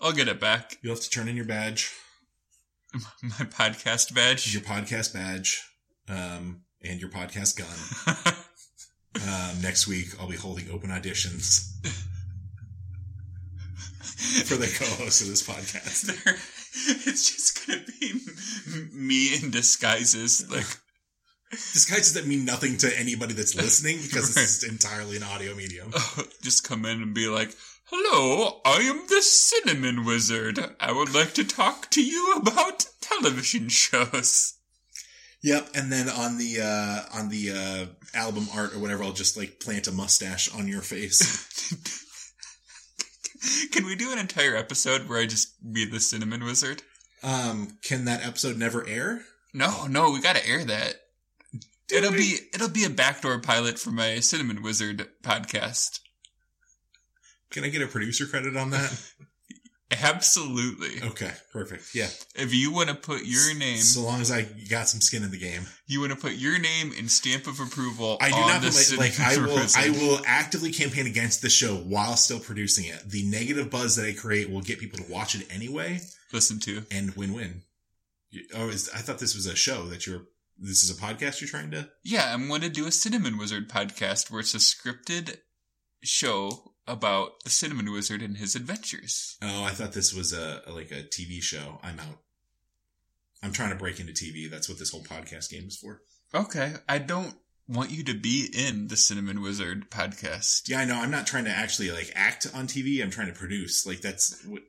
I'll 0.00 0.12
get 0.12 0.28
it 0.28 0.38
back. 0.40 0.78
You'll 0.82 0.94
have 0.94 1.02
to 1.02 1.10
turn 1.10 1.26
in 1.28 1.34
your 1.36 1.44
badge, 1.46 1.92
My 3.22 3.44
podcast 3.46 4.14
badge. 4.14 4.52
your 4.54 4.62
podcast 4.62 5.12
badge, 5.12 5.62
um, 6.08 6.62
and 6.82 7.00
your 7.00 7.10
podcast 7.10 7.56
gun. 7.58 8.34
Um, 9.16 9.60
next 9.60 9.88
week, 9.88 10.10
I'll 10.20 10.28
be 10.28 10.36
holding 10.36 10.70
open 10.70 10.88
auditions 10.90 11.66
for 14.00 14.56
the 14.56 14.66
co-host 14.66 15.22
of 15.22 15.28
this 15.28 15.46
podcast. 15.46 16.02
There- 16.02 16.34
it's 17.06 17.30
just 17.30 17.66
gonna 17.66 17.80
be 18.00 18.20
me 18.92 19.34
in 19.34 19.50
disguises, 19.50 20.48
like 20.50 20.66
Disguises 21.50 22.14
that 22.14 22.28
mean 22.28 22.44
nothing 22.44 22.78
to 22.78 22.96
anybody 22.96 23.34
that's 23.34 23.56
listening 23.56 23.96
because 24.00 24.34
this 24.34 24.62
is 24.62 24.64
entirely 24.70 25.16
an 25.16 25.24
audio 25.24 25.52
medium. 25.54 25.92
just 26.42 26.62
come 26.62 26.84
in 26.84 27.02
and 27.02 27.12
be 27.12 27.26
like, 27.26 27.56
"Hello, 27.86 28.60
I 28.64 28.82
am 28.82 29.02
the 29.08 29.20
Cinnamon 29.20 30.04
Wizard. 30.04 30.60
I 30.78 30.92
would 30.92 31.12
like 31.12 31.34
to 31.34 31.44
talk 31.44 31.90
to 31.90 32.04
you 32.04 32.34
about 32.36 32.86
television 33.00 33.68
shows." 33.68 34.54
Yep, 35.42 35.70
and 35.74 35.90
then 35.90 36.08
on 36.08 36.38
the 36.38 36.60
uh, 36.62 37.18
on 37.18 37.30
the 37.30 37.50
uh, 37.50 37.86
album 38.16 38.46
art 38.54 38.72
or 38.72 38.78
whatever, 38.78 39.02
I'll 39.02 39.12
just 39.12 39.36
like 39.36 39.58
plant 39.58 39.88
a 39.88 39.92
mustache 39.92 40.54
on 40.54 40.68
your 40.68 40.82
face. 40.82 41.18
Can 43.72 43.86
we 43.86 43.96
do 43.96 44.12
an 44.12 44.18
entire 44.18 44.56
episode 44.56 45.08
where 45.08 45.18
I 45.18 45.26
just 45.26 45.72
be 45.72 45.84
the 45.84 46.00
Cinnamon 46.00 46.44
Wizard? 46.44 46.82
Um, 47.22 47.78
can 47.82 48.06
that 48.06 48.24
episode 48.26 48.56
never 48.56 48.86
air? 48.86 49.22
No, 49.52 49.86
no, 49.86 50.10
we 50.10 50.22
gotta 50.22 50.46
air 50.46 50.64
that. 50.64 50.94
it'll 51.92 52.12
we? 52.12 52.16
be 52.16 52.38
it'll 52.54 52.70
be 52.70 52.84
a 52.84 52.90
backdoor 52.90 53.40
pilot 53.40 53.78
for 53.78 53.90
my 53.90 54.20
Cinnamon 54.20 54.62
Wizard 54.62 55.06
podcast. 55.22 56.00
Can 57.50 57.64
I 57.64 57.68
get 57.68 57.82
a 57.82 57.86
producer 57.86 58.26
credit 58.26 58.56
on 58.56 58.70
that? 58.70 59.12
Absolutely. 59.90 61.02
Okay, 61.08 61.32
perfect. 61.52 61.94
Yeah, 61.94 62.08
If 62.36 62.54
you 62.54 62.72
want 62.72 62.90
to 62.90 62.94
put 62.94 63.24
your 63.24 63.54
name, 63.56 63.78
so 63.78 64.02
long 64.02 64.20
as 64.20 64.30
I 64.30 64.42
got 64.68 64.88
some 64.88 65.00
skin 65.00 65.24
in 65.24 65.30
the 65.30 65.38
game. 65.38 65.62
you 65.86 66.00
want 66.00 66.12
to 66.12 66.18
put 66.18 66.32
your 66.34 66.58
name 66.58 66.92
and 66.96 67.10
stamp 67.10 67.46
of 67.46 67.58
approval. 67.58 68.16
I 68.20 68.28
do 68.30 68.36
on 68.36 68.48
not 68.48 68.62
put 68.62 68.92
my, 68.92 69.04
like 69.04 69.18
I 69.18 69.36
will. 69.36 69.66
I 69.76 69.90
will 69.90 70.20
actively 70.26 70.72
campaign 70.72 71.06
against 71.06 71.42
the 71.42 71.50
show 71.50 71.74
while 71.74 72.16
still 72.16 72.38
producing 72.38 72.84
it. 72.84 73.02
The 73.10 73.24
negative 73.28 73.70
buzz 73.70 73.96
that 73.96 74.06
I 74.06 74.12
create 74.12 74.48
will 74.50 74.60
get 74.62 74.78
people 74.78 74.98
to 75.04 75.12
watch 75.12 75.34
it 75.34 75.46
anyway 75.52 76.00
listen 76.32 76.60
to. 76.60 76.84
and 76.90 77.14
win-win. 77.16 77.62
Oh, 78.54 78.68
is, 78.68 78.88
I 78.94 78.98
thought 78.98 79.18
this 79.18 79.34
was 79.34 79.46
a 79.46 79.56
show 79.56 79.86
that 79.86 80.06
you're. 80.06 80.22
This 80.62 80.84
is 80.84 80.90
a 80.90 81.00
podcast 81.00 81.40
you're 81.40 81.48
trying 81.48 81.70
to. 81.70 81.88
Yeah, 82.04 82.32
I'm 82.32 82.46
going 82.46 82.60
to 82.60 82.68
do 82.68 82.86
a 82.86 82.92
Cinnamon 82.92 83.38
Wizard 83.38 83.68
podcast 83.68 84.30
where 84.30 84.40
it's 84.40 84.54
a 84.54 84.58
scripted 84.58 85.38
show 86.02 86.69
about 86.86 87.42
the 87.44 87.50
Cinnamon 87.50 87.90
Wizard 87.92 88.22
and 88.22 88.36
his 88.36 88.54
adventures. 88.54 89.36
Oh, 89.42 89.64
I 89.64 89.70
thought 89.70 89.92
this 89.92 90.12
was 90.14 90.32
a, 90.32 90.62
a- 90.66 90.72
like 90.72 90.90
a 90.90 91.02
TV 91.02 91.42
show. 91.42 91.78
I'm 91.82 92.00
out. 92.00 92.18
I'm 93.42 93.52
trying 93.52 93.70
to 93.70 93.76
break 93.76 94.00
into 94.00 94.12
TV. 94.12 94.50
That's 94.50 94.68
what 94.68 94.78
this 94.78 94.90
whole 94.90 95.02
podcast 95.04 95.50
game 95.50 95.64
is 95.66 95.76
for. 95.76 96.02
Okay, 96.34 96.74
I 96.88 96.98
don't 96.98 97.34
want 97.68 97.90
you 97.90 98.02
to 98.04 98.14
be 98.14 98.48
in 98.52 98.88
the 98.88 98.96
Cinnamon 98.96 99.40
Wizard 99.40 99.90
podcast. 99.90 100.68
Yeah, 100.68 100.80
I 100.80 100.84
know. 100.84 100.96
I'm 100.96 101.10
not 101.10 101.26
trying 101.26 101.44
to 101.44 101.50
actually 101.50 101.90
like 101.90 102.12
act 102.14 102.46
on 102.54 102.66
TV. 102.66 103.02
I'm 103.02 103.10
trying 103.10 103.32
to 103.32 103.38
produce. 103.38 103.86
Like 103.86 104.00
that's 104.00 104.44
what. 104.44 104.62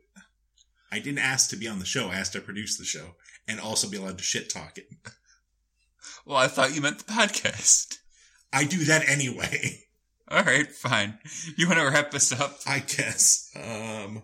I 0.91 0.99
didn't 0.99 1.20
ask 1.20 1.49
to 1.49 1.55
be 1.55 1.68
on 1.68 1.80
the 1.80 1.86
show. 1.86 2.09
I 2.09 2.16
asked 2.16 2.34
to 2.34 2.41
produce 2.41 2.78
the 2.78 2.84
show 2.84 3.16
and 3.47 3.59
also 3.59 3.89
be 3.89 3.95
allowed 3.97 4.18
to 4.18 4.24
shit 4.24 4.49
talk 4.51 4.78
it. 4.78 4.88
Well, 6.26 6.38
I 6.38 6.47
thought 6.47 6.76
you 6.76 6.82
meant 6.82 6.99
the 6.99 7.12
podcast. 7.12 7.97
I 8.53 8.66
do 8.66 8.84
that 8.86 9.07
anyway. 9.09 9.80
All 10.32 10.43
right, 10.43 10.71
fine. 10.71 11.19
You 11.57 11.67
want 11.67 11.79
to 11.79 11.89
wrap 11.89 12.13
us 12.13 12.32
up? 12.32 12.59
I 12.65 12.79
guess. 12.79 13.51
Um, 13.53 14.23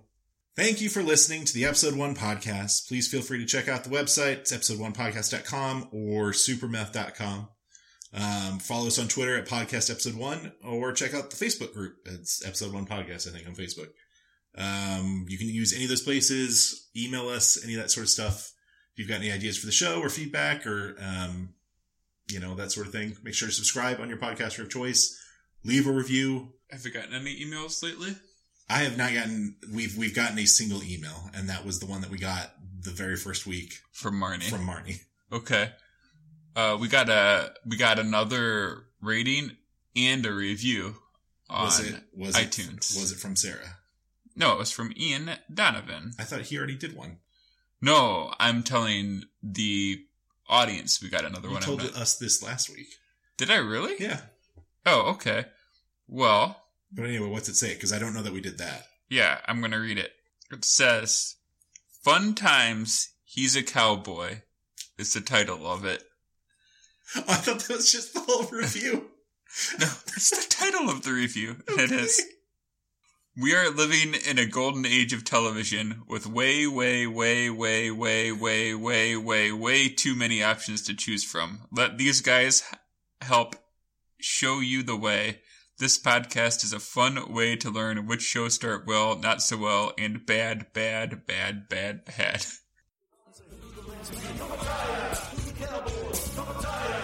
thank 0.56 0.80
you 0.80 0.88
for 0.88 1.04
listening 1.04 1.44
to 1.44 1.54
the 1.54 1.66
episode 1.66 1.98
one 1.98 2.16
podcast. 2.16 2.88
Please 2.88 3.10
feel 3.10 3.22
free 3.22 3.40
to 3.40 3.46
check 3.46 3.68
out 3.68 3.84
the 3.84 3.90
website. 3.90 4.38
It's 4.38 4.54
episode1podcast.com 4.54 5.90
or 5.92 6.32
supermeth.com. 6.32 7.50
Um, 8.14 8.60
follow 8.60 8.88
us 8.88 9.00
on 9.00 9.10
Twitter 9.10 9.38
at 9.38 9.48
podcast 9.48 9.92
episode 9.92 10.16
one 10.16 10.54
or 10.64 10.94
check 10.94 11.14
out 11.14 11.30
the 11.30 11.46
Facebook 11.46 11.74
group. 11.74 11.98
It's 12.06 12.46
episode 12.46 12.72
one 12.72 12.86
podcast, 12.86 13.28
I 13.28 13.32
think, 13.32 13.46
on 13.46 13.56
Facebook. 13.56 13.90
Um, 14.58 15.26
you 15.28 15.38
can 15.38 15.50
use 15.50 15.74
any 15.74 15.84
of 15.84 15.90
those 15.90 16.04
places, 16.04 16.90
email 16.96 17.28
us, 17.28 17.62
any 17.62 17.76
of 17.76 17.82
that 17.82 17.92
sort 17.92 18.06
of 18.06 18.10
stuff. 18.10 18.54
If 18.94 19.00
you've 19.00 19.10
got 19.10 19.20
any 19.20 19.34
ideas 19.34 19.58
for 19.58 19.66
the 19.66 19.74
show 19.74 20.00
or 20.00 20.08
feedback 20.08 20.66
or, 20.66 20.96
um, 21.02 21.54
you 22.32 22.40
know, 22.40 22.56
that 22.56 22.72
sort 22.72 22.88
of 22.88 22.94
thing. 22.94 23.18
Make 23.24 23.34
sure 23.34 23.50
to 23.50 23.54
subscribe 23.54 24.00
on 24.00 24.08
your 24.08 24.18
podcaster 24.18 24.60
of 24.60 24.70
choice. 24.70 25.22
Leave 25.64 25.88
a 25.88 25.92
review. 25.92 26.54
Have 26.72 26.86
you 26.86 26.92
gotten 26.92 27.14
any 27.14 27.36
emails 27.44 27.82
lately? 27.84 28.16
I 28.70 28.80
have 28.80 28.98
not 28.98 29.14
gotten 29.14 29.56
we've 29.74 29.98
we've 29.98 30.16
gotten 30.16 30.38
a 30.40 30.46
single 30.46 30.84
email, 30.84 31.30
and 31.34 31.50
that 31.50 31.66
was 31.66 31.80
the 31.80 31.86
one 31.86 32.02
that 32.02 32.10
we 32.10 32.18
got 32.18 32.54
the 32.82 32.92
very 32.92 33.16
first 33.16 33.48
week 33.48 33.74
From 33.92 34.20
Marnie. 34.20 34.44
from 34.50 34.66
Marnie. 34.68 35.00
okay. 35.32 35.72
Uh, 36.56 36.76
we 36.80 36.88
got 36.88 37.08
a 37.10 37.54
we 37.66 37.78
got 37.78 38.00
another 38.00 38.84
rating 39.02 39.52
and 39.96 40.26
a 40.26 40.32
review 40.34 40.96
on 41.50 41.66
Was 41.66 41.80
it 41.88 42.02
was 42.14 42.36
iTunes. 42.36 42.96
It, 42.96 43.00
was 43.00 43.12
it 43.12 43.20
from 43.20 43.36
Sarah? 43.36 43.78
No, 44.36 44.54
it 44.54 44.58
was 44.60 44.72
from 44.72 44.92
Ian 44.98 45.30
Donovan. 45.54 46.14
I 46.20 46.24
thought 46.24 46.42
he 46.42 46.58
already 46.58 46.76
did 46.78 46.96
one. 46.96 47.18
No, 47.82 48.34
I'm 48.40 48.64
telling 48.64 49.24
the 49.44 50.04
audience 50.50 51.02
we 51.02 51.10
got 51.10 51.26
another 51.26 51.48
You 51.48 51.54
one. 51.56 51.62
Told 51.64 51.82
us 51.82 52.16
this 52.18 52.42
last 52.44 52.70
week. 52.70 52.88
Did 53.38 53.52
I 53.52 53.58
really? 53.58 53.94
Yeah, 54.00 54.22
Oh, 54.88 55.12
okay. 55.12 55.46
Well, 56.08 56.64
but 56.92 57.06
anyway, 57.06 57.28
what's 57.28 57.50
it 57.50 57.56
say? 57.56 57.74
Because 57.74 57.92
I 57.92 58.00
don't 58.00 58.14
know 58.14 58.24
that 58.24 58.34
we 58.34 58.42
did 58.42 58.58
that. 58.60 58.84
yeah, 59.10 59.40
I'm 59.46 59.60
gonna 59.62 59.80
read 59.80 59.98
it. 59.98 60.12
It 60.52 60.64
says, 60.64 61.36
"Fun 62.04 62.34
times. 62.36 63.10
He's 63.26 63.56
a 63.56 63.64
cowboy." 63.64 64.42
Is 64.98 65.14
the 65.14 65.22
title 65.22 65.68
of 65.68 65.86
it. 65.86 66.04
I 67.16 67.36
thought 67.36 67.60
that 67.60 67.76
was 67.76 67.92
just 67.92 68.14
the 68.14 68.22
whole 68.22 68.48
review. 68.52 69.12
No, 69.80 69.86
that's 69.88 70.30
the 70.30 70.46
title 70.50 70.90
of 70.90 71.04
the 71.04 71.14
review. 71.14 71.58
And 71.68 71.80
it 71.80 71.92
is. 71.92 72.22
We 73.36 73.56
are 73.56 73.70
living 73.70 74.14
in 74.28 74.38
a 74.38 74.46
golden 74.46 74.86
age 74.86 75.14
of 75.14 75.24
television 75.24 76.02
with 76.08 76.28
way, 76.28 76.68
way, 76.68 77.08
way, 77.08 77.50
way, 77.50 77.90
way, 77.90 78.32
way, 78.32 78.76
way, 78.76 79.16
way, 79.16 79.52
way 79.52 79.90
too 79.90 80.16
many 80.16 80.44
options 80.44 80.82
to 80.84 80.94
choose 80.96 81.24
from. 81.24 81.62
Let 81.72 81.98
these 81.98 82.22
guys 82.22 82.64
help 83.22 83.56
show 84.20 84.60
you 84.60 84.84
the 84.84 84.98
way. 84.98 85.42
This 85.80 86.02
podcast 86.02 86.64
is 86.64 86.74
a 86.74 86.80
fun 86.80 87.32
way 87.32 87.56
to 87.58 87.70
learn 87.70 88.08
which 88.08 88.24
shows 88.24 88.56
start 88.56 88.88
well, 88.88 89.18
not 89.18 89.42
so 89.42 89.58
well, 89.58 89.94
and 89.98 90.26
bad, 90.26 90.74
bad, 90.74 91.28
bad, 91.28 91.70
bad, 91.70 92.06
bad. 92.06 92.46